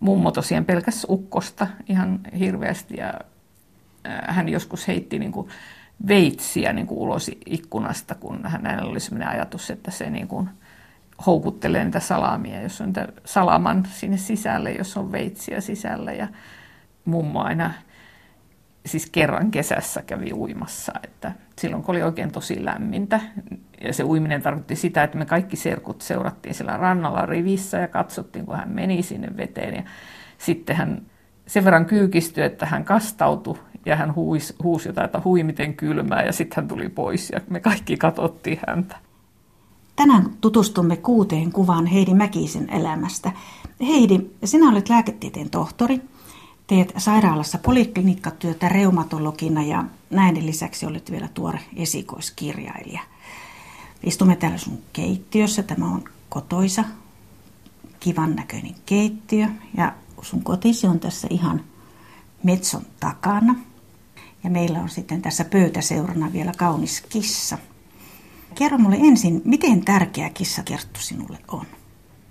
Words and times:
mummo 0.00 0.30
tosiaan 0.30 0.64
pelkäs 0.64 1.06
ukkosta 1.08 1.66
ihan 1.88 2.20
hirveästi 2.38 2.96
ja 2.96 3.14
hän 4.04 4.48
joskus 4.48 4.88
heitti 4.88 5.18
niin 5.18 5.32
kuin 5.32 5.48
veitsiä 6.08 6.72
niin 6.72 6.86
kuin 6.86 6.98
ulos 6.98 7.30
ikkunasta, 7.46 8.14
kun 8.14 8.40
hänellä 8.44 8.90
oli 8.90 9.00
sellainen 9.00 9.28
ajatus, 9.28 9.70
että 9.70 9.90
se 9.90 10.10
niin 10.10 10.28
kuin 10.28 10.50
houkuttelee 11.26 11.84
niitä 11.84 12.00
salamia, 12.00 12.62
jos 12.62 12.80
on 12.80 12.86
niitä 12.86 13.08
salaman 13.24 13.88
sinne 13.92 14.16
sisälle, 14.16 14.72
jos 14.72 14.96
on 14.96 15.12
veitsiä 15.12 15.60
sisällä. 15.60 16.12
Ja 16.12 16.28
mummo 17.04 17.42
aina 17.42 17.72
siis 18.88 19.10
kerran 19.10 19.50
kesässä 19.50 20.02
kävi 20.02 20.32
uimassa, 20.32 20.92
että 21.04 21.32
silloin 21.58 21.82
kun 21.82 21.94
oli 21.94 22.02
oikein 22.02 22.32
tosi 22.32 22.64
lämmintä. 22.64 23.20
Ja 23.80 23.92
se 23.92 24.04
uiminen 24.04 24.42
tarkoitti 24.42 24.76
sitä, 24.76 25.02
että 25.02 25.18
me 25.18 25.26
kaikki 25.26 25.56
serkut 25.56 26.02
seurattiin 26.02 26.54
siellä 26.54 26.76
rannalla 26.76 27.26
rivissä 27.26 27.78
ja 27.78 27.88
katsottiin, 27.88 28.46
kun 28.46 28.56
hän 28.56 28.70
meni 28.70 29.02
sinne 29.02 29.36
veteen. 29.36 29.74
Ja 29.74 29.82
sitten 30.38 30.76
hän 30.76 31.02
sen 31.46 31.64
verran 31.64 31.86
kyykistyi, 31.86 32.44
että 32.44 32.66
hän 32.66 32.84
kastautui 32.84 33.58
ja 33.86 33.96
hän 33.96 34.14
huusi, 34.14 34.54
huusi 34.62 34.88
jotain, 34.88 35.04
että 35.04 35.20
hui 35.24 35.42
miten 35.42 35.74
kylmää 35.74 36.22
ja 36.22 36.32
sitten 36.32 36.56
hän 36.56 36.68
tuli 36.68 36.88
pois 36.88 37.30
ja 37.30 37.40
me 37.50 37.60
kaikki 37.60 37.96
katsottiin 37.96 38.60
häntä. 38.66 38.96
Tänään 39.96 40.30
tutustumme 40.40 40.96
kuuteen 40.96 41.52
kuvaan 41.52 41.86
Heidi 41.86 42.14
Mäkisen 42.14 42.70
elämästä. 42.70 43.32
Heidi, 43.86 44.18
sinä 44.44 44.70
olet 44.70 44.88
lääketieteen 44.88 45.50
tohtori, 45.50 46.00
teet 46.68 46.92
sairaalassa 46.98 47.58
poliklinikkatyötä 47.58 48.68
reumatologina 48.68 49.62
ja 49.62 49.84
näiden 50.10 50.46
lisäksi 50.46 50.86
olet 50.86 51.10
vielä 51.10 51.28
tuore 51.34 51.60
esikoiskirjailija. 51.76 53.00
Istumme 54.02 54.36
täällä 54.36 54.58
sun 54.58 54.78
keittiössä. 54.92 55.62
Tämä 55.62 55.86
on 55.86 56.04
kotoisa, 56.28 56.84
kivan 58.00 58.36
näköinen 58.36 58.74
keittiö 58.86 59.46
ja 59.76 59.92
sun 60.22 60.42
kotisi 60.42 60.86
on 60.86 61.00
tässä 61.00 61.28
ihan 61.30 61.64
metson 62.42 62.82
takana. 63.00 63.54
Ja 64.44 64.50
meillä 64.50 64.80
on 64.80 64.88
sitten 64.88 65.22
tässä 65.22 65.44
pöytäseurana 65.44 66.32
vielä 66.32 66.52
kaunis 66.56 67.00
kissa. 67.08 67.58
Kerro 68.54 68.78
mulle 68.78 68.96
ensin, 69.00 69.42
miten 69.44 69.84
tärkeä 69.84 70.30
kissakerttu 70.30 71.00
sinulle 71.00 71.38
on? 71.48 71.66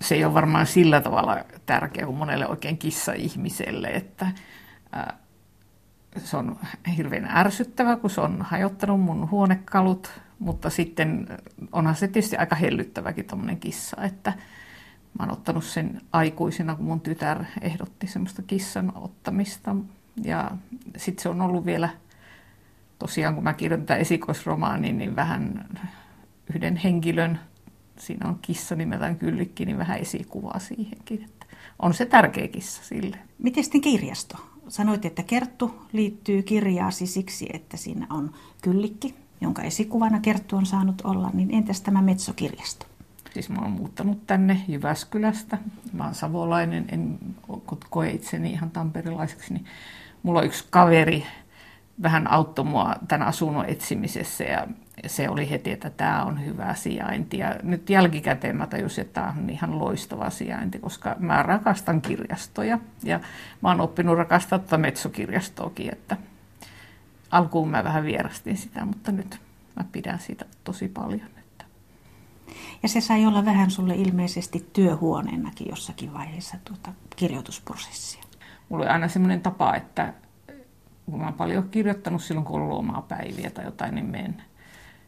Se 0.01 0.15
ei 0.15 0.25
ole 0.25 0.33
varmaan 0.33 0.67
sillä 0.67 1.01
tavalla 1.01 1.37
tärkeä 1.65 2.05
kuin 2.05 2.17
monelle 2.17 2.47
oikein 2.47 2.77
kissa-ihmiselle, 2.77 3.87
että 3.87 4.31
se 6.17 6.37
on 6.37 6.59
hirveän 6.97 7.29
ärsyttävä, 7.37 7.95
kun 7.95 8.09
se 8.09 8.21
on 8.21 8.41
hajottanut 8.41 9.01
mun 9.01 9.31
huonekalut, 9.31 10.11
mutta 10.39 10.69
sitten 10.69 11.27
onhan 11.71 11.95
se 11.95 12.07
tietysti 12.07 12.37
aika 12.37 12.55
hellyttäväkin 12.55 13.25
tuommoinen 13.25 13.59
kissa, 13.59 14.03
että 14.03 14.33
mä 15.19 15.25
oon 15.25 15.31
ottanut 15.31 15.63
sen 15.63 16.01
aikuisena, 16.11 16.75
kun 16.75 16.85
mun 16.85 17.01
tytär 17.01 17.43
ehdotti 17.61 18.07
semmoista 18.07 18.41
kissan 18.41 18.91
ottamista. 18.95 19.75
Ja 20.23 20.51
sitten 20.97 21.23
se 21.23 21.29
on 21.29 21.41
ollut 21.41 21.65
vielä, 21.65 21.89
tosiaan 22.99 23.35
kun 23.35 23.43
mä 23.43 23.53
kirjoitan 23.53 23.85
tätä 23.85 23.99
esikoisromaania, 23.99 24.93
niin 24.93 25.15
vähän 25.15 25.65
yhden 26.55 26.75
henkilön, 26.75 27.39
siinä 27.97 28.29
on 28.29 28.39
kissa 28.41 28.75
nimeltään 28.75 29.17
Kyllikki, 29.17 29.65
niin 29.65 29.77
vähän 29.77 29.99
esikuvaa 29.99 30.59
siihenkin. 30.59 31.23
Että 31.23 31.45
on 31.79 31.93
se 31.93 32.05
tärkeä 32.05 32.47
kissa 32.47 32.83
sille. 32.83 33.17
Miten 33.39 33.63
sitten 33.63 33.81
kirjasto? 33.81 34.37
Sanoit, 34.67 35.05
että 35.05 35.23
Kerttu 35.23 35.81
liittyy 35.93 36.43
kirjaasi 36.43 37.07
siksi, 37.07 37.49
että 37.53 37.77
siinä 37.77 38.07
on 38.09 38.31
Kyllikki, 38.61 39.15
jonka 39.41 39.61
esikuvana 39.61 40.19
Kerttu 40.19 40.55
on 40.55 40.65
saanut 40.65 41.01
olla, 41.03 41.29
niin 41.33 41.53
entäs 41.53 41.81
tämä 41.81 42.01
Metso-kirjasto? 42.01 42.85
Siis 43.33 43.49
mä 43.49 43.61
oon 43.61 43.71
muuttanut 43.71 44.27
tänne 44.27 44.61
Jyväskylästä. 44.67 45.57
Mä 45.93 46.03
oon 46.03 46.15
savolainen, 46.15 46.85
en 46.91 47.19
koe 47.89 48.11
itseni 48.11 48.51
ihan 48.51 48.71
tamperilaiseksi. 48.71 49.53
Niin 49.53 49.65
mulla 50.23 50.39
on 50.39 50.45
yksi 50.45 50.65
kaveri, 50.69 51.25
vähän 52.01 52.31
auttoi 52.31 52.65
mua 52.65 52.95
tämän 53.07 53.27
asunnon 53.27 53.65
etsimisessä 53.65 54.43
ja 54.43 54.67
se 55.05 55.29
oli 55.29 55.49
heti, 55.49 55.71
että 55.71 55.89
tämä 55.89 56.23
on 56.23 56.45
hyvä 56.45 56.73
sijainti. 56.73 57.37
Ja 57.37 57.55
nyt 57.63 57.89
jälkikäteen 57.89 58.57
mä 58.57 58.67
tajusin, 58.67 59.01
että 59.01 59.21
tämä 59.21 59.33
on 59.37 59.49
ihan 59.49 59.79
loistava 59.79 60.29
sijainti, 60.29 60.79
koska 60.79 61.15
mä 61.19 61.43
rakastan 61.43 62.01
kirjastoja 62.01 62.79
ja 63.03 63.19
mä 63.61 63.69
oon 63.69 63.81
oppinut 63.81 64.17
rakastaa 64.17 64.59
tätä 64.59 64.77
metsokirjastoakin, 64.77 65.93
että 65.93 66.17
alkuun 67.31 67.69
mä 67.69 67.83
vähän 67.83 68.03
vierastin 68.03 68.57
sitä, 68.57 68.85
mutta 68.85 69.11
nyt 69.11 69.39
mä 69.75 69.83
pidän 69.91 70.19
siitä 70.19 70.45
tosi 70.63 70.87
paljon. 70.87 71.27
Että. 71.37 71.65
Ja 72.83 72.89
se 72.89 73.01
sai 73.01 73.25
olla 73.25 73.45
vähän 73.45 73.71
sulle 73.71 73.95
ilmeisesti 73.95 74.69
työhuoneenakin 74.73 75.69
jossakin 75.69 76.13
vaiheessa 76.13 76.57
tuota 76.63 76.93
kirjoitusprosessia. 77.15 78.23
Mulla 78.69 78.83
oli 78.83 78.91
aina 78.91 79.07
semmoinen 79.07 79.41
tapa, 79.41 79.75
että 79.75 80.13
kun 81.05 81.19
mä 81.19 81.25
oon 81.25 81.33
paljon 81.33 81.69
kirjoittanut 81.69 82.23
silloin, 82.23 82.45
kun 82.45 82.55
on 82.55 82.61
ollut 82.61 82.79
omaa 82.79 83.01
päiviä 83.01 83.49
tai 83.49 83.65
jotain, 83.65 83.95
niin 83.95 84.05
menen 84.05 84.43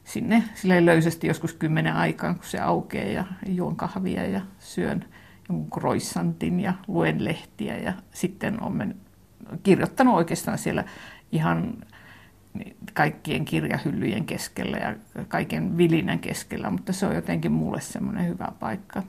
sinne 0.09 0.43
sille 0.55 0.85
löysästi 0.85 1.27
joskus 1.27 1.53
kymmenen 1.53 1.95
aikaan, 1.95 2.35
kun 2.35 2.45
se 2.45 2.59
aukeaa 2.59 3.09
ja 3.11 3.25
juon 3.47 3.75
kahvia 3.75 4.27
ja 4.27 4.41
syön 4.59 5.05
jonkun 5.49 5.69
croissantin 5.79 6.59
ja 6.59 6.73
luen 6.87 7.25
lehtiä 7.25 7.77
ja 7.77 7.93
sitten 8.11 8.63
olen 8.63 8.95
kirjoittanut 9.63 10.15
oikeastaan 10.15 10.57
siellä 10.57 10.83
ihan 11.31 11.73
kaikkien 12.93 13.45
kirjahyllyjen 13.45 14.25
keskellä 14.25 14.77
ja 14.77 14.95
kaiken 15.27 15.77
vilinän 15.77 16.19
keskellä, 16.19 16.69
mutta 16.69 16.93
se 16.93 17.05
on 17.05 17.15
jotenkin 17.15 17.51
mulle 17.51 17.81
semmoinen 17.81 18.27
hyvä 18.27 18.47
paikka. 18.59 19.03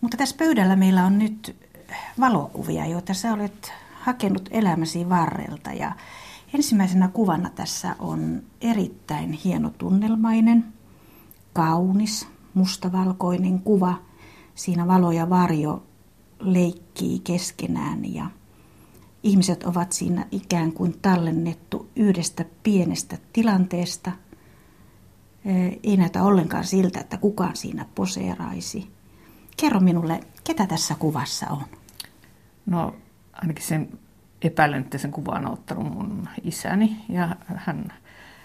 Mutta 0.00 0.16
tässä 0.16 0.36
pöydällä 0.38 0.76
meillä 0.76 1.04
on 1.04 1.18
nyt 1.18 1.56
valokuvia, 2.20 2.86
joita 2.86 3.14
sä 3.14 3.32
olet 3.32 3.72
hakenut 4.00 4.48
elämäsi 4.50 5.08
varrelta 5.08 5.72
ja 5.72 5.92
Ensimmäisenä 6.54 7.08
kuvana 7.08 7.50
tässä 7.50 7.96
on 7.98 8.42
erittäin 8.60 9.32
hieno 9.32 9.70
tunnelmainen, 9.70 10.64
kaunis, 11.52 12.28
mustavalkoinen 12.54 13.60
kuva. 13.60 13.94
Siinä 14.54 14.86
valo 14.86 15.12
ja 15.12 15.30
varjo 15.30 15.82
leikkii 16.40 17.18
keskenään 17.18 18.14
ja 18.14 18.30
ihmiset 19.22 19.64
ovat 19.64 19.92
siinä 19.92 20.26
ikään 20.30 20.72
kuin 20.72 20.94
tallennettu 21.02 21.88
yhdestä 21.96 22.44
pienestä 22.62 23.18
tilanteesta. 23.32 24.12
Ei 25.82 25.96
näytä 25.96 26.22
ollenkaan 26.22 26.64
siltä, 26.64 27.00
että 27.00 27.16
kukaan 27.16 27.56
siinä 27.56 27.86
poseeraisi. 27.94 28.90
Kerro 29.56 29.80
minulle, 29.80 30.20
ketä 30.44 30.66
tässä 30.66 30.94
kuvassa 30.94 31.46
on? 31.50 31.64
No 32.66 32.94
ainakin 33.32 33.64
sen 33.64 33.98
epäilen, 34.42 34.80
että 34.80 34.98
sen 34.98 35.10
kuvan 35.10 35.46
on 35.46 35.52
ottanut 35.52 35.94
mun 35.94 36.28
isäni 36.42 36.96
ja 37.08 37.36
hän, 37.56 37.92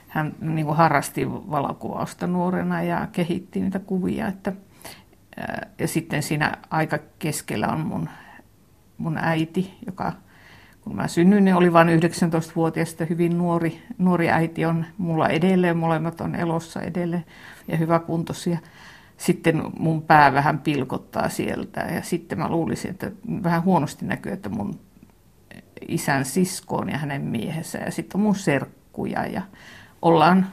hän 0.08 0.36
niin 0.40 0.66
kuin 0.66 0.78
harrasti 0.78 1.30
valokuvausta 1.32 2.28
nuorena 2.28 2.84
ja 2.84 3.08
kehitti 3.12 3.60
niitä 3.60 3.80
kuvia. 3.80 4.28
Että, 4.28 4.54
ja 5.80 5.88
sitten 5.88 6.24
siinä 6.24 6.52
aika 6.70 7.00
keskellä 7.20 7.68
on 7.68 7.80
mun, 7.80 8.10
mun 8.98 9.18
äiti, 9.18 9.78
joka 9.86 10.14
kun 10.82 10.96
mä 10.96 11.08
synnyin, 11.08 11.46
niin 11.46 11.56
oli 11.56 11.74
vain 11.74 11.88
19-vuotias, 11.88 12.96
hyvin 13.10 13.38
nuori, 13.38 13.82
nuori 13.98 14.30
äiti 14.30 14.66
on 14.66 14.86
mulla 14.98 15.30
edelleen, 15.30 15.78
molemmat 15.78 16.22
on 16.22 16.36
elossa 16.36 16.82
edelleen 16.82 17.26
ja 17.68 17.78
hyvä 17.78 18.00
kuntoisia. 18.00 18.58
Sitten 19.18 19.64
mun 19.80 20.02
pää 20.02 20.34
vähän 20.34 20.60
pilkottaa 20.60 21.30
sieltä 21.30 21.82
ja 21.82 22.02
sitten 22.02 22.38
mä 22.38 22.50
luulisin, 22.50 22.92
että 22.92 23.12
vähän 23.44 23.64
huonosti 23.64 24.06
näkyy, 24.06 24.32
että 24.32 24.50
mun 24.50 24.80
isän 25.88 26.26
siskoon 26.26 26.90
ja 26.90 26.98
hänen 26.98 27.22
miehensä 27.22 27.78
ja 27.78 27.92
sitten 27.92 28.22
mun 28.22 28.36
serkkuja 28.36 29.26
ja 29.26 29.42
ollaan 30.02 30.48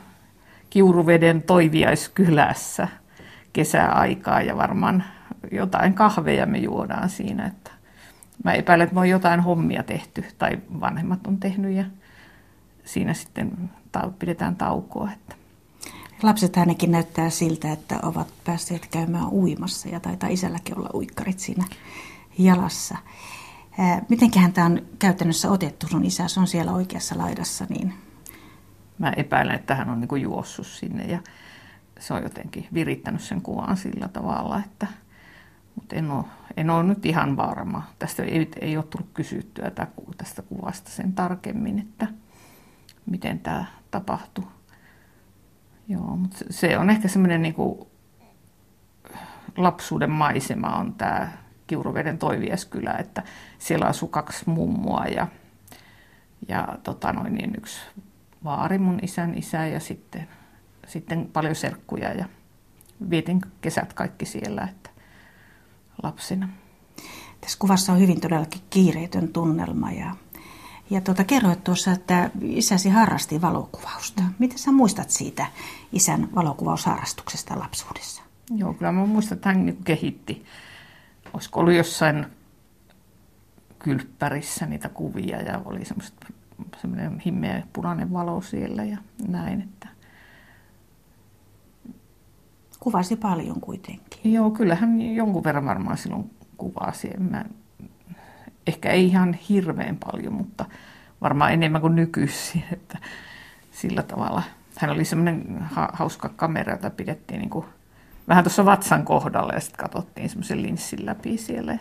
Kiuruveden 0.71 1.43
toiviaiskylässä 1.43 2.89
kesäaikaa 3.53 4.43
ja 4.43 4.57
varmaan 4.57 5.05
jotain 5.53 5.95
kahveja 5.95 6.47
me 6.47 6.59
juodaan 6.59 7.09
siinä. 7.09 7.47
Että 7.47 7.71
mä 8.45 8.53
epäilen, 8.53 8.85
että 8.85 8.95
me 8.95 9.01
on 9.01 9.09
jotain 9.09 9.41
hommia 9.41 9.83
tehty 9.83 10.25
tai 10.39 10.59
vanhemmat 10.81 11.27
on 11.27 11.37
tehnyt 11.37 11.77
ja 11.77 11.85
siinä 12.85 13.15
sitten 13.15 13.71
pidetään 14.19 14.57
taukoa. 14.57 15.11
Että. 15.13 15.35
Lapset 16.23 16.57
ainakin 16.57 16.91
näyttää 16.91 17.31
siltä, 17.31 17.73
että 17.73 17.99
ovat 18.03 18.29
päässeet 18.45 18.87
käymään 18.91 19.29
uimassa 19.29 19.89
ja 19.89 20.01
taitaa 20.01 20.29
isälläkin 20.29 20.79
olla 20.79 20.91
uikkarit 20.95 21.39
siinä 21.39 21.65
jalassa. 22.39 22.99
Mitenköhän 24.09 24.53
tämä 24.53 24.67
on 24.67 24.83
käytännössä 24.99 25.51
otettu? 25.51 25.89
Sun 25.89 26.05
isä 26.05 26.23
on 26.37 26.47
siellä 26.47 26.73
oikeassa 26.73 27.19
laidassa. 27.19 27.67
Niin... 27.69 27.95
Mä 28.99 29.13
epäilen, 29.17 29.55
että 29.55 29.75
hän 29.75 29.91
on 29.91 30.01
niin 30.01 30.23
juossut 30.23 30.67
sinne 30.67 31.05
ja 31.05 31.19
se 31.99 32.15
on 32.15 32.23
jotenkin 32.23 32.69
virittänyt 32.75 33.21
sen 33.21 33.43
kuvan 33.43 33.77
sillä 33.77 34.09
tavalla, 34.09 34.63
että 34.67 34.87
mutta 35.75 35.97
en 35.97 36.11
ole, 36.11 36.25
en 36.57 36.71
ole 36.71 36.83
nyt 36.83 37.07
ihan 37.07 37.37
varma. 37.37 37.83
Tästä 37.99 38.23
ei, 38.23 38.51
ei 38.61 38.77
ole 38.77 38.85
tullut 38.85 39.11
kysyttyä 39.15 39.73
tästä 40.17 40.43
kuvasta 40.43 40.91
sen 40.91 41.13
tarkemmin, 41.13 41.79
että 41.79 42.07
miten 43.07 43.39
tämä 43.39 43.65
tapahtui. 43.91 44.47
Joo, 45.89 46.17
mutta 46.17 46.37
se 46.51 46.79
on 46.79 46.91
ehkä 46.91 47.09
semmoinen 47.09 47.43
niin 47.43 47.55
lapsuuden 49.57 50.11
maisema 50.11 50.77
on 50.77 50.95
tämä 50.95 51.33
Kiuruveden 51.71 52.19
Toivieskylä, 52.19 52.93
että 52.93 53.23
siellä 53.59 53.87
asui 53.87 54.09
kaksi 54.09 54.45
mummua 54.47 55.05
ja, 55.05 55.27
ja 56.49 56.79
tota 56.83 57.13
noin, 57.13 57.35
niin 57.35 57.55
yksi 57.59 57.81
vaari 58.45 58.79
mun 58.79 58.99
isän 59.03 59.39
isä 59.39 59.67
ja 59.67 59.81
sitten, 59.81 60.29
sitten 60.87 61.27
paljon 61.33 61.55
serkkuja 61.55 62.13
ja 62.13 62.25
vietin 63.11 63.41
kesät 63.61 63.93
kaikki 63.93 64.27
siellä 64.27 64.63
että 64.63 64.91
lapsina. 66.03 66.49
Tässä 67.41 67.59
kuvassa 67.59 67.93
on 67.93 68.01
hyvin 68.01 68.21
todellakin 68.21 68.63
kiireetön 68.71 69.29
tunnelma 69.29 69.93
ja, 69.93 70.17
ja 70.91 71.01
tuota, 71.01 71.25
kerroit 71.25 71.65
tuossa, 71.65 71.93
että 71.93 72.31
isäsi 72.43 72.89
harrasti 72.89 73.41
valokuvausta. 73.41 74.23
Miten 74.39 74.59
sä 74.59 74.73
muistat 74.73 75.11
siitä 75.11 75.47
isän 75.93 76.29
valokuvausharrastuksesta 76.35 77.59
lapsuudessa? 77.59 78.23
Joo, 78.57 78.75
kyllä 78.75 78.93
mä 78.93 79.07
muistan, 79.07 79.37
että 79.37 79.49
hän 79.49 79.67
niin 79.67 79.85
kehitti. 79.85 80.45
Olisiko 81.33 81.61
ollut 81.61 81.75
jossain 81.75 82.27
kylppärissä 83.79 84.67
niitä 84.67 84.89
kuvia 84.89 85.43
ja 85.43 85.61
oli 85.65 85.81
semmoinen 86.81 87.19
himmeä 87.19 87.63
punainen 87.73 88.13
valo 88.13 88.41
siellä 88.41 88.85
ja 88.85 88.99
näin. 89.29 89.61
Että... 89.61 89.89
Kuvasi 92.81 93.17
paljon 93.17 93.61
kuitenkin. 93.61 94.33
Joo, 94.33 94.51
kyllähän 94.51 95.01
jonkun 95.01 95.45
verran 95.45 95.67
varmaan 95.67 95.99
silloin 95.99 96.31
kuvasi. 96.57 97.11
Mä, 97.19 97.45
ehkä 98.67 98.91
ei 98.91 99.07
ihan 99.07 99.33
hirveän 99.33 99.97
paljon, 99.97 100.33
mutta 100.33 100.65
varmaan 101.21 101.53
enemmän 101.53 101.81
kuin 101.81 101.95
nykyisin. 101.95 102.65
Että 102.73 102.99
sillä 103.71 104.03
tavalla. 104.03 104.43
Hän 104.79 104.91
oli 104.91 105.05
semmoinen 105.05 105.59
ha- 105.63 105.93
hauska 105.93 106.29
kamera, 106.29 106.73
jota 106.73 106.91
pidettiin 106.91 107.41
niin 107.41 107.51
kuin 107.51 107.67
vähän 108.31 108.45
tuossa 108.45 108.65
vatsan 108.65 109.05
kohdalla 109.05 109.53
ja 109.53 109.61
sitten 109.61 109.81
katsottiin 109.81 110.29
semmoisen 110.29 110.63
linssin 110.63 111.07
läpi 111.07 111.39
siellä. 111.39 111.79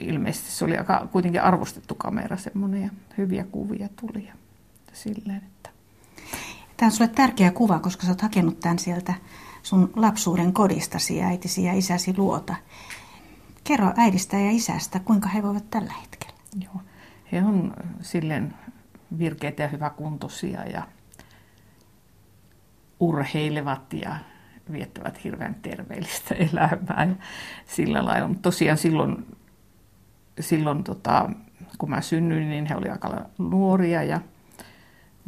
Ilmeisesti 0.00 0.50
se 0.50 0.64
oli 0.64 0.78
aika 0.78 1.08
kuitenkin 1.12 1.42
arvostettu 1.42 1.94
kamera 1.94 2.36
semmoinen 2.36 2.82
ja 2.82 2.90
hyviä 3.18 3.44
kuvia 3.44 3.88
tuli 4.00 4.26
ja 4.26 4.32
silleen, 4.92 5.42
että... 5.46 5.70
Tämä 6.76 6.86
on 6.86 6.92
sulle 6.92 7.10
tärkeä 7.14 7.50
kuva, 7.50 7.78
koska 7.78 8.02
sä 8.02 8.08
oot 8.12 8.20
hakenut 8.20 8.60
tämän 8.60 8.78
sieltä 8.78 9.14
sun 9.62 9.92
lapsuuden 9.96 10.52
kodistasi, 10.52 11.22
äitisi 11.22 11.64
ja 11.64 11.72
isäsi 11.72 12.14
luota. 12.16 12.54
Kerro 13.64 13.92
äidistä 13.96 14.36
ja 14.36 14.50
isästä, 14.50 15.00
kuinka 15.00 15.28
he 15.28 15.42
voivat 15.42 15.70
tällä 15.70 15.92
hetkellä. 16.00 16.38
Joo, 16.64 16.80
he 17.32 17.42
on 17.42 17.74
silleen 18.00 18.54
virkeitä 19.18 19.62
ja 19.62 19.68
hyväkuntoisia 19.68 20.64
ja 20.64 20.82
urheilevat 23.00 23.92
ja 23.92 24.16
viettävät 24.72 25.24
hirveän 25.24 25.54
terveellistä 25.54 26.34
elämää. 26.52 27.06
Ja 27.08 27.24
sillä 27.66 28.04
lailla. 28.04 28.28
Mutta 28.28 28.42
tosiaan 28.42 28.78
silloin, 28.78 29.26
silloin 30.40 30.84
tota, 30.84 31.30
kun 31.78 31.90
mä 31.90 32.00
synnyin, 32.00 32.48
niin 32.48 32.66
he 32.66 32.76
olivat 32.76 33.04
aika 33.04 33.24
nuoria 33.38 34.02
ja 34.02 34.20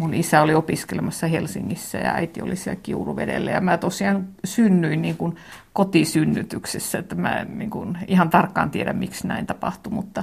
mun 0.00 0.14
isä 0.14 0.42
oli 0.42 0.54
opiskelemassa 0.54 1.26
Helsingissä 1.26 1.98
ja 1.98 2.14
äiti 2.14 2.42
oli 2.42 2.56
siellä 2.56 2.80
Kiuruvedellä. 2.82 3.50
Ja 3.50 3.60
mä 3.60 3.78
tosiaan 3.78 4.28
synnyin 4.44 5.02
niin 5.02 5.16
kuin 5.16 5.36
kotisynnytyksessä, 5.72 6.98
että 6.98 7.14
mä 7.14 7.36
en 7.36 7.58
niin 7.58 7.70
kuin 7.70 7.98
ihan 8.06 8.30
tarkkaan 8.30 8.70
tiedä, 8.70 8.92
miksi 8.92 9.26
näin 9.26 9.46
tapahtui, 9.46 9.92
mutta 9.92 10.22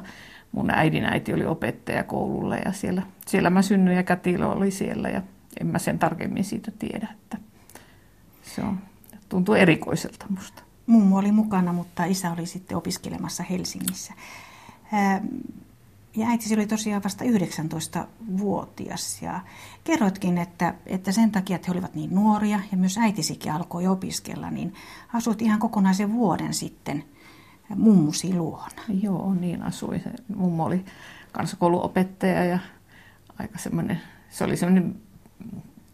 mun 0.51 0.71
äidin 0.71 1.05
äiti 1.05 1.33
oli 1.33 1.45
opettaja 1.45 2.03
koululla 2.03 2.55
ja 2.55 2.71
siellä, 2.71 3.01
siellä 3.27 3.49
mä 3.49 3.61
synnyin 3.61 3.97
ja 3.97 4.03
kätilö 4.03 4.47
oli 4.47 4.71
siellä 4.71 5.09
ja 5.09 5.21
en 5.61 5.67
mä 5.67 5.79
sen 5.79 5.99
tarkemmin 5.99 6.43
siitä 6.43 6.71
tiedä, 6.79 7.07
että 7.11 7.37
se 8.41 8.61
on, 8.61 8.79
tuntuu 9.29 9.55
erikoiselta 9.55 10.25
musta. 10.29 10.63
Mummo 10.85 11.17
oli 11.17 11.31
mukana, 11.31 11.73
mutta 11.73 12.05
isä 12.05 12.31
oli 12.31 12.45
sitten 12.45 12.77
opiskelemassa 12.77 13.43
Helsingissä. 13.43 14.13
Ja 16.15 16.27
äitisi 16.27 16.53
oli 16.53 16.67
tosiaan 16.67 17.03
vasta 17.03 17.23
19-vuotias 17.25 19.21
ja 19.21 19.39
kerroitkin, 19.83 20.37
että, 20.37 20.73
että 20.85 21.11
sen 21.11 21.31
takia, 21.31 21.55
että 21.55 21.65
he 21.67 21.71
olivat 21.71 21.95
niin 21.95 22.15
nuoria 22.15 22.59
ja 22.71 22.77
myös 22.77 22.97
äitisikin 22.97 23.51
alkoi 23.51 23.87
opiskella, 23.87 24.49
niin 24.49 24.73
asuit 25.13 25.41
ihan 25.41 25.59
kokonaisen 25.59 26.13
vuoden 26.13 26.53
sitten 26.53 27.03
mummusi 27.75 28.33
luona. 28.33 28.81
Joo, 29.01 29.33
niin 29.33 29.63
asui. 29.63 30.01
Mummo 30.35 30.65
oli 30.65 30.85
kansakouluopettaja 31.31 32.45
ja 32.45 32.59
aika 33.39 33.57
semmoinen, 33.57 34.01
se 34.29 34.43
oli 34.43 34.57
semmoinen, 34.57 34.95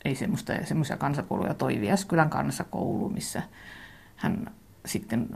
ei 0.05 0.15
semmoista, 0.15 0.53
semmoisia 0.63 0.97
kansakouluja, 0.97 1.53
toi 1.53 1.81
Vieskylän 1.81 2.29
kansakoulu, 2.29 3.09
missä 3.09 3.41
hän 4.15 4.51
sitten 4.85 5.29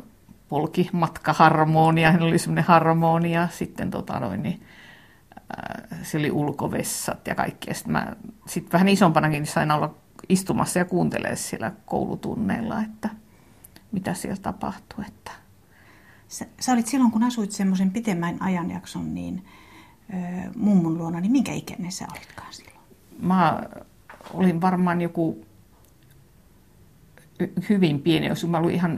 polki 0.49 0.89
matkaharmonia, 0.91 2.11
hän 2.11 2.21
oli 2.21 2.39
semmoinen 2.39 2.63
harmonia, 2.63 3.47
sitten 3.51 3.91
tota 3.91 4.19
noin, 4.19 4.43
niin, 4.43 4.61
äh, 5.91 5.99
se 6.03 6.17
oli 6.17 6.31
ulkovessat 6.31 7.27
ja 7.27 7.35
kaikkea. 7.35 7.73
Sitten 7.73 7.91
mä 7.91 8.15
sit 8.47 8.73
vähän 8.73 8.87
isompanakin 8.87 9.45
sain 9.45 9.71
olla 9.71 9.95
istumassa 10.29 10.79
ja 10.79 10.85
kuuntelee 10.85 11.35
siellä 11.35 11.71
koulutunneilla, 11.85 12.81
että 12.81 13.09
mitä 13.91 14.13
siellä 14.13 14.41
tapahtui. 14.41 15.05
Että... 15.07 15.31
Sä, 16.27 16.45
sä 16.59 16.73
olit 16.73 16.87
silloin, 16.87 17.11
kun 17.11 17.23
asuit 17.23 17.51
semmoisen 17.51 17.91
pitemmän 17.91 18.37
ajanjakson, 18.41 19.13
niin 19.13 19.45
ö, 20.09 20.15
mummun 20.55 20.97
luona, 20.97 21.19
niin 21.19 21.31
minkä 21.31 21.53
ikäinen 21.53 21.91
sä 21.91 22.07
olitkaan 22.15 22.53
silloin? 22.53 22.77
Mä 23.19 23.63
olin 24.33 24.62
varmaan 24.62 25.01
joku 25.01 25.45
hyvin 27.69 28.01
pieni, 28.01 28.27
jos 28.27 28.47
mä 28.47 28.57
olin 28.57 28.75
ihan 28.75 28.97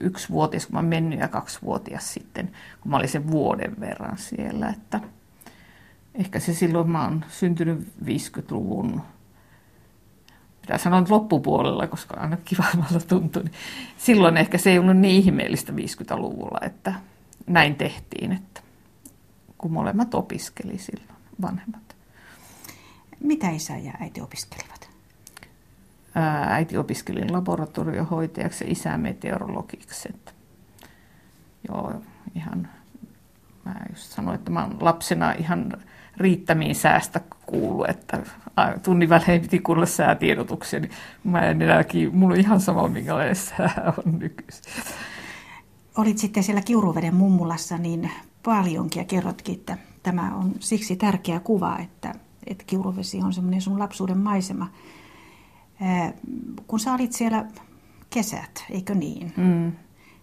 yksivuotias, 0.00 0.66
kun 0.66 0.74
mä 0.74 0.82
mennyt 0.82 1.18
ja 1.18 1.28
kaksivuotias 1.28 2.14
sitten, 2.14 2.50
kun 2.80 2.90
mä 2.90 2.96
olin 2.96 3.08
sen 3.08 3.30
vuoden 3.30 3.80
verran 3.80 4.18
siellä. 4.18 4.68
Että 4.68 5.00
ehkä 6.14 6.40
se 6.40 6.54
silloin, 6.54 6.90
mä 6.90 7.04
oon 7.04 7.24
syntynyt 7.28 7.88
50-luvun, 8.04 9.00
pitää 10.60 10.78
sanoa 10.78 11.04
loppupuolella, 11.08 11.86
koska 11.86 12.20
aina 12.20 12.36
kivammalta 12.44 13.00
tuntui, 13.08 13.42
niin 13.42 13.54
silloin 13.96 14.36
ehkä 14.36 14.58
se 14.58 14.70
ei 14.70 14.78
ollut 14.78 14.96
niin 14.96 15.16
ihmeellistä 15.24 15.72
50-luvulla, 15.72 16.58
että 16.62 16.94
näin 17.46 17.74
tehtiin, 17.74 18.32
että 18.32 18.60
kun 19.58 19.72
molemmat 19.72 20.14
opiskeli 20.14 20.78
silloin, 20.78 21.18
vanhemmat. 21.42 21.89
Mitä 23.20 23.50
isä 23.50 23.76
ja 23.76 23.92
äiti 24.00 24.20
opiskelivat? 24.20 24.90
äiti 26.48 26.76
opiskeli 26.76 27.28
laboratoriohoitajaksi 27.28 28.64
ja 28.64 28.70
isä 28.70 28.98
meteorologiksi. 28.98 30.08
Että 30.14 30.32
joo, 31.68 31.94
ihan, 32.34 32.68
mä 33.64 33.74
just 33.90 34.12
sanoin, 34.12 34.34
että 34.34 34.50
mä 34.50 34.68
lapsena 34.80 35.32
ihan 35.32 35.72
riittämiin 36.16 36.74
säästä 36.74 37.20
kuulu, 37.46 37.84
että 37.84 38.22
tunnin 38.82 39.08
välein 39.08 39.40
piti 39.42 39.58
kuulla 39.58 39.86
säätiedotuksia, 39.86 40.80
niin 40.80 40.92
mä 41.24 41.40
en 41.40 41.62
enääkin, 41.62 42.16
mulla 42.16 42.34
on 42.34 42.40
ihan 42.40 42.60
sama, 42.60 42.88
minkälainen 42.88 43.36
sää 43.36 43.92
on 44.06 44.18
nykyisin. 44.18 44.64
Olit 45.96 46.18
sitten 46.18 46.42
siellä 46.42 46.62
Kiuruveden 46.62 47.14
mummulassa 47.14 47.78
niin 47.78 48.10
paljonkin 48.42 49.00
ja 49.00 49.04
kerrotkin, 49.04 49.54
että 49.54 49.78
tämä 50.02 50.36
on 50.36 50.54
siksi 50.60 50.96
tärkeä 50.96 51.40
kuva, 51.40 51.78
että, 51.78 52.14
että 52.46 52.64
Kiuruvesi 52.66 53.18
on 53.22 53.32
semmoinen 53.32 53.60
sun 53.60 53.78
lapsuuden 53.78 54.18
maisema. 54.18 54.70
Kun 56.66 56.80
sä 56.80 56.94
olit 56.94 57.12
siellä 57.12 57.46
kesät, 58.10 58.64
eikö 58.70 58.94
niin? 58.94 59.32
Mm. 59.36 59.72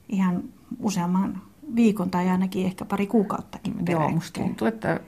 Ihan 0.09 0.43
useamman 0.79 1.41
viikon 1.75 2.09
tai 2.09 2.29
ainakin 2.29 2.65
ehkä 2.65 2.85
pari 2.85 3.07
kuukauttakin 3.07 3.73
peräkkäin. 3.73 4.01
Joo, 4.01 4.09
musta 4.09 4.41
tuntuu, 4.41 4.67
että 4.67 4.99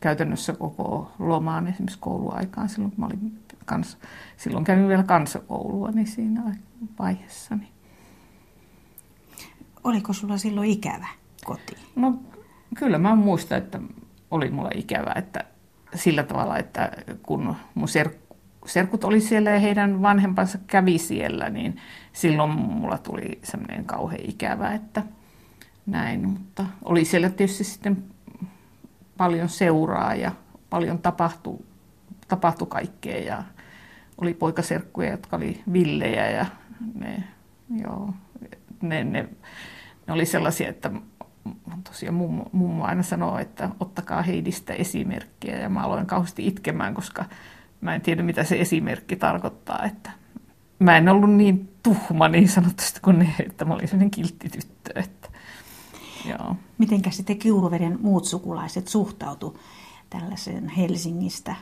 käytännössä 0.00 0.52
koko 0.52 1.12
lomaan 1.18 1.66
esimerkiksi 1.66 1.98
kouluaikaan 2.00 2.68
silloin, 2.68 2.90
kun 2.90 3.00
mä 3.00 3.06
olin 3.06 3.38
kans, 3.64 3.98
silloin 4.36 4.64
kävin 4.64 4.88
vielä 4.88 5.02
kansakoulua, 5.02 5.90
niin 5.90 6.06
siinä 6.06 6.56
vaiheessa. 6.98 7.56
Niin. 7.56 7.72
Oliko 9.84 10.12
sulla 10.12 10.38
silloin 10.38 10.70
ikävä 10.70 11.06
koti? 11.44 11.76
No 11.96 12.18
kyllä 12.76 12.98
mä 12.98 13.14
muistan, 13.14 13.58
että 13.58 13.80
oli 14.30 14.50
mulla 14.50 14.70
ikävä, 14.74 15.12
että 15.16 15.44
sillä 15.94 16.22
tavalla, 16.22 16.58
että 16.58 16.92
kun 17.22 17.56
mun 17.74 17.88
serkut 18.66 19.04
oli 19.04 19.20
siellä 19.20 19.50
ja 19.50 19.58
heidän 19.58 20.02
vanhempansa 20.02 20.58
kävi 20.66 20.98
siellä, 20.98 21.50
niin 21.50 21.76
silloin 22.12 22.50
mulla 22.50 22.98
tuli 22.98 23.38
semmoinen 23.42 23.84
kauhean 23.84 24.20
ikävä, 24.24 24.72
että 24.72 25.02
näin. 25.86 26.28
Mutta 26.28 26.64
oli 26.84 27.04
siellä 27.04 27.30
tietysti 27.30 27.64
sitten 27.64 28.04
paljon 29.16 29.48
seuraa 29.48 30.14
ja 30.14 30.32
paljon 30.70 30.98
tapahtui, 30.98 31.58
tapahtui 32.28 32.66
kaikkea 32.70 33.18
ja 33.18 33.42
oli 34.18 34.34
poikaserkkuja, 34.34 35.10
jotka 35.10 35.36
oli 35.36 35.62
villejä 35.72 36.30
ja 36.30 36.46
ne, 36.94 37.24
joo, 37.82 38.14
ne, 38.82 39.04
ne, 39.04 39.28
ne 40.06 40.12
oli 40.12 40.26
sellaisia, 40.26 40.68
että 40.68 40.90
tosiaan 41.84 42.14
mummo, 42.14 42.44
mummo 42.52 42.84
aina 42.84 43.02
sanoo, 43.02 43.38
että 43.38 43.68
ottakaa 43.80 44.22
Heidistä 44.22 44.72
esimerkkiä 44.72 45.58
ja 45.58 45.68
mä 45.68 45.80
aloin 45.80 46.06
kauheasti 46.06 46.46
itkemään, 46.46 46.94
koska 46.94 47.24
mä 47.80 47.94
en 47.94 48.00
tiedä 48.00 48.22
mitä 48.22 48.44
se 48.44 48.60
esimerkki 48.60 49.16
tarkoittaa, 49.16 49.84
että 49.84 50.10
mä 50.78 50.96
en 50.96 51.08
ollut 51.08 51.30
niin 51.30 51.72
tuhma 51.82 52.28
niin 52.28 52.48
sanotusti 52.48 53.00
kuin 53.00 53.18
ne, 53.18 53.34
että 53.46 53.64
mä 53.64 53.74
olin 53.74 53.88
sellainen 53.88 54.10
kiltti 54.10 54.48
tyttö. 54.48 54.90
Että, 54.94 55.28
Joo. 56.28 56.56
Mitenkä 56.78 57.10
sitten 57.10 57.38
Kiuruveden 57.38 57.98
muut 58.00 58.24
sukulaiset 58.24 58.88
suhtautu 58.88 59.58
tällaiseen 60.10 60.68
Helsingistä 60.68 61.54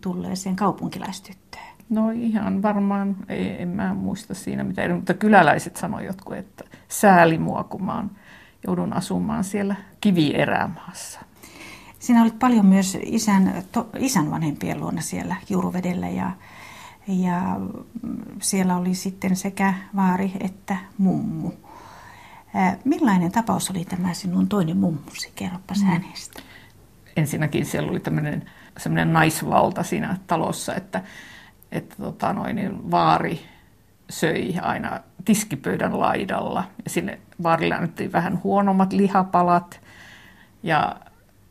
tulleeseen 0.00 0.56
kaupunkilaistyttöön? 0.56 1.72
No 1.90 2.10
ihan 2.10 2.62
varmaan, 2.62 3.16
ei, 3.28 3.62
en 3.62 3.68
mä 3.68 3.94
muista 3.94 4.34
siinä 4.34 4.64
mitään, 4.64 4.94
mutta 4.94 5.14
kyläläiset 5.14 5.76
sanoivat 5.76 6.06
jotkut, 6.06 6.36
että 6.36 6.64
sääli 6.88 7.38
mua, 7.38 7.64
kun 7.64 7.84
mä 7.84 8.04
joudun 8.66 8.92
asumaan 8.92 9.44
siellä 9.44 9.74
kivierämaassa. 10.00 11.20
Sinä 11.98 12.22
olit 12.22 12.38
paljon 12.38 12.66
myös 12.66 12.98
isän, 13.02 13.62
to, 13.72 13.90
isän 13.98 14.30
vanhempien 14.30 14.80
luona 14.80 15.00
siellä 15.00 15.36
Juuruvedellä 15.50 16.08
ja, 16.08 16.30
ja 17.08 17.60
siellä 18.40 18.76
oli 18.76 18.94
sitten 18.94 19.36
sekä 19.36 19.74
vaari 19.96 20.32
että 20.40 20.76
mummu. 20.98 21.50
Millainen 22.84 23.32
tapaus 23.32 23.70
oli 23.70 23.84
tämä 23.84 24.14
sinun 24.14 24.48
toinen 24.48 24.76
mummusi? 24.76 25.32
Kerropas 25.34 25.80
mm. 25.80 25.86
hänestä. 25.86 26.42
Ensinnäkin 27.16 27.66
siellä 27.66 27.90
oli 27.90 28.00
tämmöinen 28.00 28.50
semmoinen 28.78 29.12
naisvalta 29.12 29.82
siinä 29.82 30.18
talossa, 30.26 30.74
että, 30.74 31.02
että 31.72 31.96
tota 31.96 32.32
noin, 32.32 32.56
niin 32.56 32.90
vaari 32.90 33.40
söi 34.10 34.54
aina 34.62 35.00
tiskipöydän 35.24 36.00
laidalla. 36.00 36.64
Ja 36.84 36.90
sinne 36.90 37.18
vaarille 37.42 37.74
annettiin 37.74 38.12
vähän 38.12 38.40
huonommat 38.44 38.92
lihapalat. 38.92 39.80
Ja 40.62 40.96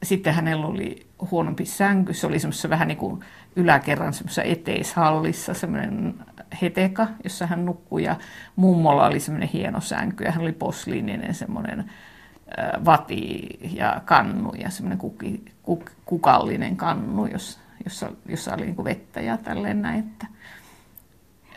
sitten 0.04 0.34
hänellä 0.34 0.66
oli 0.66 1.08
huonompi 1.32 1.66
sänky. 1.66 2.14
Se 2.14 2.28
oli 2.28 2.40
semmoisessa 2.40 2.70
vähän 2.70 2.88
niin 2.88 2.98
kuin 2.98 3.24
yläkerran 3.56 4.14
semmoisessa 4.14 4.44
eteishallissa, 4.44 5.54
semmoinen 5.54 6.16
heteka, 6.62 7.08
jossa 7.24 7.48
hän 7.48 7.66
nukkui. 7.66 8.04
Ja 8.04 8.16
mummolla 8.56 9.08
oli 9.08 9.20
semmoinen 9.20 9.50
hieno 9.50 9.82
sänky 9.82 10.24
ja 10.24 10.32
hän 10.32 10.42
oli 10.42 10.52
posliininen 10.52 11.34
semmoinen 11.34 11.92
vati 12.86 13.48
ja 13.76 14.02
kannu 14.06 14.54
ja 14.54 14.70
semmoinen 14.70 14.98
kuki, 14.98 15.46
kuk, 15.64 15.92
kukallinen 16.06 16.76
kannu, 16.76 17.26
jossa, 17.26 17.60
jossa 18.26 18.54
oli 18.54 18.66
niin 18.66 18.84
vettä 18.84 19.22
ja 19.22 19.38
tälleen 19.38 19.82
näin. 19.82 20.00
Että, 20.00 20.28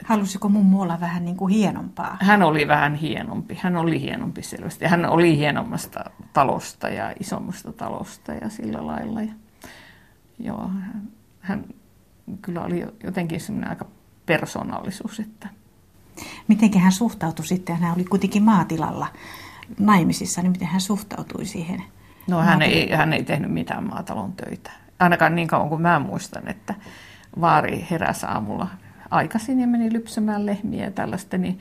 Halusiko 0.04 0.48
mummu 0.48 0.82
olla 0.82 1.00
vähän 1.00 1.24
niin 1.24 1.36
kuin 1.36 1.54
hienompaa? 1.54 2.16
Hän 2.20 2.42
oli 2.42 2.68
vähän 2.68 2.94
hienompi. 2.94 3.58
Hän 3.62 3.76
oli 3.76 4.00
hienompi 4.00 4.42
selvästi. 4.42 4.84
Hän 4.84 5.06
oli 5.06 5.38
hienommasta 5.38 6.04
talosta 6.32 6.88
ja 6.88 7.12
isommasta 7.20 7.72
talosta 7.72 8.32
ja 8.32 8.48
sillä 8.48 8.86
lailla. 8.86 9.22
Ja, 9.22 9.32
joo, 10.38 10.68
hän, 10.80 11.02
hän 11.40 11.64
kyllä 12.42 12.60
oli 12.60 12.86
jotenkin 13.04 13.40
semmoinen 13.40 13.70
aika 13.70 13.86
persoonallisuus. 14.26 15.20
Että... 15.20 15.48
Miten 16.48 16.80
hän 16.80 16.92
suhtautui 16.92 17.46
sitten? 17.46 17.76
Hän 17.76 17.94
oli 17.94 18.04
kuitenkin 18.04 18.42
maatilalla 18.42 19.06
naimisissa, 19.78 20.42
niin 20.42 20.52
miten 20.52 20.68
hän 20.68 20.80
suhtautui 20.80 21.44
siihen? 21.44 21.82
No 22.28 22.42
hän 22.42 22.62
ei, 22.62 22.90
hän 22.90 23.12
ei 23.12 23.24
tehnyt 23.24 23.50
mitään 23.50 23.88
maatalon 23.88 24.32
töitä. 24.32 24.70
Ainakaan 24.98 25.34
niin 25.34 25.48
kauan 25.48 25.68
kuin 25.68 25.82
mä 25.82 25.98
muistan, 25.98 26.48
että 26.48 26.74
vaari 27.40 27.86
heräsi 27.90 28.26
aamulla 28.26 28.68
aikaisin 29.14 29.60
ja 29.60 29.66
meni 29.66 29.92
lypsämään 29.92 30.46
lehmiä 30.46 30.84
ja 30.84 30.90
tällaista, 30.90 31.38
niin 31.38 31.58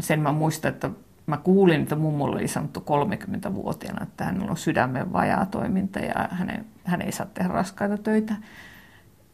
sen 0.00 0.20
mä 0.20 0.32
muistan, 0.32 0.72
että 0.72 0.90
mä 1.26 1.36
kuulin, 1.36 1.82
että 1.82 1.96
mummulle 1.96 2.36
oli 2.36 2.48
sanottu 2.48 2.80
30-vuotiaana, 2.80 4.02
että 4.02 4.24
hänellä 4.24 4.50
on 4.50 4.56
sydämen 4.56 5.12
vajaa 5.12 5.46
toiminta 5.46 5.98
ja 5.98 6.28
hän, 6.30 6.64
hän 6.84 7.02
ei 7.02 7.12
saa 7.12 7.26
tehdä 7.26 7.48
raskaita 7.48 7.98
töitä. 7.98 8.34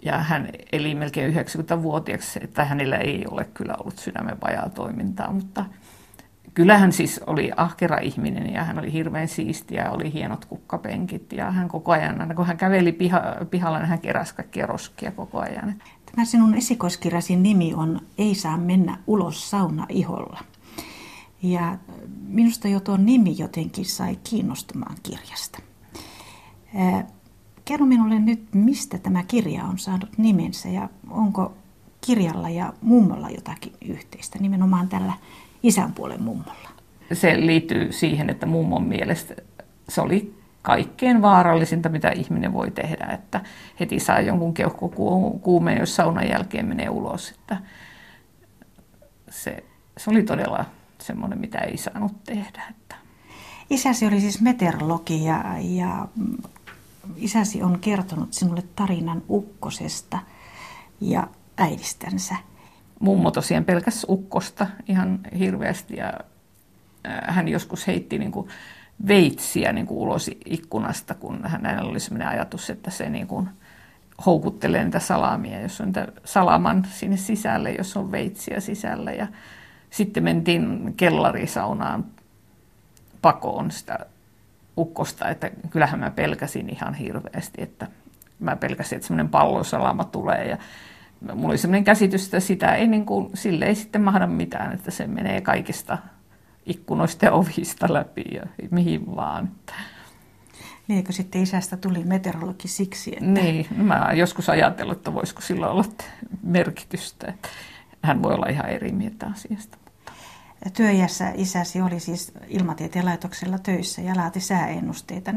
Ja 0.02 0.18
hän 0.18 0.48
eli 0.72 0.94
melkein 0.94 1.34
90-vuotiaaksi, 1.34 2.40
että 2.42 2.64
hänellä 2.64 2.96
ei 2.96 3.24
ole 3.30 3.44
kyllä 3.54 3.74
ollut 3.80 3.98
sydämen 3.98 4.40
vajaa 4.40 4.68
toimintaa, 4.68 5.32
mutta 5.32 5.64
kyllähän 6.54 6.92
siis 6.92 7.20
oli 7.26 7.52
ahkera 7.56 7.98
ihminen 7.98 8.52
ja 8.52 8.64
hän 8.64 8.78
oli 8.78 8.92
hirveän 8.92 9.28
siistiä 9.28 9.82
ja 9.82 9.90
oli 9.90 10.12
hienot 10.12 10.44
kukkapenkit 10.44 11.32
ja 11.32 11.50
hän 11.50 11.68
koko 11.68 11.92
ajan, 11.92 12.20
aina 12.20 12.34
kun 12.34 12.46
hän 12.46 12.56
käveli 12.56 12.92
piha, 12.92 13.22
pihalla, 13.50 13.78
niin 13.78 13.88
hän 13.88 13.98
keräsi 13.98 14.34
kaikkia 14.34 14.66
roskia 14.66 15.12
koko 15.12 15.40
ajan. 15.40 15.74
Tämä 16.14 16.24
sinun 16.24 16.54
esikoiskirjasi 16.54 17.36
nimi 17.36 17.74
on 17.74 18.00
Ei 18.18 18.34
saa 18.34 18.56
mennä 18.56 18.98
ulos 19.06 19.50
sauna 19.50 19.86
iholla. 19.88 20.40
Ja 21.42 21.78
minusta 22.26 22.68
jo 22.68 22.80
tuo 22.80 22.96
nimi 22.96 23.34
jotenkin 23.38 23.84
sai 23.84 24.18
kiinnostumaan 24.24 24.96
kirjasta. 25.02 25.58
Kerro 27.64 27.86
minulle 27.86 28.18
nyt, 28.18 28.54
mistä 28.54 28.98
tämä 28.98 29.22
kirja 29.22 29.64
on 29.64 29.78
saanut 29.78 30.18
nimensä 30.18 30.68
ja 30.68 30.88
onko 31.10 31.54
kirjalla 32.06 32.48
ja 32.50 32.72
mummolla 32.82 33.30
jotakin 33.30 33.72
yhteistä, 33.84 34.38
nimenomaan 34.38 34.88
tällä 34.88 35.12
isän 35.62 35.92
puolen 35.92 36.22
mummolla? 36.22 36.70
Se 37.12 37.46
liittyy 37.46 37.92
siihen, 37.92 38.30
että 38.30 38.46
mummon 38.46 38.84
mielestä 38.84 39.34
se 39.88 40.00
oli 40.00 40.39
kaikkein 40.62 41.22
vaarallisinta, 41.22 41.88
mitä 41.88 42.10
ihminen 42.10 42.52
voi 42.52 42.70
tehdä, 42.70 43.06
että 43.06 43.40
heti 43.80 44.00
saa 44.00 44.20
jonkun 44.20 44.54
keuhkokuumeen, 44.54 45.78
jos 45.78 45.96
saunan 45.96 46.28
jälkeen 46.28 46.66
menee 46.66 46.88
ulos. 46.88 47.30
Että 47.30 47.56
se, 49.30 49.64
se 49.96 50.10
oli 50.10 50.22
todella 50.22 50.64
semmoinen, 50.98 51.40
mitä 51.40 51.58
ei 51.58 51.76
saanut 51.76 52.24
tehdä. 52.24 52.62
Että. 52.70 52.94
Isäsi 53.70 54.06
oli 54.06 54.20
siis 54.20 54.40
meteorologi 54.40 55.24
ja, 55.24 55.44
ja 55.60 56.08
isäsi 57.16 57.62
on 57.62 57.78
kertonut 57.78 58.32
sinulle 58.32 58.62
tarinan 58.76 59.22
ukkosesta 59.30 60.18
ja 61.00 61.26
äidistänsä. 61.56 62.36
Mummo 63.00 63.30
tosiaan 63.30 63.64
pelkäs 63.64 64.06
ukkosta 64.08 64.66
ihan 64.88 65.20
hirveästi 65.38 65.96
ja 65.96 66.12
hän 67.04 67.48
joskus 67.48 67.86
heitti 67.86 68.18
niin 68.18 68.32
kuin 68.32 68.48
veitsiä 69.06 69.72
niin 69.72 69.86
kuin 69.86 69.98
ulos 69.98 70.30
ikkunasta, 70.44 71.14
kun 71.14 71.40
hänellä 71.44 71.90
oli 71.90 72.00
sellainen 72.00 72.28
ajatus, 72.28 72.70
että 72.70 72.90
se 72.90 73.10
niin 73.10 73.26
kuin 73.26 73.48
houkuttelee 74.26 74.84
niitä 74.84 74.98
salamia, 74.98 75.60
jos 75.60 75.80
on 75.80 75.86
niitä 75.86 76.08
salaman 76.24 76.86
sinne 76.90 77.16
sisälle, 77.16 77.72
jos 77.72 77.96
on 77.96 78.12
veitsiä 78.12 78.60
sisällä. 78.60 79.12
Ja 79.12 79.26
sitten 79.90 80.24
mentiin 80.24 80.94
kellarisaunaan 80.96 82.04
pakoon 83.22 83.70
sitä 83.70 83.98
ukkosta, 84.78 85.28
että 85.28 85.50
kyllähän 85.70 86.00
mä 86.00 86.10
pelkäsin 86.10 86.70
ihan 86.70 86.94
hirveästi, 86.94 87.62
että 87.62 87.86
mä 88.38 88.56
pelkäsin, 88.56 88.96
että 88.96 89.06
semmoinen 89.06 89.28
pallosalama 89.28 90.04
tulee 90.04 90.48
ja 90.48 90.58
mulla 91.34 91.48
oli 91.48 91.58
semmoinen 91.58 91.84
käsitys, 91.84 92.24
että 92.24 92.40
sitä 92.40 92.74
ei 92.74 92.86
niin 92.86 93.06
kuin, 93.06 93.30
sille 93.34 93.64
ei 93.64 93.74
sitten 93.74 94.02
mahda 94.02 94.26
mitään, 94.26 94.72
että 94.72 94.90
se 94.90 95.06
menee 95.06 95.40
kaikista 95.40 95.98
ikkunoista 96.70 97.24
ja 97.24 97.32
ovista 97.32 97.92
läpi 97.92 98.24
ja 98.34 98.42
mihin 98.70 99.16
vaan. 99.16 99.50
Niinkö 100.88 101.12
sitten 101.12 101.42
isästä 101.42 101.76
tuli 101.76 102.04
meteorologi 102.04 102.68
siksi? 102.68 103.12
Että... 103.12 103.24
Niin, 103.24 103.66
mä 103.76 104.10
joskus 104.14 104.48
ajatellut, 104.48 104.96
että 104.96 105.14
voisiko 105.14 105.40
sillä 105.40 105.68
olla 105.68 105.84
merkitystä. 106.42 107.34
Hän 108.02 108.22
voi 108.22 108.34
olla 108.34 108.46
ihan 108.46 108.68
eri 108.68 108.92
mieltä 108.92 109.26
asiasta. 109.26 109.78
Mutta... 109.84 110.12
Työjässä 110.76 111.32
isäsi 111.34 111.80
oli 111.80 112.00
siis 112.00 112.32
ilmatieteen 112.48 113.04
laitoksella 113.04 113.58
töissä 113.58 114.02
ja 114.02 114.16
laati 114.16 114.40
sääennusteita. 114.40 115.34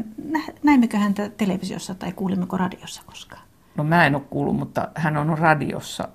Näimmekö 0.62 0.98
häntä 0.98 1.28
televisiossa 1.28 1.94
tai 1.94 2.12
kuulimmeko 2.12 2.56
radiossa 2.56 3.02
koskaan? 3.06 3.42
No 3.76 3.84
mä 3.84 4.06
en 4.06 4.14
ole 4.14 4.22
kuullut, 4.30 4.56
mutta 4.56 4.88
hän 4.94 5.16
on 5.16 5.38
radiossa 5.38 6.08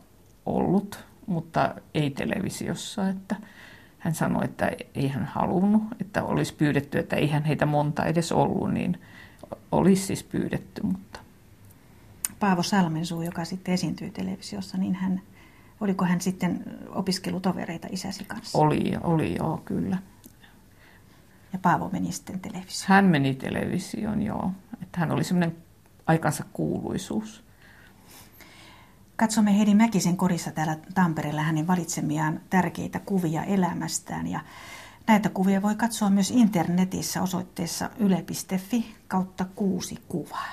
ollut, 0.45 1.05
mutta 1.25 1.75
ei 1.93 2.09
televisiossa. 2.09 3.09
Että 3.09 3.35
hän 3.99 4.15
sanoi, 4.15 4.45
että 4.45 4.71
ei 4.95 5.07
hän 5.07 5.25
halunnut, 5.25 5.83
että 6.01 6.23
olisi 6.23 6.53
pyydetty, 6.53 6.99
että 6.99 7.15
eihän 7.15 7.43
heitä 7.43 7.65
monta 7.65 8.05
edes 8.05 8.31
ollut, 8.31 8.73
niin 8.73 8.99
olisi 9.71 10.05
siis 10.05 10.23
pyydetty. 10.23 10.81
Mutta... 10.83 11.19
Paavo 12.39 12.63
Salmensuu, 12.63 13.21
joka 13.21 13.45
sitten 13.45 13.73
esiintyi 13.73 14.09
televisiossa, 14.09 14.77
niin 14.77 14.95
hän, 14.95 15.21
oliko 15.81 16.05
hän 16.05 16.21
sitten 16.21 16.63
opiskelutovereita 16.89 17.87
isäsi 17.91 18.23
kanssa? 18.23 18.57
Oli, 18.57 18.93
oli 19.03 19.35
joo, 19.35 19.61
kyllä. 19.65 19.97
Ja 21.53 21.59
Paavo 21.61 21.89
meni 21.93 22.11
sitten 22.11 22.39
televisioon? 22.39 22.95
Hän 22.95 23.05
meni 23.05 23.35
televisioon, 23.35 24.21
joo. 24.21 24.51
Että 24.81 24.99
hän 24.99 25.11
oli 25.11 25.23
semmoinen 25.23 25.55
aikansa 26.07 26.43
kuuluisuus. 26.53 27.43
Katsomme 29.19 29.57
Heidi 29.57 29.73
Mäkisen 29.73 30.17
korissa 30.17 30.51
täällä 30.51 30.77
Tampereella 30.93 31.41
hänen 31.41 31.67
valitsemiaan 31.67 32.41
tärkeitä 32.49 32.99
kuvia 32.99 33.43
elämästään. 33.43 34.27
Ja 34.27 34.39
näitä 35.07 35.29
kuvia 35.29 35.61
voi 35.61 35.75
katsoa 35.75 36.09
myös 36.09 36.31
internetissä 36.31 37.21
osoitteessa 37.21 37.89
yle.fi 37.97 38.95
kautta 39.07 39.45
kuusi 39.55 39.97
kuvaa. 40.07 40.51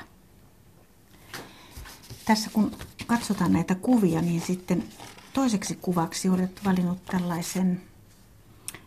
Tässä 2.25 2.51
kun 2.53 2.71
katsotaan 3.07 3.53
näitä 3.53 3.75
kuvia, 3.75 4.23
niin 4.23 4.41
sitten 4.41 4.85
toiseksi 5.33 5.77
kuvaksi 5.77 6.29
olet 6.29 6.61
valinnut 6.65 7.05
tällaisen, 7.05 7.83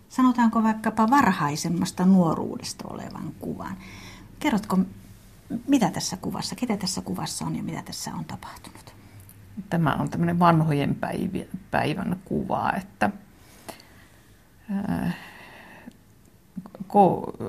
sanotaanko 0.10 0.64
vaikkapa 0.64 1.10
varhaisemmasta 1.10 2.06
nuoruudesta 2.06 2.88
olevan 2.88 3.32
kuvan. 3.40 3.78
Kerrotko, 4.40 4.78
mitä 5.68 5.92
tässä 5.92 6.18
kuvassa, 6.18 6.56
ketä 6.56 6.78
tässä 6.78 7.02
kuvassa 7.02 7.46
on 7.46 7.56
ja 7.56 7.64
mitä 7.64 7.82
tässä 7.82 8.16
on 8.16 8.26
tapahtunut? 8.26 8.99
Tämä 9.70 9.94
on 9.96 10.10
tämmöinen 10.10 10.40
vanhojen 10.40 10.98
päivän 11.72 12.16
kuva, 12.26 12.74
että 12.78 13.10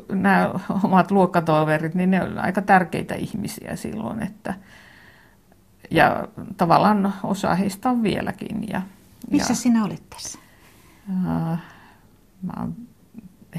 nämä 0.09 0.51
omat 0.85 1.11
luokkatoverit, 1.11 1.95
niin 1.95 2.11
ne 2.11 2.23
on 2.23 2.39
aika 2.39 2.63
tärkeitä 2.63 3.15
ihmisiä 3.15 3.77
silloin, 3.77 4.23
että 4.23 4.55
ja 5.91 6.29
tavallaan 6.57 7.15
osa 7.23 7.55
heistä 7.55 7.91
on 7.91 8.03
vieläkin. 8.03 8.69
Ja, 8.69 8.83
Missä 9.31 9.53
ja, 9.53 9.57
sinä 9.57 9.85
olit 9.85 10.11
tässä? 10.11 10.39
Äh, 11.11 11.63
mä 12.43 12.53
oon 12.57 12.77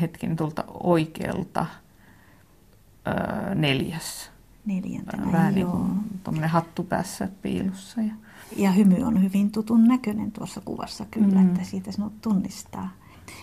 hetken 0.01 0.35
tuolta 0.35 0.63
oikealta 0.67 1.61
äh, 3.07 3.55
neljäs. 3.55 4.31
Neljäntenä, 4.65 5.31
Vähän 5.31 5.53
niin 5.55 5.61
joo. 5.61 5.87
kuin 6.23 6.43
hattu 6.43 6.83
päässä 6.83 7.27
piilussa. 7.41 8.01
Ja, 8.01 8.13
Ja 8.55 8.71
hymy 8.71 9.03
on 9.03 9.23
hyvin 9.23 9.51
tutun 9.51 9.83
näköinen 9.87 10.31
tuossa 10.31 10.61
kuvassa 10.65 11.05
kyllä, 11.11 11.41
Mm. 11.41 11.47
että 11.47 11.63
siitä 11.63 11.91
sinut 11.91 12.21
tunnistaa. 12.21 12.89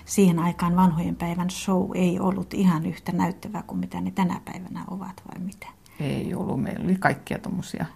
Siihen 0.05 0.39
aikaan 0.39 0.77
vanhojen 0.77 1.17
päivän 1.17 1.51
show 1.51 1.91
ei 1.95 2.21
ollut 2.21 2.55
ihan 2.55 2.87
yhtä 2.87 3.13
näyttävää 3.13 3.63
kuin 3.63 3.79
mitä 3.81 4.01
ne 4.01 4.11
tänä 4.11 4.41
päivänä 4.45 4.85
ovat, 4.91 5.23
vai 5.29 5.45
mitä? 5.45 5.67
ei 6.01 6.35
ollut. 6.35 6.63
Meillä 6.63 6.85
oli 6.85 6.97
kaikkia 6.97 7.39
tuommoisia 7.39 7.87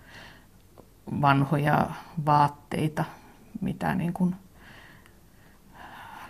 vanhoja 1.21 1.91
vaatteita, 2.27 3.05
mitä 3.61 3.95
niin 3.95 4.13
kuin 4.13 4.35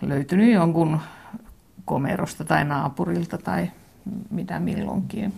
löytynyt 0.01 0.53
jonkun 0.53 0.99
komerosta 1.85 2.43
tai 2.45 2.65
naapurilta 2.65 3.37
tai 3.37 3.71
mitä 4.29 4.59
milloinkin. 4.59 5.33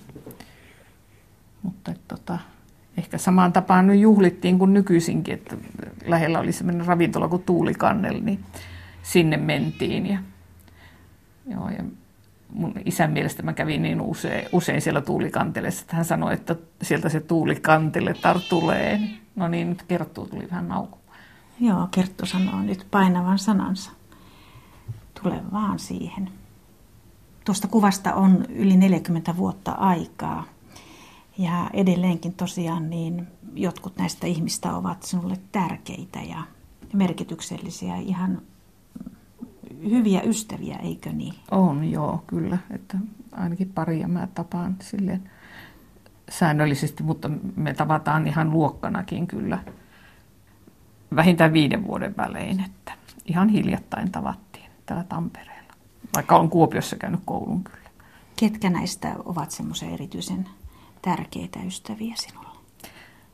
Mutta 1.64 1.94
tota, 2.08 2.40
ehkä 2.98 3.18
samaan 3.18 3.54
tapaan 3.54 3.88
nyt 3.88 4.00
juhlittiin 4.00 4.60
kuin 4.60 4.74
nykyisinkin, 4.74 5.34
että 5.34 5.58
lähellä 6.06 6.40
oli 6.40 6.52
sellainen 6.52 6.86
ravintola 6.86 7.28
kuin 7.28 7.44
Tuulikannel, 7.44 8.22
niin 8.22 8.40
sinne 9.04 9.38
mentiin. 9.38 10.06
Ja, 10.06 10.20
joo, 11.48 11.70
ja 11.70 11.84
mun 12.50 12.74
isän 12.86 13.12
mielestä 13.12 13.44
mä 13.44 13.54
kävin 13.54 13.82
niin 13.82 14.02
usein, 14.02 14.48
usein 14.52 14.82
siellä 14.82 15.02
tuulikantelessa, 15.02 15.82
että 15.82 15.96
hän 15.96 16.06
sanoi, 16.06 16.34
että 16.34 16.56
sieltä 16.82 17.10
se 17.10 17.20
tuulikantele 17.20 18.14
tar 18.14 18.40
tulee. 18.50 19.00
No 19.36 19.48
niin, 19.48 19.70
nyt 19.70 19.84
kertoo 19.84 20.26
tuli 20.26 20.48
vähän 20.52 20.68
nauku. 20.68 20.98
Joo, 21.60 21.88
Kerttu 21.92 22.26
sanoo 22.26 22.62
nyt 22.62 22.88
painavan 22.92 23.40
sanansa. 23.40 23.92
Tule 25.24 25.42
vaan 25.52 25.80
siihen. 25.80 26.30
Tuosta 27.46 27.68
kuvasta 27.68 28.14
on 28.14 28.46
yli 28.50 28.78
40 28.78 29.38
vuotta 29.38 29.72
aikaa. 29.72 30.44
Ja 31.38 31.70
edelleenkin 31.74 32.34
tosiaan 32.34 32.90
niin 32.90 33.28
jotkut 33.54 33.98
näistä 33.98 34.28
ihmistä 34.28 34.76
ovat 34.76 35.04
sinulle 35.04 35.38
tärkeitä 35.52 36.20
ja 36.20 36.44
merkityksellisiä, 36.94 37.96
ihan 37.96 38.42
hyviä 39.90 40.22
ystäviä, 40.22 40.76
eikö 40.76 41.12
niin? 41.12 41.34
On, 41.52 41.92
joo, 41.92 42.24
kyllä. 42.28 42.58
Että 42.72 42.98
ainakin 43.32 43.72
paria 43.76 44.08
mä 44.08 44.28
tapaan 44.28 44.76
silleen 44.82 45.32
säännöllisesti, 46.30 47.04
mutta 47.04 47.30
me 47.56 47.74
tavataan 47.74 48.28
ihan 48.28 48.52
luokkanakin 48.52 49.28
kyllä 49.28 49.60
vähintään 51.16 51.54
viiden 51.54 51.88
vuoden 51.88 52.18
välein, 52.18 52.60
että 52.66 52.94
ihan 53.26 53.50
hiljattain 53.50 54.12
tavattiin 54.12 54.70
täällä 54.86 55.04
Tampereella, 55.04 55.74
vaikka 56.16 56.38
olen 56.38 56.50
Kuopiossa 56.50 56.96
käynyt 56.96 57.22
koulun 57.26 57.64
kyllä. 57.64 57.90
Ketkä 58.36 58.70
näistä 58.70 59.16
ovat 59.26 59.52
semmoisia 59.52 59.90
erityisen 59.90 60.50
tärkeitä 61.06 61.60
ystäviä 61.68 62.16
sinulle? 62.18 62.50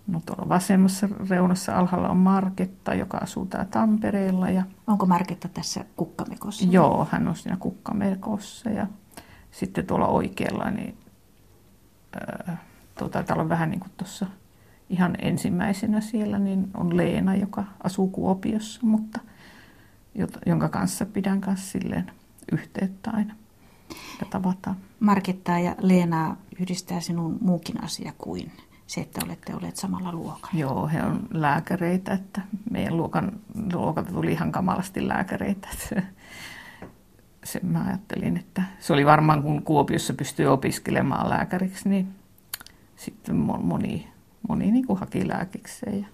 No 0.08 0.22
tuolla 0.26 0.50
vasemmassa 0.50 1.10
reunassa 1.30 1.78
alhaalla 1.78 2.10
on 2.10 2.18
Marketta, 2.18 2.94
joka 2.94 3.18
asuu 3.18 3.46
täällä 3.46 3.70
Tampereella 3.72 4.50
ja 4.50 4.64
Onko 4.88 5.06
Marketta 5.06 5.48
tässä 5.48 5.86
kukkamekossa? 5.96 6.66
Joo, 6.70 7.08
hän 7.12 7.28
on 7.28 7.36
siinä 7.36 7.58
kukkamerkossa 7.58 8.70
ja 8.70 8.88
sitten 9.52 9.88
tuolla 9.88 10.08
oikealla, 10.08 10.72
niin 10.72 10.98
ää, 12.20 12.58
tuota, 12.98 13.24
täällä 13.24 13.44
on 13.44 13.50
vähän 13.50 13.70
niin 13.70 13.80
kuin 13.80 13.92
tuossa 13.98 14.26
ihan 14.90 15.16
ensimmäisenä 15.22 16.02
siellä, 16.02 16.40
niin 16.40 16.68
on 16.74 16.98
Leena, 16.98 17.36
joka 17.36 17.64
asuu 17.84 18.08
Kuopiossa, 18.08 18.80
mutta 18.84 19.20
jonka 20.46 20.70
kanssa 20.70 21.06
pidän 21.06 21.42
kanssa 21.42 21.72
silleen 21.72 22.12
yhteyttä 22.52 23.12
aina 23.14 23.36
ja 24.20 24.26
tavataan. 24.30 24.76
Markettaa 25.00 25.60
ja 25.60 25.76
Leenaa 25.82 26.38
yhdistää 26.60 27.02
sinun 27.02 27.38
muukin 27.42 27.84
asia 27.84 28.14
kuin 28.18 28.52
se, 28.88 29.02
että 29.02 29.22
olette 29.26 29.56
olleet 29.56 29.76
samalla 29.78 30.12
luokalla. 30.12 30.60
Joo, 30.60 30.88
he 30.88 31.04
on 31.04 31.28
lääkäreitä, 31.34 32.14
että 32.14 32.42
meidän 32.72 32.98
luokan, 32.98 33.32
luokalta 33.74 34.12
tuli 34.12 34.32
ihan 34.32 34.52
kamalasti 34.52 35.08
lääkäreitä. 35.08 35.68
Että 35.74 36.04
se 37.44 37.60
mä 37.64 37.84
ajattelin, 37.88 38.38
että 38.38 38.64
se 38.80 38.94
oli 38.94 39.06
varmaan 39.06 39.44
kun 39.44 39.64
Kuopiossa 39.64 40.14
pystyi 40.14 40.46
opiskelemaan 40.48 41.30
lääkäriksi, 41.30 41.90
niin 41.90 42.16
sitten 42.96 43.36
mo- 43.36 43.62
moni, 43.62 44.08
moni 44.50 44.72
niin 44.72 44.88
kuin 44.88 45.00
haki 45.00 45.28
lääkikseen 45.28 46.00
ja 46.02 46.08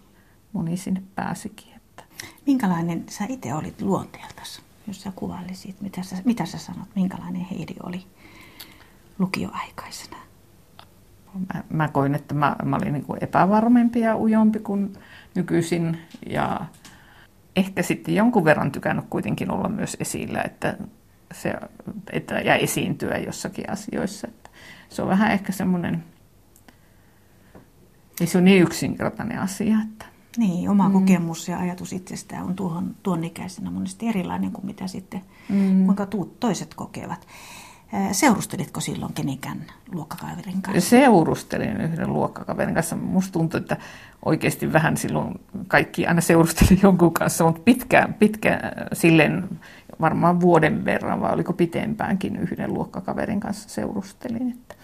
moni 0.54 0.78
sinne 0.78 1.04
pääsikin. 1.16 1.76
Että. 1.76 2.04
Minkälainen 2.46 3.04
sä 3.10 3.26
itse 3.30 3.54
olit 3.54 3.82
luonteeltasi, 3.82 4.62
jos 4.88 5.02
sä 5.02 5.12
kuvailisit, 5.16 5.82
mitä 5.82 6.04
sä, 6.04 6.16
mitä 6.26 6.46
sä 6.46 6.58
sanot, 6.58 6.88
minkälainen 6.96 7.42
Heidi 7.42 7.76
oli 7.84 8.06
lukioaikaisena? 9.20 10.18
Mä, 11.54 11.64
mä 11.70 11.88
koin, 11.88 12.16
että 12.16 12.34
mä, 12.34 12.56
mä 12.66 12.76
olin 12.76 12.94
niin 12.94 13.06
kuin 13.06 13.24
epävarmempi 13.24 14.00
ja 14.00 14.18
ujompi 14.18 14.60
kuin 14.60 14.94
nykyisin 15.36 15.98
ja 16.30 16.66
ehkä 17.56 17.84
sitten 17.84 18.16
jonkun 18.16 18.46
verran 18.46 18.72
tykännyt 18.72 19.06
kuitenkin 19.10 19.52
olla 19.52 19.70
myös 19.70 19.98
esillä, 20.00 20.42
että, 20.42 20.78
se, 21.34 21.54
että 22.12 22.36
ja 22.36 22.56
esiintyä 22.56 23.18
jossakin 23.18 23.70
asioissa. 23.70 24.28
Että 24.28 24.50
se 24.90 25.02
on 25.02 25.08
vähän 25.08 25.32
ehkä 25.32 25.52
semmoinen, 25.52 26.04
ei 28.22 28.28
se 28.28 28.38
ole 28.38 28.46
niin 28.46 28.64
yksinkertainen 28.64 29.40
asia. 29.40 29.78
Että. 29.92 30.17
Niin, 30.38 30.70
oma 30.70 30.88
mm. 30.90 30.94
kokemus 30.94 31.48
ja 31.48 31.60
ajatus 31.60 31.94
itsestään 31.94 32.44
on 32.46 32.56
tuohon, 32.56 32.96
tuon 33.04 33.24
ikäisenä 33.24 33.72
monesti 33.72 34.08
erilainen 34.08 34.52
kuin 34.52 34.66
mitä 34.66 34.88
sitten, 34.88 35.22
Mm. 35.50 35.86
kuinka 35.86 36.06
tuut 36.06 36.40
toiset 36.40 36.74
kokevat. 36.74 37.28
Seurustelitko 38.12 38.80
silloin 38.82 39.14
kenenkään 39.14 39.58
luokkakaverin 39.92 40.62
kanssa? 40.62 40.90
Seurustelin 40.90 41.82
yhden 41.82 42.14
luokkakaverin 42.14 42.74
kanssa. 42.76 42.96
Musta 42.96 43.32
tuntui, 43.32 43.60
että 43.60 43.78
oikeasti 44.26 44.74
vähän 44.74 44.98
silloin 44.98 45.34
kaikki 45.68 46.08
aina 46.08 46.22
seurusteli 46.22 46.80
jonkun 46.84 47.14
kanssa, 47.14 47.44
mutta 47.44 47.62
pitkään, 47.66 48.14
pitkään 48.14 48.60
silleen 48.94 49.60
varmaan 50.02 50.42
vuoden 50.42 50.86
verran, 50.86 51.22
vai 51.22 51.34
oliko 51.34 51.54
pitempäänkin 51.54 52.36
yhden 52.36 52.74
luokkakaverin 52.74 53.40
kanssa 53.40 53.70
seurustelin. 53.70 54.52
Että 54.52 54.76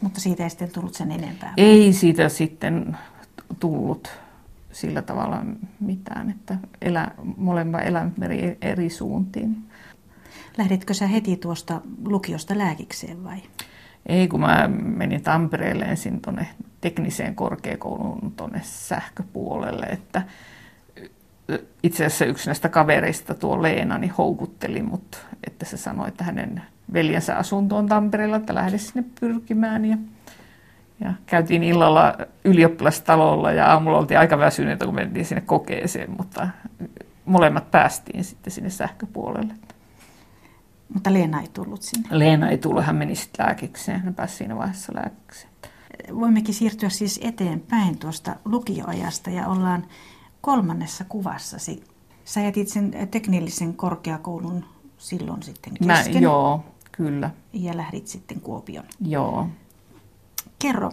Mutta 0.00 0.20
siitä 0.20 0.42
ei 0.42 0.50
sitten 0.50 0.70
tullut 0.72 0.94
sen 0.94 1.12
enempää. 1.12 1.54
ei 1.56 1.92
siitä 1.92 2.28
sitten 2.28 2.96
tullut 3.60 4.10
sillä 4.80 5.02
tavalla 5.02 5.44
mitään, 5.80 6.30
että 6.30 6.56
elä, 6.82 7.10
molemmat 7.36 7.86
elämät 7.86 8.18
meni 8.18 8.56
eri 8.62 8.90
suuntiin. 8.90 9.56
Lähditkö 10.58 10.94
sä 10.94 11.06
heti 11.06 11.36
tuosta 11.36 11.80
lukiosta 12.04 12.58
lääkikseen 12.58 13.24
vai? 13.24 13.38
Ei, 14.06 14.28
kun 14.28 14.40
mä 14.40 14.68
menin 14.68 15.22
Tampereelle 15.22 15.84
ensin 15.84 16.20
tuonne 16.20 16.46
tekniseen 16.80 17.34
korkeakouluun 17.34 18.32
tuonne 18.36 18.60
sähköpuolelle, 18.64 19.86
että 19.86 20.22
itse 21.82 22.06
asiassa 22.06 22.24
yksi 22.24 22.46
näistä 22.46 22.68
kavereista, 22.68 23.34
tuo 23.34 23.62
Leena, 23.62 23.98
niin 23.98 24.12
houkutteli 24.18 24.82
mut, 24.82 25.26
että 25.46 25.64
se 25.64 25.76
sanoi, 25.76 26.08
että 26.08 26.24
hänen 26.24 26.62
veljensä 26.92 27.36
asunto 27.36 27.76
on 27.76 27.86
Tampereella, 27.86 28.36
että 28.36 28.54
lähde 28.54 28.78
sinne 28.78 29.04
pyrkimään. 29.20 29.84
Ja, 29.84 29.96
ja 31.00 31.12
käytiin 31.26 31.62
illalla 31.64 32.14
ylioppilastalolla 32.44 33.52
ja 33.52 33.66
aamulla 33.72 33.98
oltiin 33.98 34.18
aika 34.20 34.38
väsyneitä, 34.38 34.84
kun 34.84 34.94
mentiin 34.94 35.26
sinne 35.26 35.40
kokeeseen, 35.40 36.10
mutta 36.18 36.48
molemmat 37.24 37.70
päästiin 37.70 38.24
sitten 38.24 38.52
sinne 38.52 38.70
sähköpuolelle. 38.70 39.54
Mutta 40.94 41.12
Leena 41.12 41.40
ei 41.40 41.48
tullut 41.52 41.82
sinne. 41.82 42.08
Leena 42.10 42.48
ei 42.48 42.58
tullut, 42.58 42.84
hän 42.84 42.96
meni 42.96 43.14
sitten 43.14 43.46
lääkikseen, 43.46 44.00
hän 44.00 44.14
pääsi 44.14 44.36
siinä 44.36 44.56
vaiheessa 44.56 44.94
lääkikseen. 44.94 45.52
Voimmekin 46.20 46.54
siirtyä 46.54 46.88
siis 46.88 47.20
eteenpäin 47.22 47.98
tuosta 47.98 48.36
lukioajasta 48.44 49.30
ja 49.30 49.46
ollaan 49.48 49.86
kolmannessa 50.40 51.04
kuvassasi. 51.08 51.84
Sä 52.24 52.40
jätit 52.40 52.68
sen 52.68 52.94
teknillisen 53.10 53.74
korkeakoulun 53.74 54.64
silloin 54.98 55.42
sitten 55.42 55.72
Mä, 55.84 55.96
kesken 55.96 56.22
joo, 56.22 56.64
kyllä, 56.92 57.30
ja 57.52 57.76
lähdit 57.76 58.06
sitten 58.06 58.40
Kuopion. 58.40 58.84
joo. 59.00 59.48
Kerro, 60.58 60.90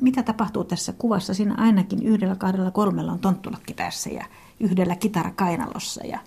mitä 0.00 0.22
tapahtuu 0.22 0.64
tässä 0.64 0.92
kuvassa? 0.98 1.34
Siinä 1.34 1.54
ainakin 1.58 2.02
yhdellä, 2.02 2.36
kahdella, 2.36 2.70
kolmella 2.70 3.12
on 3.12 3.18
tonttulakki 3.18 3.74
päässä 3.74 4.10
ja 4.10 4.24
yhdellä 4.60 4.96
kitara 4.96 5.30
kainalossa. 5.30 6.06
Ja 6.06 6.18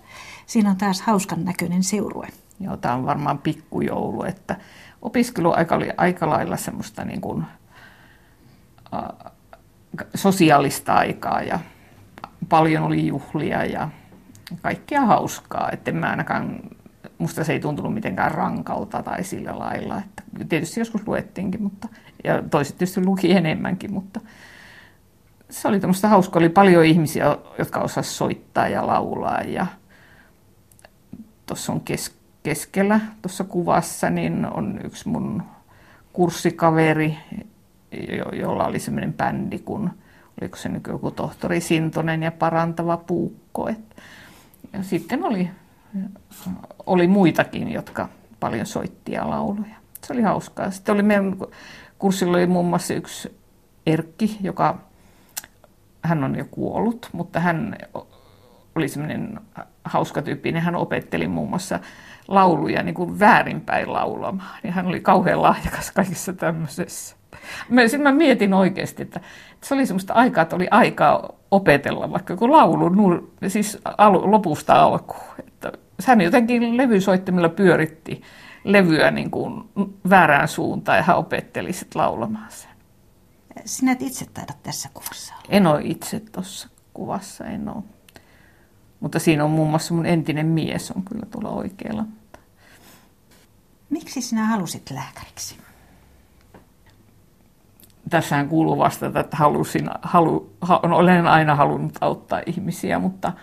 siinä 0.46 0.70
on 0.70 0.76
taas 0.76 1.00
hauskan 1.00 1.44
näköinen 1.44 1.82
seurue. 1.82 2.28
Joo, 2.60 2.76
tämä 2.76 2.94
on 2.94 3.06
varmaan 3.06 3.38
pikkujoulu, 3.38 4.22
että 4.22 4.56
opiskeluaika 5.02 5.74
oli 5.74 5.90
aika 5.96 6.30
lailla 6.30 6.56
semmoista 6.56 7.04
niin 7.04 7.20
kuin, 7.20 7.44
äh, 8.94 9.32
sosiaalista 10.14 10.94
aikaa 10.94 11.42
ja 11.42 11.58
paljon 12.48 12.82
oli 12.84 13.06
juhlia 13.06 13.64
ja 13.64 13.88
kaikkia 14.62 15.00
hauskaa. 15.00 15.70
Että 15.72 15.90
en 15.90 15.96
mä 15.96 16.10
ainakaan 16.10 16.60
musta 17.18 17.44
se 17.44 17.52
ei 17.52 17.60
tuntunut 17.60 17.94
mitenkään 17.94 18.32
rankalta 18.32 19.02
tai 19.02 19.24
sillä 19.24 19.58
lailla. 19.58 19.98
Että 19.98 20.22
tietysti 20.48 20.80
joskus 20.80 21.06
luettiinkin, 21.06 21.62
mutta, 21.62 21.88
ja 22.24 22.42
toiset 22.50 22.78
tietysti 22.78 23.04
luki 23.04 23.32
enemmänkin, 23.32 23.92
mutta 23.92 24.20
se 25.50 25.68
oli 25.68 25.80
tämmöistä 25.80 26.08
hauskaa. 26.08 26.40
Oli 26.40 26.48
paljon 26.48 26.84
ihmisiä, 26.84 27.36
jotka 27.58 27.80
osasivat 27.80 28.16
soittaa 28.16 28.68
ja 28.68 28.86
laulaa. 28.86 29.40
Ja 29.40 29.66
tuossa 31.46 31.72
on 31.72 31.80
kes, 31.80 32.16
keskellä 32.42 33.00
tuossa 33.22 33.44
kuvassa, 33.44 34.10
niin 34.10 34.46
on 34.46 34.80
yksi 34.84 35.08
mun 35.08 35.42
kurssikaveri, 36.12 37.18
jo, 38.18 38.24
jolla 38.32 38.66
oli 38.66 38.78
semmoinen 38.78 39.12
bändi, 39.12 39.58
kun 39.58 39.90
oliko 40.40 40.56
se 40.56 40.68
nyt 40.68 40.86
joku 40.86 41.10
tohtori 41.10 41.60
Sintonen 41.60 42.22
ja 42.22 42.32
parantava 42.32 42.96
puukko. 42.96 43.68
Et, 43.68 43.96
ja 44.72 44.82
sitten 44.82 45.24
oli, 45.24 45.50
oli 46.86 47.06
muitakin, 47.06 47.72
jotka 47.72 48.08
paljon 48.40 48.66
soitti 48.66 49.12
ja 49.12 49.30
lauluja. 49.30 49.74
Se 50.06 50.12
oli 50.12 50.22
hauskaa. 50.22 50.70
Sitten 50.70 50.94
oli 50.94 51.02
meidän 51.02 51.36
kurssilla 51.98 52.36
oli 52.36 52.46
muun 52.46 52.66
muassa 52.66 52.94
yksi 52.94 53.38
Erkki, 53.86 54.36
joka 54.40 54.78
hän 56.02 56.24
on 56.24 56.36
jo 56.36 56.44
kuollut, 56.50 57.08
mutta 57.12 57.40
hän 57.40 57.76
oli 58.74 58.88
semmoinen 58.88 59.40
hauska 59.84 60.22
tyyppi, 60.22 60.52
niin 60.52 60.62
hän 60.62 60.76
opetteli 60.76 61.28
muun 61.28 61.50
muassa 61.50 61.80
lauluja 62.28 62.82
niin 62.82 62.94
kuin 62.94 63.18
väärinpäin 63.18 63.92
laulamaan. 63.92 64.58
Niin 64.62 64.72
hän 64.72 64.86
oli 64.86 65.00
kauhean 65.00 65.42
lahjakas 65.42 65.90
kaikissa 65.90 66.32
tämmöisessä. 66.32 67.16
Mä, 67.68 67.80
mä 68.02 68.12
mietin 68.12 68.54
oikeasti, 68.54 69.02
että, 69.02 69.20
että 69.52 69.66
se 69.66 69.74
oli 69.74 69.86
semmoista 69.86 70.14
aikaa, 70.14 70.42
että 70.42 70.56
oli 70.56 70.68
aikaa 70.70 71.32
opetella 71.50 72.12
vaikka 72.12 72.32
joku 72.32 72.52
laulu 72.52 73.30
siis 73.48 73.78
alu, 73.98 74.30
lopusta 74.30 74.82
alkuun. 74.82 75.34
Että 75.38 75.72
hän 76.06 76.20
jotenkin 76.20 76.76
levysoittimilla 76.76 77.48
pyöritti 77.48 78.22
levyä 78.64 79.10
niin 79.10 79.30
kuin 79.30 79.70
väärään 80.10 80.48
suuntaan 80.48 80.98
ja 80.98 81.02
hän 81.02 81.16
opetteli 81.16 81.72
sitten 81.72 82.02
laulamaan 82.02 82.50
sen. 82.50 82.70
Sinä 83.64 83.92
et 83.92 84.02
itse 84.02 84.26
taida 84.34 84.52
tässä 84.62 84.88
kuvassa 84.94 85.34
olla. 85.34 85.44
En 85.48 85.66
ole 85.66 85.80
itse 85.84 86.20
tuossa 86.20 86.68
kuvassa, 86.94 87.44
en 87.44 87.68
ole. 87.68 87.82
Mutta 89.00 89.18
siinä 89.18 89.44
on 89.44 89.50
muun 89.50 89.70
muassa 89.70 89.94
mun 89.94 90.06
entinen 90.06 90.46
mies 90.46 90.90
on 90.90 91.02
kyllä 91.02 91.26
tuolla 91.30 91.50
oikealla. 91.50 92.04
Miksi 93.90 94.20
sinä 94.20 94.46
halusit 94.46 94.90
lääkäriksi? 94.90 95.56
Tässähän 98.10 98.48
kuuluu 98.48 98.78
vastata, 98.78 99.20
että 99.20 99.36
halusin, 99.36 99.90
halu, 100.02 100.52
olen 100.82 101.26
aina 101.26 101.54
halunnut 101.54 101.98
auttaa 102.00 102.42
ihmisiä, 102.46 102.98
mutta– 102.98 103.32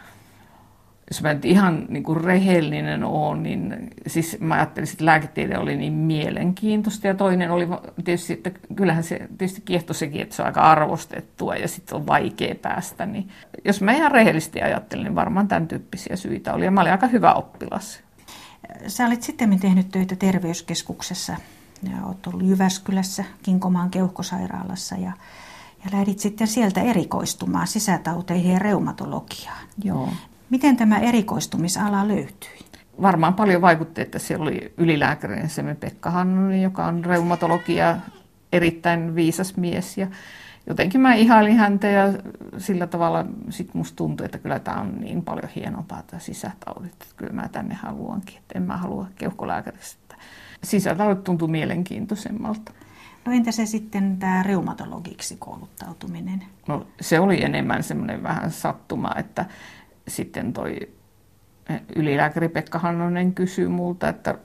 jos 1.11 1.21
mä 1.21 1.33
nyt 1.33 1.45
ihan 1.45 1.85
niin 1.89 2.03
kuin 2.03 2.21
rehellinen 2.21 3.03
olen, 3.03 3.43
niin 3.43 3.89
siis 4.07 4.37
mä 4.39 4.55
ajattelin, 4.55 4.89
että 4.89 5.05
lääketiede 5.05 5.57
oli 5.57 5.77
niin 5.77 5.93
mielenkiintoista. 5.93 7.07
Ja 7.07 7.13
toinen 7.13 7.51
oli 7.51 7.67
tietysti, 8.03 8.33
että 8.33 8.51
kyllähän 8.75 9.03
se 9.03 9.27
tietysti 9.37 9.61
kiehto 9.61 9.93
sekin, 9.93 10.21
että 10.21 10.35
se 10.35 10.41
on 10.41 10.45
aika 10.45 10.61
arvostettua 10.61 11.55
ja 11.55 11.67
sitten 11.67 11.95
on 11.95 12.07
vaikea 12.07 12.55
päästä. 12.55 13.05
Niin 13.05 13.29
jos 13.65 13.81
mä 13.81 13.91
ihan 13.91 14.11
rehellisesti 14.11 14.61
ajattelin, 14.61 15.03
niin 15.03 15.15
varmaan 15.15 15.47
tämän 15.47 15.67
tyyppisiä 15.67 16.15
syitä 16.15 16.53
oli. 16.53 16.65
Ja 16.65 16.71
mä 16.71 16.81
olin 16.81 16.91
aika 16.91 17.07
hyvä 17.07 17.33
oppilas. 17.33 17.99
Sä 18.87 19.05
olit 19.05 19.23
sitten 19.23 19.59
tehnyt 19.59 19.91
töitä 19.91 20.15
terveyskeskuksessa 20.15 21.35
ja 21.83 22.05
olet 22.05 22.27
ollut 22.27 22.47
Jyväskylässä, 22.47 23.23
Kinkomaan 23.43 23.89
keuhkosairaalassa 23.89 24.95
ja, 24.95 25.11
ja 25.85 25.89
lähdit 25.91 26.19
sitten 26.19 26.47
sieltä 26.47 26.81
erikoistumaan 26.81 27.67
sisätauteihin 27.67 28.53
ja 28.53 28.59
reumatologiaan. 28.59 29.67
Joo. 29.83 30.09
Miten 30.55 30.77
tämä 30.77 30.99
erikoistumisala 30.99 32.07
löytyi? 32.07 32.49
Varmaan 33.01 33.33
paljon 33.33 33.61
vaikutti, 33.61 34.01
että 34.01 34.19
siellä 34.19 34.43
oli 34.43 34.73
ylilääkärin 34.77 35.49
Semi 35.49 35.75
Pekka 35.75 36.11
Hannunen, 36.11 36.61
joka 36.61 36.85
on 36.85 37.05
reumatologia, 37.05 37.97
erittäin 38.53 39.15
viisas 39.15 39.57
mies. 39.57 39.97
Ja 39.97 40.07
jotenkin 40.67 41.01
mä 41.01 41.13
ihailin 41.13 41.57
häntä 41.57 41.87
ja 41.87 42.13
sillä 42.57 42.87
tavalla 42.87 43.25
sit 43.49 43.73
musta 43.73 43.95
tuntui, 43.95 44.25
että 44.25 44.37
kyllä 44.37 44.59
tämä 44.59 44.81
on 44.81 44.95
niin 44.99 45.21
paljon 45.21 45.49
hienompaa 45.55 46.03
tämä 46.07 46.19
sisätaudit, 46.19 46.91
että 46.91 47.05
kyllä 47.17 47.33
mä 47.33 47.47
tänne 47.47 47.75
haluankin, 47.75 48.37
että 48.37 48.57
en 48.59 48.63
mä 48.63 48.77
halua 48.77 49.07
keuhkolääkäristä. 49.15 50.15
Sisätaudit 50.63 51.23
tuntuu 51.23 51.47
mielenkiintoisemmalta. 51.47 52.71
No 53.25 53.31
entä 53.31 53.51
se 53.51 53.65
sitten 53.65 54.17
tämä 54.17 54.43
reumatologiksi 54.43 55.35
kouluttautuminen? 55.39 56.43
No 56.67 56.87
se 57.01 57.19
oli 57.19 57.43
enemmän 57.43 57.83
semmoinen 57.83 58.23
vähän 58.23 58.51
sattuma, 58.51 59.11
että 59.17 59.45
sitten 60.07 60.53
toi 60.53 60.79
ylilääkäri 61.95 62.49
Pekka 62.49 62.79
Hannonen 62.79 63.33
kysyi 63.33 63.67
multa, 63.67 64.09
että 64.09 64.35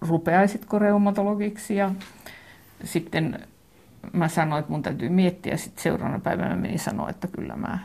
rupeaisitko 0.00 0.78
reumatologiksi 0.78 1.76
ja 1.76 1.90
sitten 2.84 3.46
mä 4.12 4.28
sanoin, 4.28 4.60
että 4.60 4.72
mun 4.72 4.82
täytyy 4.82 5.08
miettiä. 5.08 5.56
Sitten 5.56 5.82
seuraavana 5.82 6.20
päivänä 6.20 6.56
menin 6.56 6.78
sanoa, 6.78 7.10
että 7.10 7.26
kyllä 7.26 7.56
mä 7.56 7.78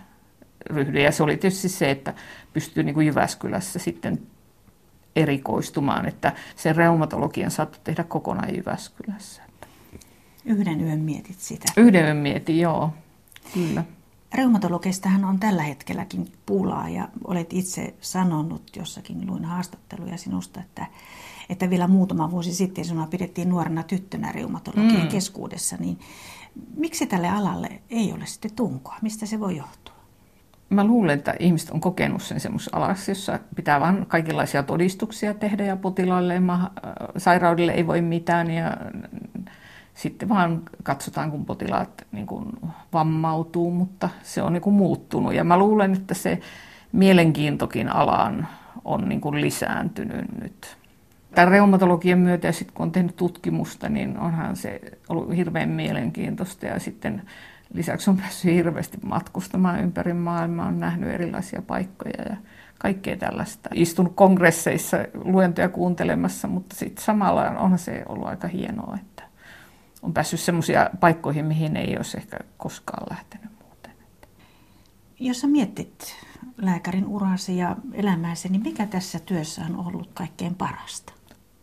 ryhdyin. 0.65 1.03
Ja 1.03 1.11
se 1.11 1.23
oli 1.23 1.37
tietysti 1.37 1.69
se, 1.69 1.91
että 1.91 2.13
pystyy 2.53 2.83
niin 2.83 2.93
kuin 2.93 3.07
Jyväskylässä 3.07 3.79
sitten 3.79 4.19
erikoistumaan, 5.15 6.07
että 6.07 6.33
sen 6.55 6.75
reumatologian 6.75 7.51
saattoi 7.51 7.81
tehdä 7.83 8.03
kokonaan 8.03 8.55
Jyväskylässä. 8.55 9.41
Yhden 10.45 10.81
yön 10.81 10.99
mietit 10.99 11.39
sitä? 11.39 11.73
Yhden 11.77 12.05
yön 12.05 12.17
mietin, 12.17 12.59
joo, 12.59 12.93
kyllä. 13.53 13.83
Reumatologistahan 14.33 15.25
on 15.25 15.39
tällä 15.39 15.63
hetkelläkin 15.63 16.31
pulaa 16.45 16.89
ja 16.89 17.07
olet 17.23 17.53
itse 17.53 17.93
sanonut 18.01 18.75
jossakin, 18.75 19.27
luin 19.27 19.45
haastatteluja 19.45 20.17
sinusta, 20.17 20.59
että, 20.59 20.85
että 21.49 21.69
vielä 21.69 21.87
muutama 21.87 22.31
vuosi 22.31 22.53
sitten 22.53 22.85
sinua 22.85 23.07
pidettiin 23.07 23.49
nuorena 23.49 23.83
tyttönä 23.83 24.31
reumatologian 24.31 25.01
mm. 25.01 25.07
keskuudessa, 25.07 25.77
niin 25.79 25.99
miksi 26.77 27.07
tälle 27.07 27.29
alalle 27.29 27.81
ei 27.89 28.13
ole 28.13 28.25
sitten 28.25 28.55
tunkoa? 28.55 28.95
Mistä 29.01 29.25
se 29.25 29.39
voi 29.39 29.57
johtua? 29.57 29.95
Mä 30.69 30.83
luulen, 30.83 31.17
että 31.17 31.35
ihmiset 31.39 31.69
on 31.69 31.81
kokenut 31.81 32.21
sen 32.21 32.39
semmoisessa 32.39 32.77
alassa, 32.77 33.11
jossa 33.11 33.39
pitää 33.55 33.79
vain 33.79 34.05
kaikenlaisia 34.05 34.63
todistuksia 34.63 35.33
tehdä 35.33 35.65
ja 35.65 35.75
potilaalle 35.75 36.41
sairaudelle 37.17 37.71
ei 37.71 37.87
voi 37.87 38.01
mitään 38.01 38.51
ja 38.51 38.77
sitten 39.93 40.29
vaan 40.29 40.61
katsotaan, 40.83 41.31
kun 41.31 41.45
potilaat 41.45 42.07
niin 42.11 42.27
kuin 42.27 42.45
vammautuu, 42.93 43.71
mutta 43.71 44.09
se 44.23 44.41
on 44.41 44.53
niin 44.53 44.61
kuin 44.61 44.75
muuttunut. 44.75 45.33
Ja 45.33 45.43
mä 45.43 45.57
luulen, 45.57 45.93
että 45.93 46.13
se 46.13 46.39
mielenkiintokin 46.91 47.89
alaan 47.89 48.47
on 48.85 49.09
niin 49.09 49.21
kuin 49.21 49.41
lisääntynyt 49.41 50.25
nyt. 50.41 50.77
Tämän 51.35 51.51
reumatologian 51.51 52.19
myötä 52.19 52.47
ja 52.47 52.53
sitten 52.53 52.73
kun 52.73 52.83
on 52.83 52.91
tehnyt 52.91 53.15
tutkimusta, 53.15 53.89
niin 53.89 54.19
onhan 54.19 54.55
se 54.55 54.81
ollut 55.09 55.35
hirveän 55.35 55.69
mielenkiintoista. 55.69 56.65
Ja 56.65 56.79
sitten 56.79 57.21
lisäksi 57.73 58.09
on 58.09 58.17
päässyt 58.17 58.53
hirveästi 58.53 58.97
matkustamaan 59.05 59.79
ympäri 59.79 60.13
maailmaa, 60.13 60.67
on 60.67 60.79
nähnyt 60.79 61.09
erilaisia 61.09 61.61
paikkoja 61.61 62.23
ja 62.29 62.35
kaikkea 62.77 63.17
tällaista. 63.17 63.69
Istunut 63.73 64.13
kongresseissa 64.15 64.97
luentoja 65.13 65.69
kuuntelemassa, 65.69 66.47
mutta 66.47 66.75
sitten 66.75 67.05
samalla 67.05 67.49
onhan 67.49 67.79
se 67.79 68.03
ollut 68.09 68.27
aika 68.27 68.47
hienoa, 68.47 68.97
että 69.01 69.18
on 70.01 70.13
päässyt 70.13 70.39
semmoisia 70.39 70.89
paikkoihin, 70.99 71.45
mihin 71.45 71.75
ei 71.75 71.97
olisi 71.97 72.17
ehkä 72.17 72.37
koskaan 72.57 73.07
lähtenyt 73.09 73.51
muuten. 73.63 73.91
Jos 75.19 75.41
sä 75.41 75.47
mietit 75.47 76.15
lääkärin 76.57 77.05
urasi 77.05 77.57
ja 77.57 77.75
elämääsi, 77.93 78.49
niin 78.49 78.63
mikä 78.63 78.85
tässä 78.85 79.19
työssä 79.19 79.61
on 79.69 79.87
ollut 79.87 80.09
kaikkein 80.13 80.55
parasta? 80.55 81.13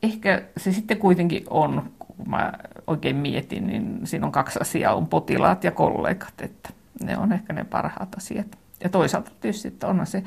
Ehkä 0.03 0.43
se 0.57 0.73
sitten 0.73 0.99
kuitenkin 0.99 1.45
on, 1.51 1.91
kun 1.99 2.31
mä 2.31 2.53
oikein 2.87 3.17
mietin, 3.17 3.67
niin 3.67 4.01
siinä 4.05 4.27
on 4.27 4.33
kaksi 4.33 4.59
asiaa, 4.63 4.95
on 4.95 5.07
potilaat 5.07 5.65
ja 5.65 5.71
kollegat, 5.71 6.35
että 6.41 6.71
ne 7.03 7.19
on 7.19 7.33
ehkä 7.33 7.53
ne 7.53 7.65
parhaat 7.65 8.15
asiat. 8.15 8.59
Ja 8.83 8.89
toisaalta 8.89 9.31
tietysti, 9.41 9.69
että 9.69 9.87
onhan 9.87 10.07
se 10.07 10.23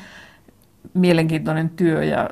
mielenkiintoinen 0.94 1.70
työ 1.70 2.04
ja 2.04 2.30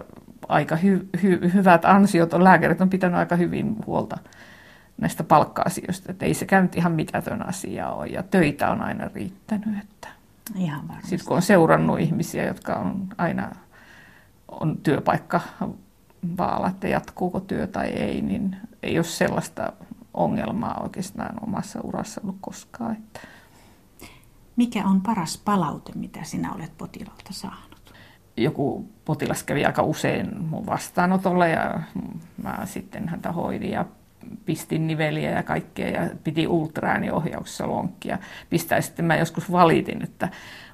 aika 0.48 0.76
hy- 0.76 1.08
hy- 1.18 1.54
hyvät 1.54 1.86
ansiot 1.86 2.34
on. 2.34 2.44
Lääkärit 2.44 2.82
on 2.82 2.90
pitänyt 2.90 3.18
aika 3.18 3.36
hyvin 3.36 3.76
huolta 3.86 4.18
näistä 4.98 5.24
palkka-asioista. 5.24 6.12
Että 6.12 6.26
ei 6.26 6.34
se 6.34 6.46
käynyt 6.46 6.76
ihan 6.76 6.92
mitätön 6.92 7.48
asia 7.48 7.90
ole 7.90 8.08
ja 8.08 8.24
töitä 8.24 8.72
on 8.72 8.82
aina 8.82 9.10
riittänyt. 9.16 9.80
Että 9.84 10.08
ihan 10.56 10.88
varmasti. 10.88 11.10
Sitten 11.10 11.28
kun 11.28 11.36
on 11.36 11.42
seurannut 11.42 12.00
ihmisiä, 12.00 12.46
jotka 12.46 12.74
on 12.76 13.08
aina 13.18 13.52
on 14.48 14.78
työpaikka 14.78 15.42
vaala, 16.38 16.68
että 16.68 16.88
jatkuuko 16.88 17.40
työ 17.40 17.68
tai 17.68 17.88
ei, 17.88 18.22
niin 18.22 18.58
ei 18.84 18.98
ole 18.98 19.04
sellaista 19.04 19.74
ongelmaa 20.14 20.80
oikeastaan 20.84 21.44
omassa 21.44 21.80
urassa 21.84 22.22
ollut 22.22 22.38
koskaan. 22.42 22.92
Että. 22.96 23.20
Mikä 24.56 24.86
on 24.86 25.02
paras 25.02 25.42
palaute, 25.46 25.92
mitä 25.96 26.24
sinä 26.24 26.54
olet 26.54 26.78
potilaalta 26.78 27.34
saanut? 27.34 27.94
Joku 28.38 28.90
potilas 29.06 29.44
kävi 29.44 29.66
aika 29.66 29.84
usein 29.84 30.44
mun 30.44 30.66
vastaanotolla 30.66 31.48
ja 31.48 31.80
mä 32.44 32.66
sitten 32.66 33.08
häntä 33.08 33.32
hoidin 33.32 33.72
ja 33.72 33.86
pistin 34.46 34.88
niveliä 34.88 35.32
ja 35.32 35.44
kaikkea 35.44 35.90
ja 35.90 36.10
piti 36.24 36.48
ultraääniohjauksessa 36.48 37.68
lonkkia. 37.68 38.18
Pistää 38.50 38.82
sitten 38.82 39.06
mä 39.06 39.16
joskus 39.16 39.52
valitin, 39.52 40.04
että 40.04 40.30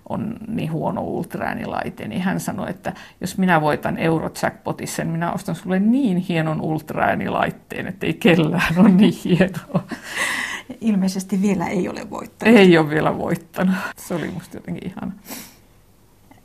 on 0.09 0.37
niin 0.47 0.71
huono 0.71 1.01
ultraäänilaite, 1.01 2.07
niin 2.07 2.21
hän 2.21 2.39
sanoi, 2.39 2.69
että 2.69 2.93
jos 3.21 3.37
minä 3.37 3.61
voitan 3.61 3.97
Eurojackpotissa, 3.97 5.03
niin 5.03 5.11
minä 5.11 5.31
ostan 5.31 5.55
sulle 5.55 5.79
niin 5.79 6.17
hienon 6.17 6.61
ultraäänilaitteen, 6.61 7.87
että 7.87 8.05
ei 8.05 8.13
kellään 8.13 8.77
ole 8.77 8.89
niin 8.89 9.13
hienoa. 9.23 9.83
Ilmeisesti 10.81 11.41
vielä 11.41 11.67
ei 11.67 11.89
ole 11.89 12.09
voittanut. 12.09 12.55
Ei 12.55 12.77
ole 12.77 12.89
vielä 12.89 13.17
voittanut. 13.17 13.75
Se 13.97 14.15
oli 14.15 14.27
musta 14.27 14.57
jotenkin 14.57 14.91
ihana. 14.91 15.11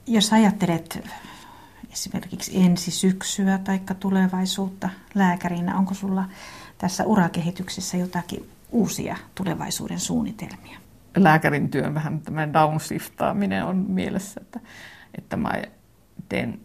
Jos 0.07 0.33
ajattelet 0.33 1.09
esimerkiksi 1.93 2.65
ensi 2.65 2.91
syksyä 2.91 3.59
tai 3.59 3.81
tulevaisuutta 4.01 4.89
lääkärinä, 5.15 5.77
onko 5.79 5.95
sulla 5.95 6.25
tässä 6.79 7.05
urakehityksessä 7.05 7.97
jotakin 7.97 8.51
uusia 8.71 9.17
tulevaisuuden 9.35 10.01
suunnitelmia? 10.01 10.79
Lääkärin 11.17 11.71
työn 11.71 11.95
vähän 11.95 12.21
tämä 12.21 12.53
downshiftaaminen 12.53 13.65
on 13.65 13.77
mielessä, 13.77 14.41
että, 14.41 14.61
että 15.19 15.37
mä 15.37 15.51
teen 16.29 16.61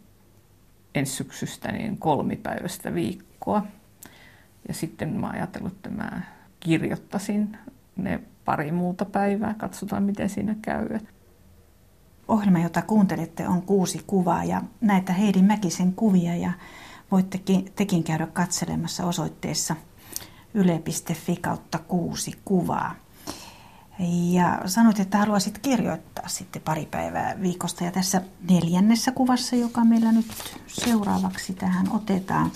ensi 0.96 1.14
syksystä 1.14 1.72
niin 1.72 1.98
kolmipäiväistä 1.98 2.94
viikkoa. 2.94 3.66
Ja 4.68 4.74
sitten 4.74 5.20
mä 5.20 5.30
ajatellut, 5.30 5.74
että 5.74 5.90
mä 5.90 6.22
kirjoittasin 6.60 7.58
ne 7.96 8.20
pari 8.46 8.72
muuta 8.72 9.06
päivää, 9.06 9.54
katsotaan 9.54 10.04
miten 10.04 10.30
siinä 10.30 10.56
käy. 10.62 11.00
Ohjelma, 12.28 12.60
jota 12.60 12.82
kuuntelette, 12.82 13.48
on 13.48 13.62
kuusi 13.62 14.04
kuvaa 14.08 14.44
ja 14.44 14.62
näitä 14.82 15.14
Heidi 15.14 15.42
Mäkisen 15.42 15.94
kuvia 15.94 16.36
ja 16.36 16.52
voitte 17.12 17.40
tekin 17.76 18.04
käydä 18.04 18.28
katselemassa 18.28 19.06
osoitteessa 19.06 19.76
yle.fi 20.54 21.36
kautta 21.36 21.78
kuusi 21.78 22.32
kuvaa. 22.46 22.96
Ja 24.32 24.62
sanoit, 24.66 25.00
että 25.00 25.18
haluaisit 25.18 25.58
kirjoittaa 25.58 26.28
sitten 26.28 26.62
pari 26.62 26.88
päivää 26.92 27.36
viikosta. 27.42 27.84
Ja 27.84 27.92
tässä 27.92 28.22
neljännessä 28.50 29.12
kuvassa, 29.12 29.56
joka 29.56 29.86
meillä 29.86 30.12
nyt 30.12 30.26
seuraavaksi 30.68 31.54
tähän 31.54 31.92
otetaan, 31.92 32.52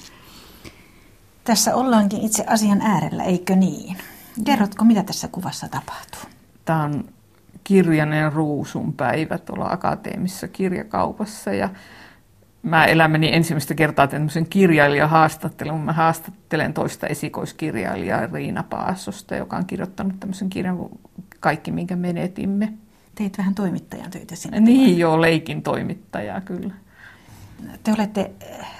tässä 1.43 1.75
ollaankin 1.75 2.21
itse 2.21 2.45
asian 2.47 2.81
äärellä, 2.81 3.23
eikö 3.23 3.55
niin? 3.55 3.97
Kerrotko, 4.45 4.85
mitä 4.85 5.03
tässä 5.03 5.27
kuvassa 5.27 5.67
tapahtuu? 5.67 6.21
Tämä 6.65 6.83
on 6.83 7.05
Kirjanen 7.63 8.33
Ruusun 8.33 8.93
päivä 8.93 9.37
tuolla 9.37 9.65
akateemisessa 9.65 10.47
kirjakaupassa 10.47 11.53
ja 11.53 11.69
mä 12.67 12.85
elämäni 12.85 13.33
ensimmäistä 13.33 13.75
kertaa 13.75 14.07
tämmöisen 14.07 14.47
kirjailijahaastattelun. 14.47 15.81
Mä 15.81 15.93
haastattelen 15.93 16.73
toista 16.73 17.07
esikoiskirjailijaa 17.07 18.27
Riina 18.33 18.63
Paasosta, 18.63 19.35
joka 19.35 19.57
on 19.57 19.65
kirjoittanut 19.65 20.19
tämmöisen 20.19 20.49
kirjan 20.49 20.77
Kaikki, 21.39 21.71
minkä 21.71 21.95
menetimme. 21.95 22.73
Teit 23.15 23.37
vähän 23.37 23.55
toimittajan 23.55 24.11
töitä 24.11 24.35
sinne. 24.35 24.59
Niin 24.59 24.97
joo, 24.97 25.21
leikin 25.21 25.61
toimittajaa 25.61 26.41
kyllä. 26.41 26.73
Te 27.83 27.93
olette 27.93 28.31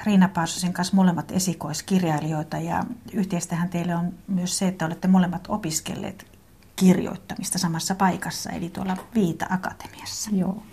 Riina 0.05 0.29
Paasosen 0.29 0.73
kanssa 0.73 0.95
molemmat 0.95 1.31
esikoiskirjailijoita 1.31 2.57
ja 2.57 2.83
yhteistähän 3.13 3.69
teille 3.69 3.95
on 3.95 4.13
myös 4.27 4.57
se, 4.57 4.67
että 4.67 4.85
olette 4.85 5.07
molemmat 5.07 5.45
opiskelleet 5.49 6.25
kirjoittamista 6.75 7.59
samassa 7.59 7.95
paikassa, 7.95 8.49
eli 8.49 8.69
tuolla 8.69 8.97
Viita-akatemiassa. 9.15 10.29
Joo. 10.33 10.63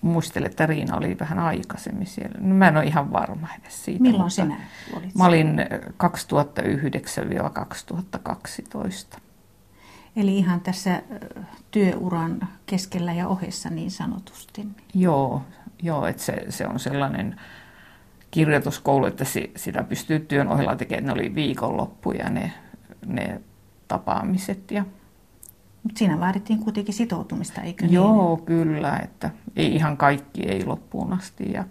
Muistelen, 0.00 0.50
että 0.50 0.66
Riina 0.66 0.96
oli 0.96 1.16
vähän 1.20 1.38
aikaisemmin 1.38 2.06
siellä. 2.06 2.34
No, 2.40 2.54
mä 2.54 2.68
en 2.68 2.76
ole 2.76 2.84
ihan 2.84 3.12
varma 3.12 3.48
edes 3.62 3.84
siitä. 3.84 4.02
Milloin 4.02 4.30
sinä 4.30 4.60
olit? 4.96 5.14
Mä 5.14 5.24
olin 5.24 5.60
2009-2012. 9.14 9.18
Eli 10.16 10.38
ihan 10.38 10.60
tässä 10.60 11.02
työuran 11.70 12.48
keskellä 12.66 13.12
ja 13.12 13.28
ohessa 13.28 13.70
niin 13.70 13.90
sanotusti. 13.90 14.66
Joo, 14.94 15.42
joo 15.82 16.06
että 16.06 16.22
se, 16.22 16.46
se 16.48 16.66
on 16.66 16.80
sellainen 16.80 17.40
kirjoituskoulu, 18.30 19.06
että 19.06 19.24
sitä 19.56 19.84
pystyy 19.84 20.20
työn 20.20 20.48
ohella 20.48 20.76
tekemään. 20.76 21.04
Ne 21.04 21.12
oli 21.12 21.34
viikonloppuja 21.34 22.30
ne, 22.30 22.52
ne 23.06 23.40
tapaamiset 23.88 24.70
ja 24.70 24.84
mutta 25.82 25.98
siinä 25.98 26.20
vaadittiin 26.20 26.58
kuitenkin 26.58 26.94
sitoutumista, 26.94 27.60
eikö 27.60 27.84
niin? 27.84 27.94
Joo, 27.94 28.36
kyllä. 28.36 28.96
Että 28.96 29.30
ei 29.56 29.74
ihan 29.74 29.96
kaikki 29.96 30.42
ei 30.42 30.64
loppuun 30.64 31.12
asti 31.12 31.52
ja 31.52 31.64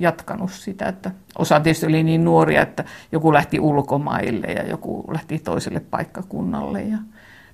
jatkanut 0.00 0.52
sitä. 0.52 0.88
Että 0.88 1.10
osa 1.38 1.60
tietysti 1.60 1.86
oli 1.86 2.02
niin 2.02 2.24
nuoria, 2.24 2.62
että 2.62 2.84
joku 3.12 3.32
lähti 3.32 3.60
ulkomaille 3.60 4.46
ja 4.46 4.68
joku 4.68 5.04
lähti 5.12 5.38
toiselle 5.38 5.80
paikkakunnalle 5.80 6.82
ja 6.82 6.98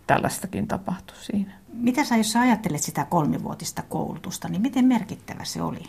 tällaistakin 0.07 0.69
tapahtui 0.69 1.17
siinä. 1.17 1.53
Mitä 1.73 2.05
sä, 2.05 2.17
jos 2.17 2.33
sä 2.33 2.41
ajattelet 2.41 2.83
sitä 2.83 3.07
kolmivuotista 3.11 3.83
koulutusta, 3.89 4.49
niin 4.49 4.63
miten 4.63 4.85
merkittävä 4.85 5.45
se 5.45 5.63
oli 5.63 5.83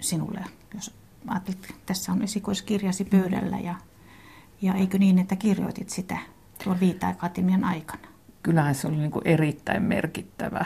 sinulle? 0.00 0.44
Jos 0.74 0.94
ajattelet, 1.26 1.64
että 1.64 1.74
tässä 1.86 2.12
on 2.12 2.22
esikoiskirjasi 2.22 3.04
pöydällä 3.04 3.58
ja, 3.58 3.74
ja 4.62 4.74
eikö 4.74 4.98
niin, 4.98 5.18
että 5.18 5.36
kirjoitit 5.36 5.90
sitä 5.90 6.18
tuon 6.64 6.80
viita-akatemian 6.80 7.64
aikana? 7.64 8.15
Kyllähän 8.46 8.74
se 8.74 8.88
oli 8.88 8.96
niin 8.96 9.10
kuin 9.10 9.22
erittäin 9.24 9.82
merkittävä 9.82 10.64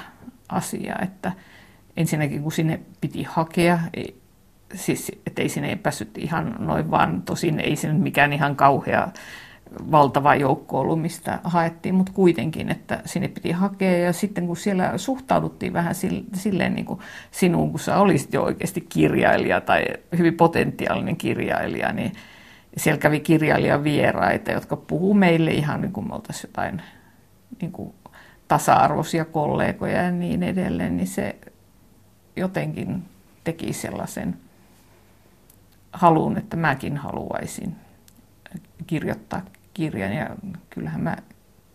asia, 0.48 0.96
että 1.02 1.32
ensinnäkin 1.96 2.42
kun 2.42 2.52
sinne 2.52 2.80
piti 3.00 3.22
hakea, 3.22 3.78
ei, 3.94 4.20
siis 4.74 5.12
että 5.26 5.42
ei 5.42 5.48
sinne 5.48 5.76
päässyt 5.76 6.18
ihan 6.18 6.56
noin 6.58 6.90
vaan, 6.90 7.22
tosin 7.22 7.60
ei 7.60 7.76
se 7.76 7.92
mikään 7.92 8.32
ihan 8.32 8.56
kauhea 8.56 9.08
valtava 9.90 10.34
joukko 10.34 10.80
ollut, 10.80 11.02
mistä 11.02 11.38
haettiin, 11.44 11.94
mutta 11.94 12.12
kuitenkin, 12.12 12.70
että 12.70 13.02
sinne 13.04 13.28
piti 13.28 13.52
hakea. 13.52 13.98
Ja 13.98 14.12
sitten 14.12 14.46
kun 14.46 14.56
siellä 14.56 14.98
suhtauduttiin 14.98 15.72
vähän 15.72 15.94
silleen 16.34 16.74
niin 16.74 16.86
kuin 16.86 17.00
sinuun, 17.30 17.70
kun 17.70 17.80
sä 17.80 17.96
olisit 17.96 18.32
jo 18.32 18.42
oikeasti 18.42 18.80
kirjailija 18.80 19.60
tai 19.60 19.84
hyvin 20.18 20.34
potentiaalinen 20.34 21.16
kirjailija, 21.16 21.92
niin 21.92 22.12
siellä 22.76 23.00
kävi 23.00 23.20
kirjailijavieraita, 23.20 24.52
jotka 24.52 24.76
puhuu 24.76 25.14
meille 25.14 25.50
ihan 25.50 25.80
niin 25.80 25.92
kuin 25.92 26.08
me 26.08 26.14
oltaisiin 26.14 26.48
jotain 26.48 26.82
niin 27.60 27.72
kuin 27.72 27.94
tasa-arvoisia 28.48 29.24
kollegoja 29.24 30.02
ja 30.02 30.10
niin 30.10 30.42
edelleen, 30.42 30.96
niin 30.96 31.06
se 31.06 31.36
jotenkin 32.36 33.02
teki 33.44 33.72
sellaisen 33.72 34.36
halun, 35.92 36.38
että 36.38 36.56
mäkin 36.56 36.96
haluaisin 36.96 37.76
kirjoittaa 38.86 39.42
kirjan. 39.74 40.12
Ja 40.12 40.36
kyllähän 40.70 41.00
mä 41.00 41.16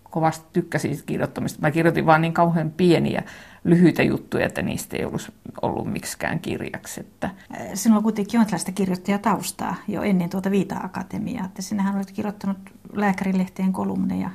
kovasti 0.04 0.46
tykkäsin 0.54 1.00
kirjoittamista. 1.06 1.62
Mä 1.62 1.72
kirjoitin 1.72 2.06
vaan 2.06 2.22
niin 2.22 2.34
kauhean 2.34 2.72
pieniä, 2.72 3.24
lyhyitä 3.64 4.04
juttuja, 4.04 4.46
että 4.46 4.62
niistä 4.62 4.98
ei 4.98 5.06
ollut, 5.06 5.34
ollut 5.62 5.92
miksikään 5.92 6.40
kirjaksi. 6.40 7.02
Että... 7.02 7.30
Sinulla 7.74 7.98
on 7.98 8.04
kuitenkin 8.04 8.38
jonkinlaista 8.38 8.72
kirjoittajataustaa 8.72 9.76
jo 9.88 10.02
ennen 10.02 10.30
tuota 10.30 10.52
Viita-akatemiaa. 10.52 11.46
Että 11.46 11.62
sinähän 11.62 11.96
olet 11.96 12.12
kirjoittanut 12.12 12.58
lääkärilehteen 12.94 13.74
kolumneja 13.74 14.30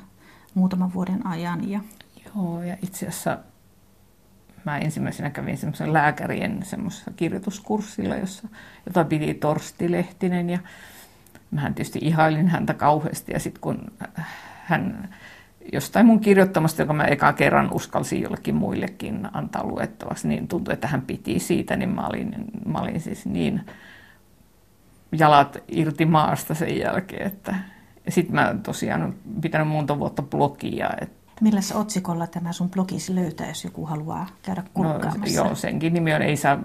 muutaman 0.55 0.95
vuoden 0.95 1.27
ajan. 1.27 1.71
Ja... 1.71 1.81
Joo, 2.35 2.63
ja 2.63 2.77
itse 2.83 3.07
asiassa 3.07 3.39
mä 4.65 4.79
ensimmäisenä 4.79 5.31
kävin 5.31 5.59
semmoisen 5.59 5.93
lääkärien 5.93 6.61
semmoisessa 6.63 7.11
kirjoituskurssilla, 7.17 8.17
jossa, 8.17 8.49
jota 8.87 9.05
piti 9.05 9.35
Torsti 9.35 9.91
Lehtinen 9.91 10.51
ja 10.51 10.59
mähän 11.51 11.75
tietysti 11.75 11.99
ihailin 12.03 12.49
häntä 12.49 12.75
kauheasti 12.75 13.33
ja 13.33 13.41
sitten 13.41 13.61
kun 13.61 13.93
hän 14.65 15.15
jostain 15.73 16.07
mun 16.07 16.21
kirjoittamasta, 16.21 16.83
joka 16.83 16.93
mä 16.93 17.05
eka 17.05 17.33
kerran 17.33 17.73
uskalsin 17.73 18.23
jollekin 18.23 18.55
muillekin 18.55 19.29
antaa 19.33 19.67
luettavaksi, 19.67 20.29
niin 20.29 20.49
tuntui, 20.49 20.75
että 20.75 20.89
hän 20.89 21.03
piti 21.03 21.39
siitä, 21.39 21.77
niin 21.77 21.91
mä 21.91 22.07
olin, 22.07 22.35
mä 22.67 22.79
olin 22.79 23.01
siis 23.01 23.27
niin 23.27 23.61
jalat 25.13 25.59
irti 25.69 26.07
maasta 26.07 26.55
sen 26.55 26.79
jälkeen, 26.79 27.27
että 27.27 27.55
sitten 28.11 28.35
mä 28.35 28.55
tosiaan 28.62 29.14
pitänyt 29.40 29.68
monta 29.68 29.99
vuotta 29.99 30.23
blogia. 30.23 30.90
Et... 31.01 31.12
Millä 31.40 31.61
otsikolla 31.75 32.27
tämä 32.27 32.53
sun 32.53 32.70
blogisi 32.70 33.14
löytää, 33.14 33.49
jos 33.49 33.64
joku 33.64 33.87
haluaa 33.87 34.27
käydä 34.42 34.62
kurkkaamassa? 34.75 35.40
No, 35.40 35.46
joo, 35.46 35.55
senkin 35.55 35.94
nimi 35.94 36.14
on 36.14 36.23
Ei 36.23 36.37
saa 36.37 36.59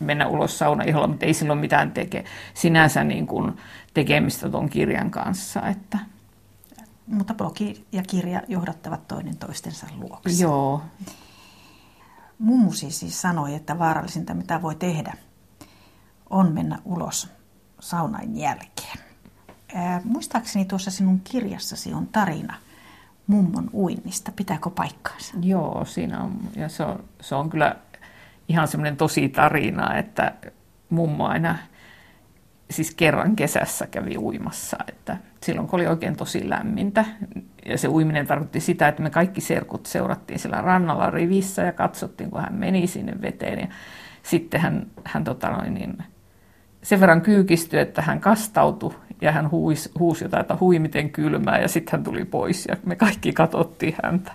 mennä 0.00 0.28
ulos 0.28 0.60
iholla, 0.86 1.06
mutta 1.06 1.26
ei 1.26 1.34
silloin 1.34 1.58
mitään 1.58 1.90
teke, 1.90 2.24
sinänsä 2.54 3.04
niin 3.04 3.26
kuin 3.26 3.56
tekemistä 3.94 4.50
tuon 4.50 4.68
kirjan 4.68 5.10
kanssa. 5.10 5.68
Että... 5.68 5.98
Mutta 7.06 7.34
blogi 7.34 7.84
ja 7.92 8.02
kirja 8.02 8.42
johdattavat 8.48 9.08
toinen 9.08 9.36
toistensa 9.36 9.86
luokse. 9.98 10.42
Joo. 10.42 10.82
Mummusi 12.38 12.90
siis 12.90 13.20
sanoi, 13.20 13.54
että 13.54 13.78
vaarallisinta 13.78 14.34
mitä 14.34 14.62
voi 14.62 14.74
tehdä 14.74 15.12
on 16.30 16.52
mennä 16.52 16.78
ulos 16.84 17.28
saunain 17.80 18.36
jälkeen. 18.36 19.07
Ää, 19.74 20.00
muistaakseni 20.04 20.64
tuossa 20.64 20.90
sinun 20.90 21.20
kirjassasi 21.20 21.92
on 21.94 22.06
tarina 22.06 22.54
mummon 23.26 23.70
uinnista. 23.72 24.32
Pitääkö 24.36 24.70
paikkaansa? 24.70 25.34
Joo, 25.42 25.84
siinä 25.84 26.20
on. 26.20 26.38
Ja 26.56 26.68
se 26.68 26.82
on, 26.82 27.04
se 27.20 27.34
on 27.34 27.50
kyllä 27.50 27.76
ihan 28.48 28.68
semmoinen 28.68 28.96
tosi 28.96 29.28
tarina, 29.28 29.94
että 29.96 30.34
mummo 30.90 31.26
aina 31.26 31.58
siis 32.70 32.94
kerran 32.94 33.36
kesässä 33.36 33.86
kävi 33.86 34.18
uimassa, 34.18 34.76
että 34.88 35.16
silloin 35.42 35.68
kun 35.68 35.80
oli 35.80 35.86
oikein 35.86 36.16
tosi 36.16 36.50
lämmintä. 36.50 37.04
Ja 37.66 37.78
se 37.78 37.88
uiminen 37.88 38.26
tarkoitti 38.26 38.60
sitä, 38.60 38.88
että 38.88 39.02
me 39.02 39.10
kaikki 39.10 39.40
serkut 39.40 39.86
seurattiin 39.86 40.38
siellä 40.38 40.62
rannalla 40.62 41.10
rivissä 41.10 41.62
ja 41.62 41.72
katsottiin, 41.72 42.30
kun 42.30 42.40
hän 42.40 42.54
meni 42.54 42.86
sinne 42.86 43.22
veteen. 43.22 43.58
Ja 43.58 43.66
sitten 44.22 44.60
hän, 44.60 44.86
hän 45.04 45.24
tota 45.24 45.50
noin, 45.50 45.74
niin, 45.74 45.98
sen 46.82 47.00
verran 47.00 47.20
kyykistyi, 47.20 47.80
että 47.80 48.02
hän 48.02 48.20
kastautui 48.20 48.94
ja 49.20 49.32
hän 49.32 49.50
huusi, 49.50 49.90
huusi 49.98 50.24
jotain, 50.24 50.40
että 50.40 50.56
hui 50.60 50.78
miten 50.78 51.10
kylmää 51.10 51.58
ja 51.58 51.68
sitten 51.68 51.92
hän 51.92 52.04
tuli 52.04 52.24
pois 52.24 52.66
ja 52.68 52.76
me 52.86 52.96
kaikki 52.96 53.32
katsottiin 53.32 53.94
häntä. 54.04 54.32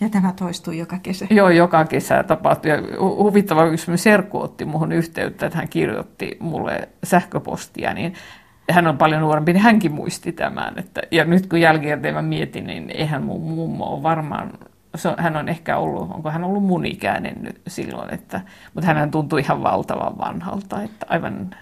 Ja 0.00 0.08
tämä 0.08 0.32
toistuu 0.32 0.72
joka 0.72 0.98
kesä. 0.98 1.26
Joo, 1.30 1.48
joka 1.48 1.84
kesä 1.84 2.22
tapahtui. 2.22 2.70
Ja 2.70 2.76
huvittava, 3.00 3.64
yksi 3.64 3.96
serkku 3.96 4.42
otti 4.42 4.64
muuhun 4.64 4.92
yhteyttä, 4.92 5.46
että 5.46 5.58
hän 5.58 5.68
kirjoitti 5.68 6.36
mulle 6.40 6.88
sähköpostia, 7.04 7.94
niin 7.94 8.14
hän 8.70 8.86
on 8.86 8.98
paljon 8.98 9.20
nuorempi, 9.20 9.52
niin 9.52 9.62
hänkin 9.62 9.92
muisti 9.92 10.32
tämän. 10.32 10.78
Että, 10.78 11.00
ja 11.10 11.24
nyt 11.24 11.46
kun 11.46 11.60
jälkikäteen 11.60 12.14
mä 12.14 12.22
mietin, 12.22 12.66
niin 12.66 12.90
eihän 12.90 13.22
mun 13.22 13.42
mummo 13.42 13.84
ole 13.84 14.02
varmaan, 14.02 14.52
se 14.94 15.14
hän 15.18 15.36
on 15.36 15.48
ehkä 15.48 15.76
ollut, 15.76 16.10
onko 16.14 16.30
hän 16.30 16.44
ollut 16.44 16.64
mun 16.64 16.86
ikäinen 16.86 17.34
nyt 17.40 17.60
silloin, 17.66 18.14
että, 18.14 18.40
mutta 18.74 18.94
hän 18.94 19.10
tuntui 19.10 19.40
ihan 19.40 19.62
valtavan 19.62 20.18
vanhalta, 20.18 20.82
että 20.82 21.06
aivan 21.08 21.54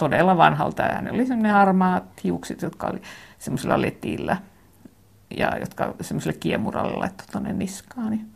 todella 0.00 0.36
vanhalta. 0.36 0.82
Ja 0.82 0.94
hän 0.94 1.10
oli 1.10 1.26
sellainen 1.26 1.52
harmaat 1.52 2.24
hiukset, 2.24 2.62
jotka 2.62 2.86
oli 2.86 3.02
semmoisella 3.38 3.80
letillä 3.80 4.36
ja 5.36 5.58
jotka 5.60 5.94
semmoiselle 6.00 6.38
kiemuralle 6.38 6.96
laittoi 6.96 7.26
tuonne 7.32 7.52
niskaan. 7.52 8.10
Niin 8.10 8.26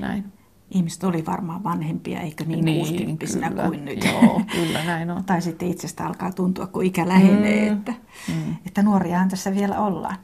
näin. 0.00 0.32
Ihmiset 0.74 1.04
oli 1.04 1.26
varmaan 1.26 1.64
vanhempia, 1.64 2.20
eikö 2.20 2.44
niin, 2.44 2.64
niin 2.64 2.86
kyllä, 3.18 3.50
kuin 3.50 3.84
nyt. 3.84 4.04
Joo, 4.04 4.42
kyllä 4.52 4.84
näin 4.84 5.10
on. 5.10 5.24
tai 5.26 5.42
sitten 5.42 5.68
itsestä 5.68 6.06
alkaa 6.06 6.32
tuntua, 6.32 6.66
kun 6.66 6.84
ikä 6.84 7.08
lähenee, 7.08 7.70
mm, 7.70 7.76
että, 7.76 7.94
mm. 8.28 8.56
että 8.66 8.82
nuoriahan 8.82 9.28
tässä 9.28 9.54
vielä 9.54 9.78
ollaan. 9.80 10.16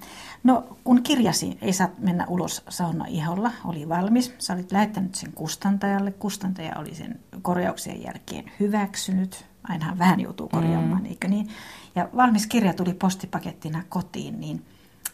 No, 0.44 0.76
kun 0.84 1.02
kirjasi 1.02 1.58
Ei 1.62 1.72
saa 1.72 1.88
mennä 1.98 2.26
ulos 2.28 2.64
sauna 2.68 3.04
iholla, 3.08 3.52
oli 3.64 3.88
valmis. 3.88 4.34
Sä 4.38 4.54
olit 4.54 4.72
lähettänyt 4.72 5.14
sen 5.14 5.32
kustantajalle. 5.32 6.10
Kustantaja 6.10 6.76
oli 6.78 6.94
sen 6.94 7.20
korjauksien 7.42 8.02
jälkeen 8.02 8.44
hyväksynyt. 8.60 9.44
Ainahan 9.68 9.98
vähän 9.98 10.20
joutuu 10.20 10.48
korjaamaan, 10.48 11.02
mm. 11.02 11.06
eikö 11.06 11.28
niin? 11.28 11.48
Ja 11.94 12.08
valmis 12.16 12.46
kirja 12.46 12.74
tuli 12.74 12.94
postipakettina 12.94 13.82
kotiin, 13.88 14.40
niin– 14.40 14.62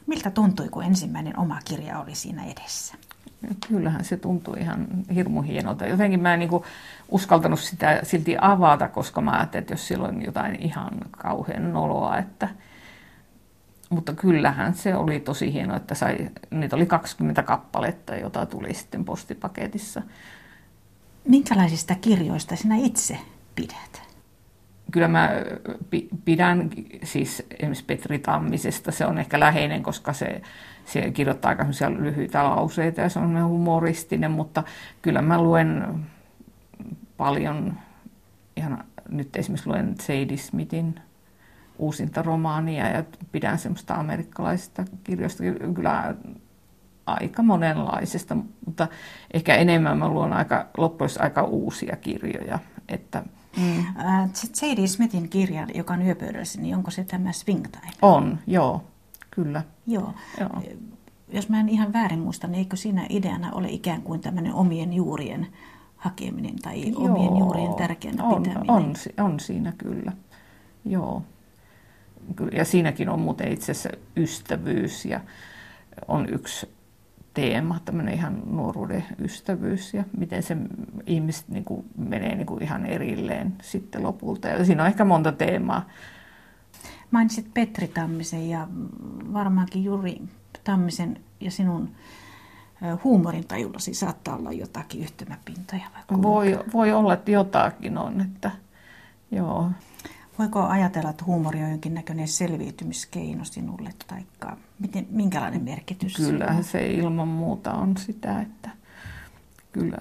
Miltä 0.07 0.31
tuntui, 0.31 0.68
kun 0.68 0.85
ensimmäinen 0.85 1.38
oma 1.38 1.59
kirja 1.64 2.01
oli 2.01 2.14
siinä 2.14 2.44
edessä? 2.44 2.94
Kyllähän 3.68 4.05
se 4.05 4.16
tuntui 4.16 4.61
ihan 4.61 4.87
hirmu 5.14 5.42
hienolta. 5.42 5.87
Jotenkin 5.87 6.20
mä 6.20 6.35
en 6.35 6.40
niin 6.40 6.51
uskaltanut 7.09 7.61
sitä 7.61 8.01
silti 8.03 8.37
avata, 8.40 8.88
koska 8.88 9.20
mä 9.20 9.31
ajattelin, 9.31 9.62
että 9.62 9.72
jos 9.72 9.88
silloin 9.88 10.25
jotain 10.25 10.62
ihan 10.62 10.90
kauhean 11.11 11.72
noloa, 11.72 12.18
että 12.18 12.49
mutta 13.90 14.12
kyllähän 14.12 14.75
se 14.75 14.94
oli 14.94 15.20
tosi 15.20 15.53
hieno, 15.53 15.77
että 15.77 15.94
sai, 15.94 16.31
niitä 16.51 16.77
oli 16.77 16.87
20 16.87 17.42
kappaletta, 17.42 18.16
jota 18.16 18.46
tuli 18.46 18.75
sitten 18.75 19.05
postipaketissa. 19.05 20.03
Minkälaisista 21.29 21.94
kirjoista 21.94 22.57
sinä 22.57 22.77
itse 22.77 23.18
pidät? 23.55 24.07
kyllä 24.92 25.09
mä 25.09 25.31
pidän 26.25 26.70
siis 27.05 27.42
esimerkiksi 27.51 27.85
Petri 27.85 28.18
Tammisesta, 28.18 28.92
se 28.92 29.07
on 29.07 29.18
ehkä 29.18 29.40
läheinen, 29.40 29.83
koska 29.83 30.12
se, 30.12 30.42
se 30.87 31.11
kirjoittaa 31.11 31.49
aika 31.49 31.66
lyhyitä 31.99 32.44
lauseita 32.44 33.01
ja 33.01 33.09
se 33.09 33.18
on 33.18 33.49
humoristinen, 33.49 34.31
mutta 34.31 34.62
kyllä 35.03 35.22
mä 35.22 35.42
luen 35.42 35.87
paljon, 37.16 37.75
ihan 38.57 38.85
nyt 39.09 39.37
esimerkiksi 39.37 39.68
luen 39.68 39.94
Sadie 40.01 40.37
Smithin 40.37 41.01
uusinta 41.79 42.22
romaania 42.22 42.88
ja 42.88 43.05
pidän 43.33 43.59
semmoista 43.59 43.94
amerikkalaisista 43.94 44.85
kirjoista 45.05 45.42
kyllä 45.75 46.14
aika 47.07 47.42
monenlaisesta, 47.42 48.37
mutta 48.66 48.88
ehkä 49.35 49.57
enemmän 49.57 49.99
mä 49.99 50.09
luon 50.09 50.33
aika, 50.33 50.66
loppujen 50.77 51.11
aika 51.18 51.42
uusia 51.42 51.96
kirjoja, 51.96 52.59
että– 52.88 53.22
Mm. 53.57 53.85
J.D. 54.62 54.87
Smithin 54.87 55.29
kirja, 55.29 55.66
joka 55.75 55.94
on 55.94 56.03
yöpöydässä, 56.03 56.61
niin 56.61 56.77
onko 56.77 56.90
se 56.90 57.05
tämä 57.05 57.33
Swing 57.33 57.62
Time? 57.62 57.92
On, 58.03 58.38
joo, 58.46 58.85
kyllä. 59.31 59.62
Joo. 59.87 60.12
joo. 60.40 60.62
Jos 61.29 61.49
mä 61.49 61.61
en 61.61 61.68
ihan 61.68 61.92
väärin 61.92 62.18
muista, 62.18 62.46
niin 62.46 62.59
eikö 62.59 62.77
siinä 62.77 63.07
ideana 63.09 63.53
ole 63.53 63.68
ikään 63.68 64.03
kuin 64.03 64.20
tämmöinen 64.20 64.55
omien 64.55 64.92
juurien 64.92 65.46
hakeminen 65.96 66.57
tai 66.62 66.90
joo, 66.90 67.05
omien 67.05 67.38
juurien 67.38 67.75
tärkeänä 67.75 68.25
on, 68.25 68.42
pitäminen? 68.42 68.70
On, 68.70 68.94
on 69.18 69.40
siinä 69.40 69.72
kyllä, 69.79 70.12
joo. 70.85 71.22
Ja 72.53 72.64
siinäkin 72.64 73.09
on 73.09 73.20
muuten 73.20 73.53
itse 73.53 73.72
asiassa 73.72 73.90
ystävyys 74.16 75.05
ja 75.05 75.20
on 76.09 76.29
yksi 76.29 76.77
teema, 77.35 77.81
tämmöinen 77.85 78.14
ihan 78.14 78.42
nuoruuden 78.46 79.05
ystävyys 79.18 79.94
ja 79.94 80.05
miten 80.18 80.42
se 80.42 80.57
ihmiset 81.07 81.49
niin 81.49 81.64
kuin 81.64 81.87
menee 81.96 82.35
niin 82.35 82.46
kuin 82.46 82.62
ihan 82.62 82.87
erilleen 82.87 83.55
sitten 83.62 84.03
lopulta. 84.03 84.49
Ja 84.49 84.64
siinä 84.64 84.83
on 84.83 84.88
ehkä 84.88 85.05
monta 85.05 85.33
teemaa. 85.33 85.87
Mainitsit 87.11 87.55
Petri 87.55 87.88
Tammisen 87.88 88.51
ja 88.51 88.69
varmaankin 89.33 89.85
Juri 89.85 90.23
Tammisen 90.64 91.21
ja 91.40 91.51
sinun 91.51 91.88
huumorintajullasi 93.05 93.95
saattaa 93.95 94.37
olla 94.37 94.53
jotakin 94.53 95.01
yhtymäpintoja. 95.01 95.83
Voi, 96.23 96.59
voi 96.73 96.92
olla, 96.92 97.14
että 97.14 97.31
jotakin 97.31 97.99
on. 97.99 98.21
Että, 98.21 98.51
joo. 99.31 99.71
Voiko 100.38 100.62
ajatella, 100.62 101.11
että 101.11 101.25
huumori 101.25 101.62
on 101.62 101.71
jonkinnäköinen 101.71 102.29
selviytymiskeino 102.29 103.45
sinulle, 103.45 103.95
tai 104.07 104.23
miten, 104.79 105.07
minkälainen 105.11 105.62
merkitys 105.62 106.16
Kyllä 106.16 106.62
se 106.62 106.87
ilman 106.87 107.29
muuta 107.29 107.73
on 107.73 107.97
sitä, 107.97 108.40
että 108.40 108.71
kyllä 109.73 109.99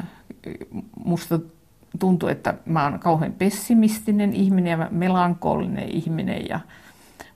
musta 1.05 1.39
tuntuu, 1.99 2.29
että 2.29 2.53
mä 2.65 2.83
oon 2.83 2.99
kauhean 2.99 3.33
pessimistinen 3.33 4.33
ihminen 4.33 4.79
ja 4.79 4.87
melankolinen 4.91 5.89
ihminen, 5.89 6.45
ja, 6.49 6.59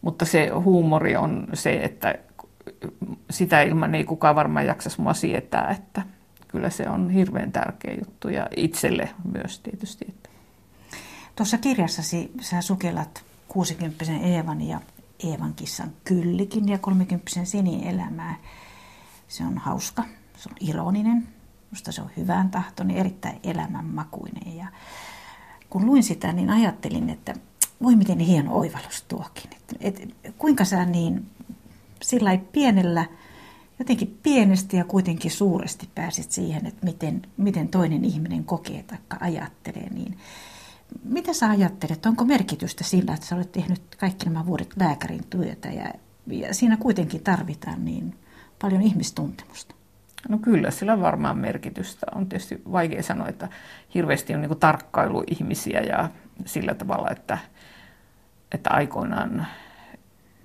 mutta 0.02 0.26
se 0.26 0.50
huumori 0.50 1.16
on 1.16 1.48
se, 1.54 1.84
että 1.84 2.16
sitä 3.30 3.62
ilman 3.62 3.96
ei 3.96 4.04
kukaan 4.04 4.36
varmaan 4.36 4.66
jaksaisi 4.66 5.02
mua 5.02 5.14
sietää, 5.14 5.70
että 5.70 6.02
kyllä 6.48 6.70
se 6.70 6.90
on 6.90 7.10
hirveän 7.10 7.52
tärkeä 7.52 7.94
juttu 7.94 8.30
ja 8.30 8.48
itselle 8.56 9.10
myös 9.34 9.60
tietysti. 9.60 10.06
Että. 10.10 10.30
Tuossa 11.36 11.58
kirjassasi 11.58 12.32
sä 12.42 12.62
sukellat 12.62 13.24
60 13.48 14.06
Eevan 14.24 14.62
ja 14.62 14.82
Eevan 15.24 15.54
kissan 15.54 15.92
Kyllikin 16.04 16.70
ja 16.70 16.78
30 16.78 17.32
Sinin 17.44 17.84
elämää. 17.84 18.36
Se 19.28 19.44
on 19.44 19.58
hauska, 19.58 20.04
se 20.38 20.50
on 20.50 20.56
ironinen, 20.60 21.28
musta 21.72 21.92
se 21.92 22.02
on 22.02 22.10
hyvän 22.18 22.50
tahtoinen, 22.50 22.98
erittäin 22.98 23.40
elämänmakuinen. 23.44 24.58
Ja 24.58 24.68
kun 25.70 25.86
luin 25.86 26.04
sitä, 26.04 26.34
niin 26.34 26.50
ajattelin, 26.50 27.10
että 27.10 27.34
voi 27.84 27.96
miten 27.96 28.20
hieno 28.20 28.58
oivallus 28.58 29.04
tuokin. 29.08 29.52
Et, 29.56 29.76
et, 30.00 30.16
kuinka 30.38 30.66
sä 30.66 30.86
niin 30.86 31.26
sillä 32.02 32.40
pienellä, 32.52 33.06
jotenkin 33.80 34.20
pienesti 34.24 34.78
ja 34.78 34.84
kuitenkin 34.84 35.32
suuresti 35.32 35.90
pääsit 35.96 36.32
siihen, 36.32 36.66
että 36.66 36.86
miten, 36.86 37.22
miten 37.38 37.68
toinen 37.68 38.06
ihminen 38.06 38.44
kokee 38.44 38.84
tai 38.84 38.98
ajattelee, 39.20 39.90
niin 39.90 40.18
mitä 41.04 41.34
sä 41.34 41.50
ajattelet, 41.50 42.06
onko 42.06 42.26
merkitystä 42.26 42.84
sillä, 42.84 43.14
että 43.14 43.26
sä 43.26 43.36
olet 43.36 43.52
tehnyt 43.52 43.82
kaikki 43.98 44.26
nämä 44.26 44.46
vuodet 44.46 44.74
lääkärin 44.80 45.24
työtä 45.30 45.68
ja, 45.68 45.94
ja 46.28 46.54
siinä 46.54 46.78
kuitenkin 46.78 47.24
tarvitaan 47.24 47.86
niin 47.86 48.16
paljon 48.62 48.82
ihmistuntemusta? 48.82 49.76
No 50.30 50.38
kyllä, 50.38 50.72
sillä 50.72 51.02
varmaan 51.02 51.38
merkitystä. 51.38 52.06
On 52.16 52.30
tietysti 52.30 52.62
vaikea 52.72 53.04
sanoa, 53.04 53.28
että 53.28 53.50
hirveästi 53.94 54.34
on 54.34 54.42
niin 54.42 54.60
tarkkailu 54.60 55.24
ihmisiä 55.28 55.80
ja 55.80 56.10
sillä 56.46 56.74
tavalla, 56.74 57.10
että, 57.12 57.38
että 58.52 58.70
aikoinaan, 58.70 59.48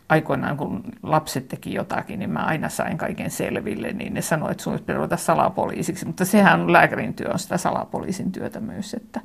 aikoinaan 0.09 0.57
kun 0.57 0.83
lapset 1.03 1.49
teki 1.49 1.75
jotakin, 1.75 2.19
niin 2.19 2.31
mä 2.31 2.39
aina 2.39 2.69
sain 2.69 2.99
kaiken 2.99 3.31
selville, 3.31 3.93
niin 3.93 4.15
ne 4.15 4.23
sanoivat, 4.23 4.51
että 4.51 4.63
sun 4.63 4.79
pitäisi 4.79 5.25
salapoliisiksi. 5.25 6.07
Mutta 6.07 6.25
sehän 6.25 6.61
on 6.61 6.73
lääkärin 6.73 7.15
työ, 7.15 7.31
on 7.33 7.39
sitä 7.39 7.59
salapoliisin 7.59 8.33
työtä 8.33 8.61
myös, 8.61 8.95
että, 8.95 9.21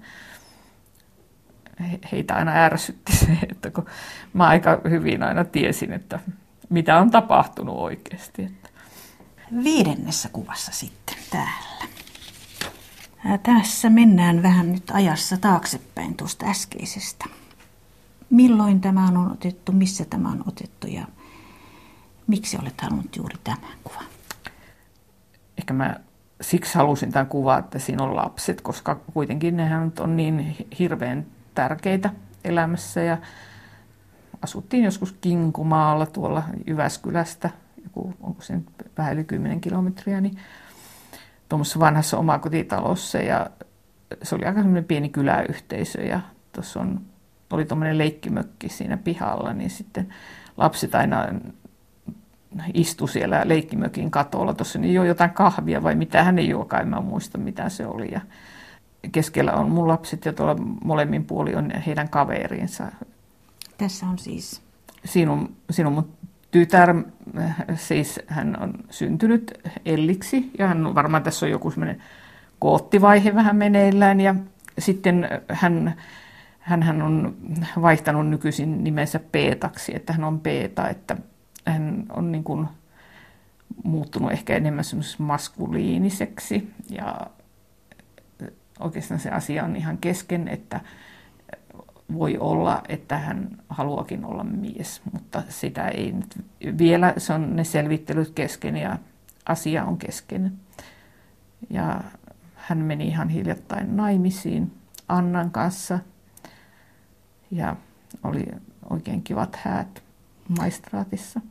heitä 2.11 2.35
aina 2.35 2.51
ärsytti 2.51 3.15
se, 3.15 3.37
että 3.51 3.71
kun 3.71 3.85
mä 4.33 4.47
aika 4.47 4.81
hyvin 4.89 5.23
aina 5.23 5.45
tiesin, 5.45 5.93
että 5.93 6.19
mitä 6.69 6.99
on 6.99 7.11
tapahtunut 7.11 7.77
oikeasti. 7.77 8.43
Että. 8.43 8.69
Viidennessä 9.63 10.29
kuvassa 10.33 10.71
sitten 10.71 11.15
täällä. 11.31 11.89
Tässä 13.43 13.89
mennään 13.89 14.43
vähän 14.43 14.71
nyt 14.71 14.91
ajassa 14.93 15.37
taaksepäin 15.37 16.15
tuosta 16.15 16.45
äskeisestä. 16.45 17.25
Milloin 18.29 18.81
tämä 18.81 19.07
on 19.07 19.31
otettu, 19.31 19.71
missä 19.71 20.05
tämä 20.05 20.29
on 20.29 20.43
otettu 20.47 20.87
ja 20.87 21.05
miksi 22.27 22.57
olet 22.61 22.81
halunnut 22.81 23.15
juuri 23.15 23.35
tämän 23.43 23.59
kuvan? 23.83 24.05
Ehkä 25.57 25.73
mä 25.73 25.95
siksi 26.41 26.75
halusin 26.75 27.11
tämän 27.11 27.27
kuvan, 27.27 27.59
että 27.59 27.79
siinä 27.79 28.03
on 28.03 28.15
lapset, 28.15 28.61
koska 28.61 28.99
kuitenkin 29.13 29.57
nehän 29.57 29.93
on 29.99 30.17
niin 30.17 30.55
hirveän 30.79 31.25
tärkeitä 31.55 32.09
elämässä 32.43 33.01
ja 33.01 33.17
asuttiin 34.41 34.83
joskus 34.83 35.11
Kinkumaalla 35.21 36.05
tuolla 36.05 36.43
Jyväskylästä, 36.67 37.49
joku, 37.83 38.13
onko 38.21 38.41
se 38.41 38.59
vähän 38.97 39.13
yli 39.13 39.23
10 39.23 39.61
kilometriä, 39.61 40.21
niin 40.21 40.37
tuommoisessa 41.49 41.79
vanhassa 41.79 42.17
omakotitalossa 42.17 43.17
ja 43.17 43.49
se 44.23 44.35
oli 44.35 44.45
aika 44.45 44.59
semmoinen 44.59 44.85
pieni 44.85 45.09
kyläyhteisö 45.09 46.01
ja 46.01 46.19
tuossa 46.51 46.79
on, 46.79 47.01
oli 47.51 47.65
tuommoinen 47.65 47.97
leikkimökki 47.97 48.69
siinä 48.69 48.97
pihalla, 48.97 49.53
niin 49.53 49.69
sitten 49.69 50.13
lapset 50.57 50.95
aina 50.95 51.27
istu 52.73 53.07
siellä 53.07 53.41
leikkimökin 53.45 54.11
katolla. 54.11 54.53
Tuossa 54.53 54.79
niin 54.79 54.93
jo 54.93 55.03
jotain 55.03 55.31
kahvia 55.31 55.83
vai 55.83 55.95
mitä 55.95 56.23
hän 56.23 56.39
ei 56.39 56.49
juokaan, 56.49 56.81
en 56.81 56.89
mä 56.89 57.01
muista 57.01 57.37
mitä 57.37 57.69
se 57.69 57.85
oli. 57.85 58.11
Ja 58.11 58.21
keskellä 59.11 59.53
on 59.53 59.71
mun 59.71 59.87
lapset 59.87 60.25
ja 60.25 60.33
tuolla 60.33 60.55
molemmin 60.83 61.25
puoli 61.25 61.55
on 61.55 61.71
heidän 61.85 62.09
kaverinsa. 62.09 62.91
Tässä 63.77 64.05
on 64.05 64.19
siis? 64.19 64.61
Siinä 65.05 65.31
on 65.31 65.93
mun 65.93 66.09
tytär, 66.51 66.95
siis 67.75 68.19
hän 68.27 68.57
on 68.61 68.73
syntynyt 68.89 69.59
Elliksi 69.85 70.51
ja 70.57 70.67
hän 70.67 70.85
on, 70.85 70.95
varmaan 70.95 71.23
tässä 71.23 71.45
on 71.45 71.51
joku 71.51 71.71
semmoinen 71.71 72.03
koottivaihe 72.59 73.35
vähän 73.35 73.55
meneillään 73.55 74.21
ja 74.21 74.35
sitten 74.79 75.29
hän, 75.49 75.95
hän 76.69 77.01
on 77.01 77.35
vaihtanut 77.81 78.27
nykyisin 78.27 78.83
nimensä 78.83 79.19
Peetaksi, 79.31 79.95
että 79.95 80.13
hän 80.13 80.23
on 80.23 80.39
Peeta, 80.39 80.89
että 80.89 81.17
hän 81.65 82.05
on 82.09 82.31
niin 82.31 82.43
kuin 82.43 82.67
muuttunut 83.83 84.31
ehkä 84.31 84.55
enemmän 84.55 84.83
maskuliiniseksi 85.17 86.73
ja 86.89 87.27
oikeastaan 88.79 89.19
se 89.19 89.29
asia 89.29 89.63
on 89.63 89.75
ihan 89.75 89.97
kesken, 89.97 90.47
että 90.47 90.81
voi 92.13 92.37
olla, 92.37 92.81
että 92.89 93.17
hän 93.17 93.49
haluakin 93.69 94.25
olla 94.25 94.43
mies, 94.43 95.01
mutta 95.13 95.43
sitä 95.49 95.87
ei 95.87 96.11
nyt 96.11 96.45
vielä, 96.77 97.13
se 97.17 97.33
on 97.33 97.55
ne 97.55 97.63
selvittelyt 97.63 98.31
kesken 98.35 98.77
ja 98.77 98.97
asia 99.45 99.85
on 99.85 99.97
kesken. 99.97 100.51
Ja 101.69 102.01
hän 102.55 102.77
meni 102.77 103.07
ihan 103.07 103.29
hiljattain 103.29 103.97
naimisiin 103.97 104.71
Annan 105.07 105.51
kanssa 105.51 105.99
ja 107.51 107.75
oli 108.23 108.45
oikein 108.89 109.23
kivat 109.23 109.55
häät 109.55 110.03
maistraatissa. 110.57 111.41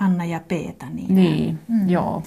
Anna 0.00 0.24
ja 0.24 0.40
Peeta, 0.40 0.86
niin. 0.86 1.14
Niin, 1.14 1.58
mm. 1.68 1.88
joo. 1.88 2.22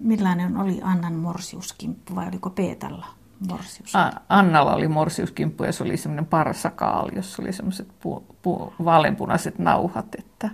Millainen 0.00 0.56
oli 0.56 0.80
Annan 0.82 1.14
morsiuskimppu 1.14 2.14
vai 2.14 2.28
oliko 2.28 2.50
Peetalla 2.50 3.06
morsius? 3.48 3.92
Annalla 4.28 4.74
oli 4.74 4.88
morsiuskimppu 4.88 5.64
ja 5.64 5.72
se 5.72 5.84
oli 5.84 5.96
semmoinen 5.96 6.26
parsakaali, 6.26 7.12
jossa 7.16 7.42
oli 7.42 7.52
semmoiset 7.52 7.88
pu- 7.88 8.22
pu- 8.32 8.84
vaaleanpunaiset 8.84 9.58
nauhat, 9.58 10.14
että 10.18 10.50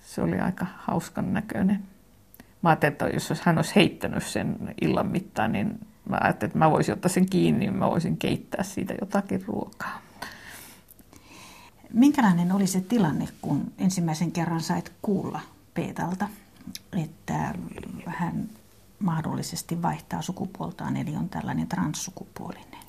se 0.00 0.22
oli 0.22 0.38
aika 0.38 0.66
hauskan 0.76 1.34
näköinen. 1.34 1.82
Mä 2.62 2.68
ajattelin, 2.68 2.92
että 2.92 3.08
jos 3.08 3.42
hän 3.42 3.58
olisi 3.58 3.76
heittänyt 3.76 4.26
sen 4.26 4.74
illan 4.80 5.06
mittaan, 5.06 5.52
niin 5.52 5.80
mä 6.10 6.18
ajattelin, 6.20 6.48
että 6.48 6.58
mä 6.58 6.70
voisin 6.70 6.94
ottaa 6.94 7.08
sen 7.08 7.30
kiinni, 7.30 7.58
niin 7.66 7.76
mä 7.76 7.90
voisin 7.90 8.16
keittää 8.16 8.62
siitä 8.62 8.94
jotakin 9.00 9.44
ruokaa. 9.46 10.00
Minkälainen 11.92 12.52
oli 12.52 12.66
se 12.66 12.80
tilanne, 12.80 13.28
kun 13.42 13.72
ensimmäisen 13.78 14.32
kerran 14.32 14.60
sait 14.60 14.92
kuulla 15.02 15.40
Peetalta, 15.74 16.28
että 16.92 17.54
hän 18.06 18.48
mahdollisesti 18.98 19.82
vaihtaa 19.82 20.22
sukupuoltaan, 20.22 20.96
eli 20.96 21.16
on 21.16 21.28
tällainen 21.28 21.66
transsukupuolinen? 21.66 22.80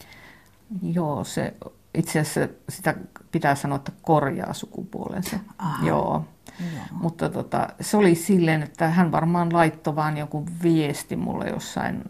Joo, 0.81 1.23
se 1.23 1.53
itse 1.93 2.19
asiassa 2.19 2.53
sitä 2.69 2.95
pitää 3.31 3.55
sanoa, 3.55 3.75
että 3.75 3.91
korjaa 4.01 4.53
sukupuolensa. 4.53 5.39
Aha. 5.57 5.87
Joo. 5.87 6.25
Joo. 6.59 6.83
Mutta 6.91 7.29
tota, 7.29 7.69
se 7.81 7.97
oli 7.97 8.15
silleen, 8.15 8.63
että 8.63 8.89
hän 8.89 9.11
varmaan 9.11 9.53
laittoi 9.53 9.95
vaan 9.95 10.17
joku 10.17 10.45
viesti 10.63 11.15
mulle 11.15 11.49
jossain 11.49 12.03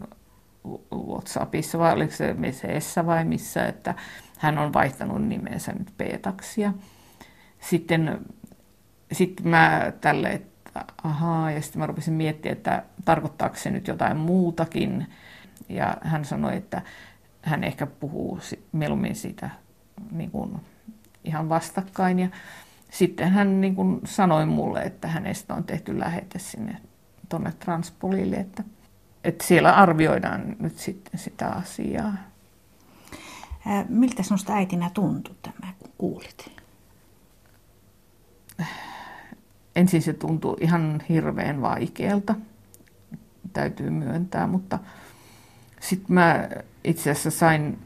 Whatsappissa, 0.94 1.78
vai 1.78 1.92
oliko 1.92 2.12
se 2.12 2.34
Meseissä 2.34 3.06
vai 3.06 3.24
missä, 3.24 3.66
että 3.66 3.94
hän 4.38 4.58
on 4.58 4.72
vaihtanut 4.72 5.22
nimensä 5.28 5.72
nyt 5.72 5.92
Peetaksi. 5.96 6.62
Sitten, 7.60 8.18
sitten 9.12 9.48
mä 9.48 9.92
tälle, 10.00 10.28
että 10.28 10.84
ahaa, 11.04 11.50
ja 11.50 11.62
sitten 11.62 11.80
mä 11.80 11.86
rupesin 11.86 12.14
miettimään, 12.14 12.56
että 12.56 12.82
tarkoittaako 13.04 13.56
se 13.56 13.70
nyt 13.70 13.88
jotain 13.88 14.16
muutakin. 14.16 15.06
Ja 15.68 15.96
hän 16.00 16.24
sanoi, 16.24 16.56
että 16.56 16.82
hän 17.42 17.64
ehkä 17.64 17.86
puhuu 17.86 18.38
mieluummin 18.72 19.16
siitä 19.16 19.50
niin 20.10 20.30
kuin 20.30 20.60
ihan 21.24 21.48
vastakkain. 21.48 22.18
Ja 22.18 22.28
sitten 22.90 23.30
hän 23.30 23.60
niin 23.60 23.74
kuin 23.74 24.00
sanoi 24.04 24.46
mulle, 24.46 24.82
että 24.82 25.08
hänestä 25.08 25.54
on 25.54 25.64
tehty 25.64 25.98
lähete 25.98 26.38
sinne 26.38 26.76
tuonne 27.28 27.52
Transpolille, 27.52 28.36
että, 28.36 28.64
että 29.24 29.46
siellä 29.46 29.72
arvioidaan 29.72 30.56
nyt 30.58 30.78
sitten 30.78 31.20
sitä 31.20 31.48
asiaa. 31.48 32.12
Miltä 33.88 34.22
sinusta 34.22 34.52
äitinä 34.54 34.90
tuntui 34.94 35.34
tämä, 35.42 35.72
kun 35.78 35.92
kuulit? 35.98 36.52
Ensin 39.76 40.02
se 40.02 40.12
tuntui 40.12 40.56
ihan 40.60 41.02
hirveän 41.08 41.62
vaikealta, 41.62 42.34
täytyy 43.52 43.90
myöntää, 43.90 44.46
mutta 44.46 44.78
sitten 45.80 46.14
mä 46.14 46.48
itse 46.84 47.10
asiassa 47.10 47.30
sain 47.30 47.78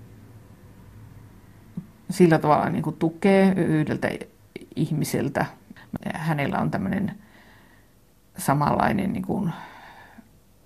sillä 2.10 2.38
tavalla 2.38 2.68
niin 2.68 2.82
kuin 2.82 2.96
tukea 2.96 3.52
yhdeltä 3.52 4.08
ihmiseltä. 4.76 5.46
Hänellä 6.14 6.58
on 6.58 6.70
tämmöinen 6.70 7.18
samanlainen 8.38 9.12
niin 9.12 9.24
kuin, 9.26 9.52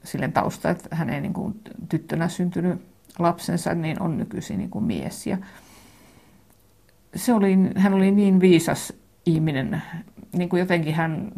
silleen 0.05 0.32
tausta, 0.32 0.70
että 0.70 0.96
hänen 0.96 1.22
niin 1.22 1.32
kuin, 1.32 1.61
tyttönä 1.88 2.28
syntynyt 2.28 2.82
lapsensa 3.18 3.74
niin 3.74 4.03
on 4.03 4.16
nykyisin 4.16 4.59
niin 4.59 4.70
kuin 4.70 4.84
mies. 4.84 5.26
Ja 5.26 5.38
se 7.16 7.32
oli, 7.32 7.57
hän 7.76 7.94
oli 7.94 8.11
niin 8.11 8.40
viisas 8.40 8.92
ihminen, 9.26 9.82
niin 10.32 10.48
kuin 10.48 10.61
jotenkin 10.61 10.94
hän 10.94 11.32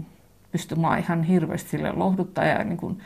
pystyi 0.52 0.78
mua 0.78 0.96
ihan 0.96 1.22
hirveästi 1.22 1.70
sille 1.70 1.92
lohduttaa 1.92 2.44
ja 2.44 2.64
niin 2.64 2.76
kuin, 2.78 2.98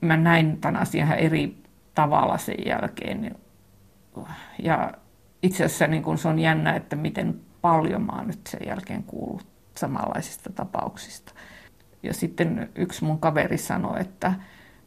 mä 0.00 0.16
näin 0.16 0.60
tämän 0.60 0.82
asian 0.82 1.12
eri 1.12 1.62
tavalla 1.94 2.38
sen 2.38 2.66
jälkeen. 2.66 3.36
Ja 4.62 4.92
itse 5.42 5.64
asiassa 5.64 5.86
niin 5.86 6.02
kuin 6.02 6.18
se 6.18 6.28
on 6.28 6.38
jännä, 6.38 6.76
että 6.76 6.96
miten 6.96 7.40
paljon 7.60 8.02
mä 8.02 8.12
oon 8.12 8.26
nyt 8.26 8.46
sen 8.46 8.60
jälkeen 8.66 9.02
kuullut 9.02 9.46
samanlaisista 9.76 10.52
tapauksista. 10.52 11.32
Ja 12.02 12.14
sitten 12.14 12.68
yksi 12.74 13.04
mun 13.04 13.20
kaveri 13.20 13.58
sanoi, 13.58 14.00
että, 14.00 14.32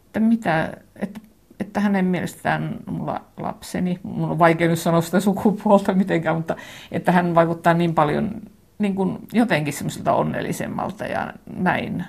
että, 0.05 0.20
mitä, 0.20 0.74
että, 0.95 1.20
että 1.59 1.80
hänen 1.80 2.05
mielestään 2.05 2.80
mulla 2.86 3.22
lapseni, 3.38 3.99
mun 4.03 4.30
on 4.30 4.39
vaikea 4.39 4.68
nyt 4.68 4.80
sanoa 4.80 5.01
sitä 5.01 5.20
sukupuolta 5.20 5.93
mitenkään, 5.93 6.36
mutta 6.36 6.55
että 6.91 7.11
hän 7.11 7.36
vaikuttaa 7.36 7.74
niin 7.74 7.95
paljon 7.95 8.41
niin 8.80 8.95
kuin 8.95 9.20
jotenkin 9.34 9.74
semmoiselta 9.74 10.14
onnellisemmalta 10.14 11.05
ja 11.05 11.34
näin 11.55 12.05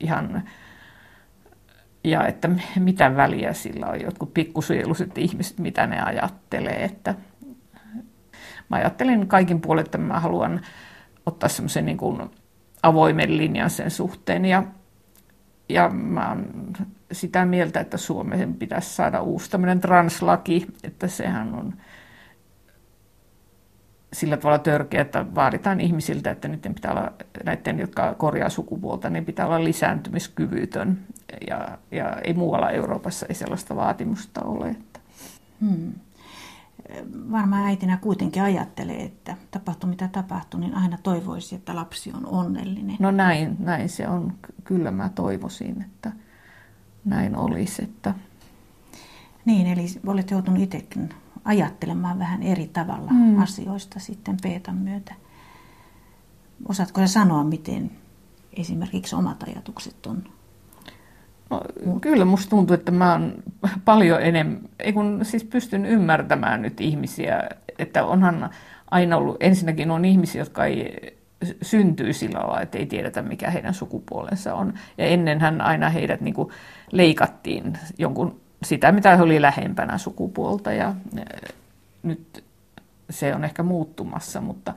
ihan 0.00 0.42
ja 2.04 2.26
että 2.26 2.50
mitä 2.78 3.16
väliä 3.16 3.52
sillä 3.52 3.86
on 3.86 4.00
jotkut 4.00 4.34
pikkusieluiset 4.34 5.18
ihmiset, 5.18 5.58
mitä 5.58 5.86
ne 5.86 6.00
ajattelee. 6.00 6.84
Että 6.84 7.14
mä 8.68 8.76
ajattelin 8.76 9.28
kaikin 9.28 9.60
puolin, 9.60 9.84
että 9.84 9.98
mä 9.98 10.20
haluan 10.20 10.60
ottaa 11.26 11.48
semmoisen 11.48 11.86
niin 11.86 11.96
kuin 11.96 12.30
avoimen 12.84 13.36
linjan 13.36 13.70
sen 13.70 13.90
suhteen 13.90 14.44
ja, 14.44 14.64
ja 15.68 15.88
mä 15.88 16.28
oon 16.28 16.72
sitä 17.12 17.44
mieltä, 17.44 17.80
että 17.80 17.96
Suomeen 17.96 18.54
pitäisi 18.54 18.94
saada 18.94 19.20
uusi 19.20 19.50
tämmöinen 19.50 19.80
translaki, 19.80 20.66
että 20.82 21.08
sehän 21.08 21.54
on 21.54 21.74
sillä 24.12 24.36
tavalla 24.36 24.58
törkeä, 24.58 25.00
että 25.00 25.34
vaaditaan 25.34 25.80
ihmisiltä, 25.80 26.30
että 26.30 26.48
niiden 26.48 26.74
pitää 26.74 26.92
olla, 26.92 27.12
näiden, 27.44 27.78
jotka 27.78 28.14
korjaa 28.14 28.48
sukupuolta, 28.48 29.10
niin 29.10 29.24
pitää 29.24 29.46
olla 29.46 29.64
lisääntymiskyvytön. 29.64 30.98
Ja, 31.48 31.78
ja 31.90 32.16
ei 32.24 32.34
muualla 32.34 32.70
Euroopassa 32.70 33.26
ei 33.26 33.34
sellaista 33.34 33.76
vaatimusta 33.76 34.40
ole. 34.42 34.68
Että. 34.68 35.00
Hmm. 35.60 35.92
Varmaan 37.30 37.64
äitinä 37.64 37.96
kuitenkin 37.96 38.42
ajattelee, 38.42 39.02
että 39.02 39.36
tapahtuu 39.50 39.90
mitä 39.90 40.08
tapahtuu, 40.08 40.60
niin 40.60 40.74
aina 40.74 40.98
toivoisi, 41.02 41.54
että 41.54 41.74
lapsi 41.74 42.12
on 42.12 42.26
onnellinen. 42.26 42.96
No 42.98 43.10
näin, 43.10 43.56
näin 43.58 43.88
se 43.88 44.08
on. 44.08 44.32
Kyllä 44.64 44.90
mä 44.90 45.08
toivoisin, 45.08 45.82
että 45.82 46.12
näin 47.04 47.36
olisi. 47.36 47.84
Että... 47.84 48.14
Niin, 49.44 49.66
eli 49.66 49.86
olet 50.06 50.30
joutunut 50.30 50.62
itsekin 50.62 51.08
ajattelemaan 51.44 52.18
vähän 52.18 52.42
eri 52.42 52.66
tavalla 52.66 53.10
mm. 53.12 53.42
asioista 53.42 54.00
sitten 54.00 54.36
Peetan 54.42 54.76
myötä. 54.76 55.14
Osaatko 56.68 57.00
sä 57.00 57.06
sanoa, 57.06 57.44
miten 57.44 57.90
esimerkiksi 58.52 59.16
omat 59.16 59.42
ajatukset 59.42 60.06
on 60.06 60.24
No, 61.50 61.62
kyllä 62.00 62.24
musta 62.24 62.50
tuntuu, 62.50 62.74
että 62.74 62.92
mä 62.92 63.12
oon 63.12 63.34
paljon 63.84 64.22
enemmän, 64.22 64.60
kun 64.94 65.20
siis 65.22 65.44
pystyn 65.44 65.86
ymmärtämään 65.86 66.62
nyt 66.62 66.80
ihmisiä, 66.80 67.42
että 67.78 68.04
onhan 68.04 68.50
aina 68.90 69.16
ollut, 69.16 69.36
ensinnäkin 69.40 69.90
on 69.90 70.04
ihmisiä, 70.04 70.40
jotka 70.40 70.64
ei 70.64 71.18
syntyy 71.62 72.12
sillä 72.12 72.38
lailla, 72.38 72.60
että 72.60 72.78
ei 72.78 72.86
tiedetä 72.86 73.22
mikä 73.22 73.50
heidän 73.50 73.74
sukupuolensa 73.74 74.54
on. 74.54 74.74
Ja 74.98 75.06
ennenhän 75.06 75.60
aina 75.60 75.88
heidät 75.90 76.20
niin 76.20 76.34
kuin 76.34 76.48
leikattiin 76.92 77.78
jonkun 77.98 78.40
sitä, 78.64 78.92
mitä 78.92 79.16
he 79.16 79.22
oli 79.22 79.42
lähempänä 79.42 79.98
sukupuolta 79.98 80.72
ja 80.72 80.94
nyt 82.02 82.44
se 83.10 83.34
on 83.34 83.44
ehkä 83.44 83.62
muuttumassa, 83.62 84.40
mutta 84.40 84.74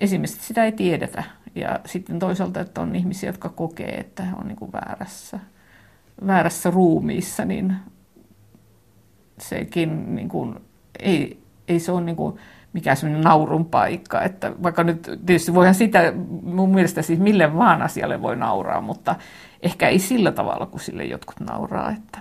esimerkiksi 0.00 0.46
sitä 0.46 0.64
ei 0.64 0.72
tiedetä. 0.72 1.24
Ja 1.54 1.80
sitten 1.86 2.18
toisaalta, 2.18 2.60
että 2.60 2.80
on 2.80 2.96
ihmisiä, 2.96 3.28
jotka 3.28 3.48
kokee, 3.48 3.94
että 4.00 4.22
he 4.22 4.32
on 4.40 4.48
niin 4.48 4.56
kuin 4.56 4.72
väärässä, 4.72 5.38
väärässä 6.26 6.70
ruumiissa, 6.70 7.44
niin 7.44 7.76
sekin 9.38 10.14
niin 10.14 10.28
kuin, 10.28 10.54
ei, 10.98 11.42
ei 11.68 11.80
se 11.80 11.92
ole 11.92 12.00
niin 12.00 12.16
kuin 12.16 12.38
mikään 12.72 12.96
sellainen 12.96 13.24
naurun 13.24 13.64
paikka. 13.64 14.22
Että 14.22 14.52
vaikka 14.62 14.84
nyt 14.84 15.02
tietysti 15.26 15.54
voihan 15.54 15.74
sitä, 15.74 16.12
mun 16.42 16.74
mielestä 16.74 17.02
siis 17.02 17.18
mille 17.18 17.56
vaan 17.56 17.82
asialle 17.82 18.22
voi 18.22 18.36
nauraa, 18.36 18.80
mutta 18.80 19.16
ehkä 19.62 19.88
ei 19.88 19.98
sillä 19.98 20.32
tavalla, 20.32 20.66
kuin 20.66 20.80
sille 20.80 21.04
jotkut 21.04 21.40
nauraa, 21.40 21.90
että, 21.90 22.18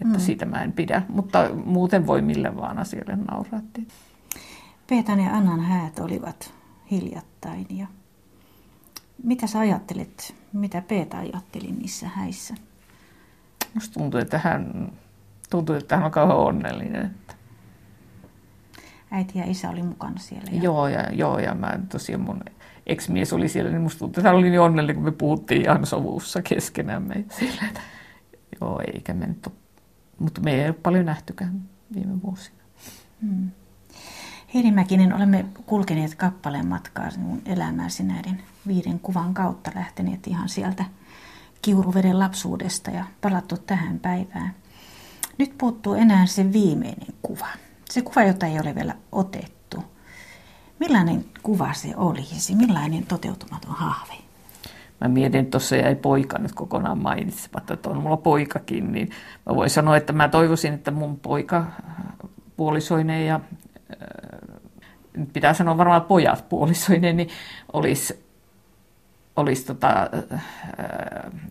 että 0.00 0.18
mm. 0.18 0.20
siitä 0.20 0.44
mä 0.44 0.62
en 0.62 0.72
pidä. 0.72 1.02
Mutta 1.08 1.50
muuten 1.64 2.06
voi 2.06 2.22
mille 2.22 2.56
vaan 2.56 2.78
asialle 2.78 3.16
nauraa. 3.30 3.60
Peetan 4.86 5.20
ja 5.20 5.30
Annan 5.30 5.60
häät 5.60 5.98
olivat 5.98 6.54
hiljattain 6.90 7.66
ja 7.70 7.86
mitä 9.22 9.46
sä 9.46 9.58
ajattelit, 9.58 10.34
mitä 10.52 10.82
Peeta 10.88 11.18
ajatteli 11.18 11.72
niissä 11.72 12.08
häissä? 12.08 12.54
Musta 13.74 13.94
tuntuu, 13.94 14.20
että 14.20 14.38
hän, 14.38 14.92
tuntuu, 15.50 15.74
että 15.74 15.96
hän 15.96 16.04
on 16.04 16.10
kauhean 16.10 16.38
onnellinen. 16.38 17.06
Että... 17.06 17.34
Äiti 19.10 19.38
ja 19.38 19.44
isä 19.50 19.70
oli 19.70 19.82
mukana 19.82 20.18
siellä. 20.18 20.50
Ja... 20.52 20.62
Joo, 20.62 20.88
ja, 20.88 21.12
joo, 21.12 21.38
ja 21.38 21.54
mä 21.54 21.78
tosiaan 21.88 22.22
mun 22.22 22.40
ex-mies 22.86 23.32
oli 23.32 23.48
siellä, 23.48 23.70
niin 23.70 23.82
musta 23.82 23.98
tuntuu, 23.98 24.20
että 24.20 24.28
hän 24.28 24.38
oli 24.38 24.50
niin 24.50 24.60
onnellinen, 24.60 24.96
kun 24.96 25.04
me 25.04 25.12
puhuttiin 25.12 25.62
ihan 25.62 25.86
sovussa 25.86 26.42
keskenämme. 26.42 27.24
Sillä, 27.38 27.62
että, 27.68 27.80
joo, 28.60 28.82
eikä 28.94 29.14
me 29.14 29.26
nyt 29.26 29.46
ole, 29.46 29.54
mutta 30.18 30.40
me 30.40 30.54
ei 30.54 30.66
ole 30.66 30.72
paljon 30.82 31.06
nähtykään 31.06 31.62
viime 31.94 32.22
vuosina. 32.22 32.56
Hmm. 33.22 33.50
Heidi 34.54 34.72
Mäkinen, 34.72 35.14
olemme 35.14 35.44
kulkeneet 35.66 36.14
kappaleen 36.14 36.66
matkaa 36.66 37.10
sinun 37.10 37.42
elämääsi 37.46 38.02
näiden 38.02 38.42
viiden 38.66 38.98
kuvan 38.98 39.34
kautta 39.34 39.70
lähteneet 39.74 40.26
ihan 40.26 40.48
sieltä 40.48 40.84
Kiuruveden 41.62 42.18
lapsuudesta 42.18 42.90
ja 42.90 43.04
palattu 43.20 43.56
tähän 43.56 43.98
päivään. 43.98 44.54
Nyt 45.38 45.58
puuttuu 45.58 45.94
enää 45.94 46.26
se 46.26 46.52
viimeinen 46.52 47.14
kuva. 47.22 47.46
Se 47.90 48.02
kuva, 48.02 48.22
jota 48.22 48.46
ei 48.46 48.60
ole 48.60 48.74
vielä 48.74 48.94
otettu. 49.12 49.84
Millainen 50.78 51.24
kuva 51.42 51.72
se 51.72 51.96
olisi? 51.96 52.54
Millainen 52.54 53.06
toteutumaton 53.06 53.70
hahve? 53.74 54.14
Mä 55.00 55.08
mietin, 55.08 55.50
tuossa 55.50 55.76
jäi 55.76 55.94
poika 55.94 56.38
nyt 56.38 56.52
kokonaan 56.52 56.98
mainitsematta, 57.02 57.74
että 57.74 57.90
on 57.90 58.02
mulla 58.02 58.16
poikakin, 58.16 58.92
niin 58.92 59.10
mä 59.46 59.56
voin 59.56 59.70
sanoa, 59.70 59.96
että 59.96 60.12
mä 60.12 60.28
toivoisin, 60.28 60.74
että 60.74 60.90
mun 60.90 61.20
poika 61.20 61.66
puolisoineen 62.56 63.26
ja 63.26 63.40
nyt 65.16 65.32
pitää 65.32 65.54
sanoa 65.54 65.78
varmaan 65.78 66.02
pojat 66.02 66.48
puolisoinen, 66.48 67.16
niin 67.16 67.28
olisi, 67.72 68.21
olisi 69.36 69.66
tota, 69.66 70.10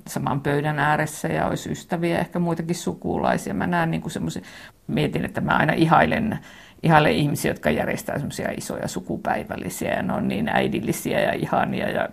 saman 0.08 0.42
pöydän 0.42 0.80
ääressä 0.80 1.28
ja 1.28 1.48
olisi 1.48 1.72
ystäviä, 1.72 2.20
ehkä 2.20 2.40
muitakin 2.40 2.76
sukulaisia. 2.76 3.54
Mä 3.54 3.68
näen 3.68 3.92
niin 3.92 4.12
semmoisen, 4.12 4.44
mietin, 4.88 5.26
että 5.26 5.42
mä 5.42 5.52
aina 5.52 5.74
ihailen, 5.74 6.40
ihailen 6.84 7.14
ihmisiä, 7.14 7.52
jotka 7.52 7.70
järjestää 7.70 8.16
semmoisia 8.16 8.52
isoja 8.58 8.88
sukupäivällisiä 8.88 9.94
ja 9.94 10.04
ne 10.04 10.14
on 10.14 10.28
niin 10.28 10.50
äidillisiä 10.50 11.20
ja 11.20 11.34
ihania 11.34 11.90
ja 11.90 12.10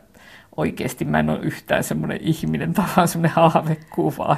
oikeasti 0.56 1.04
mä 1.04 1.18
en 1.18 1.30
ole 1.30 1.38
yhtään 1.42 1.84
semmoinen 1.84 2.18
ihminen, 2.20 2.74
vaan 2.76 3.08
semmoinen 3.08 3.36
haavekuva. 3.36 4.36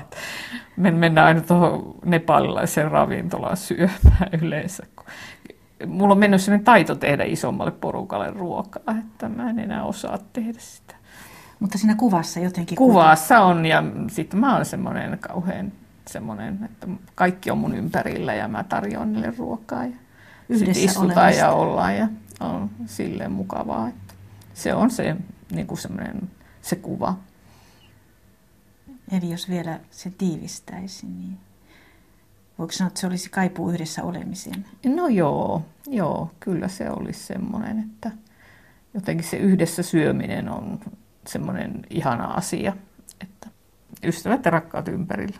Me 0.76 0.90
mennään 0.90 1.26
aina 1.26 1.40
tuohon 1.40 1.94
nepalilaiseen 2.04 2.90
ravintolaan 2.90 3.56
syömään 3.56 4.28
yleensä, 4.42 4.86
mulla 5.86 6.12
on 6.12 6.18
mennyt 6.18 6.40
sellainen 6.40 6.64
taito 6.64 6.94
tehdä 6.94 7.24
isommalle 7.24 7.72
porukalle 7.72 8.30
ruokaa, 8.30 8.94
että 8.98 9.28
mä 9.28 9.50
en 9.50 9.58
enää 9.58 9.84
osaa 9.84 10.18
tehdä 10.32 10.58
sitä. 10.58 10.99
Mutta 11.60 11.78
siinä 11.78 11.94
kuvassa 11.94 12.40
jotenkin... 12.40 12.76
Kuvassa 12.76 13.40
on 13.40 13.66
ja 13.66 13.82
sitten 14.08 14.40
mä 14.40 14.56
oon 14.56 14.64
semmoinen 14.64 15.18
kauhean 15.18 15.72
semmoinen, 16.08 16.64
että 16.64 16.86
kaikki 17.14 17.50
on 17.50 17.58
mun 17.58 17.74
ympärillä 17.74 18.34
ja 18.34 18.48
mä 18.48 18.64
tarjoan 18.64 19.12
niille 19.12 19.34
ruokaa 19.38 19.84
ja 19.84 19.96
Yhdessä 20.48 20.82
istutaan 20.84 21.18
olemista. 21.18 21.44
ja 21.44 21.50
ollaan 21.50 21.96
ja 21.96 22.08
on 22.40 22.70
silleen 22.86 23.32
mukavaa. 23.32 23.88
Että 23.88 24.14
se 24.54 24.74
on 24.74 24.90
se, 24.90 25.16
niin 25.52 25.66
kuin 25.66 25.78
semmoinen, 25.78 26.30
se 26.62 26.76
kuva. 26.76 27.18
Eli 29.12 29.30
jos 29.30 29.48
vielä 29.48 29.80
se 29.90 30.12
tiivistäisi, 30.18 31.06
niin 31.06 31.38
Voiko 32.60 32.72
sanoa, 32.72 32.88
että 32.88 33.00
se 33.00 33.06
olisi 33.06 33.30
kaipuu 33.30 33.70
yhdessä 33.70 34.02
olemiseen? 34.02 34.66
No 34.84 35.08
joo, 35.08 35.62
joo, 35.86 36.30
kyllä 36.40 36.68
se 36.68 36.90
olisi 36.90 37.20
semmoinen, 37.20 37.78
että 37.78 38.10
jotenkin 38.94 39.26
se 39.26 39.36
yhdessä 39.36 39.82
syöminen 39.82 40.48
on 40.48 40.80
semmoinen 41.26 41.86
ihana 41.90 42.24
asia, 42.24 42.72
että 43.20 43.48
ystävät 44.04 44.44
ja 44.44 44.50
rakkaat 44.50 44.88
ympärillä. 44.88 45.38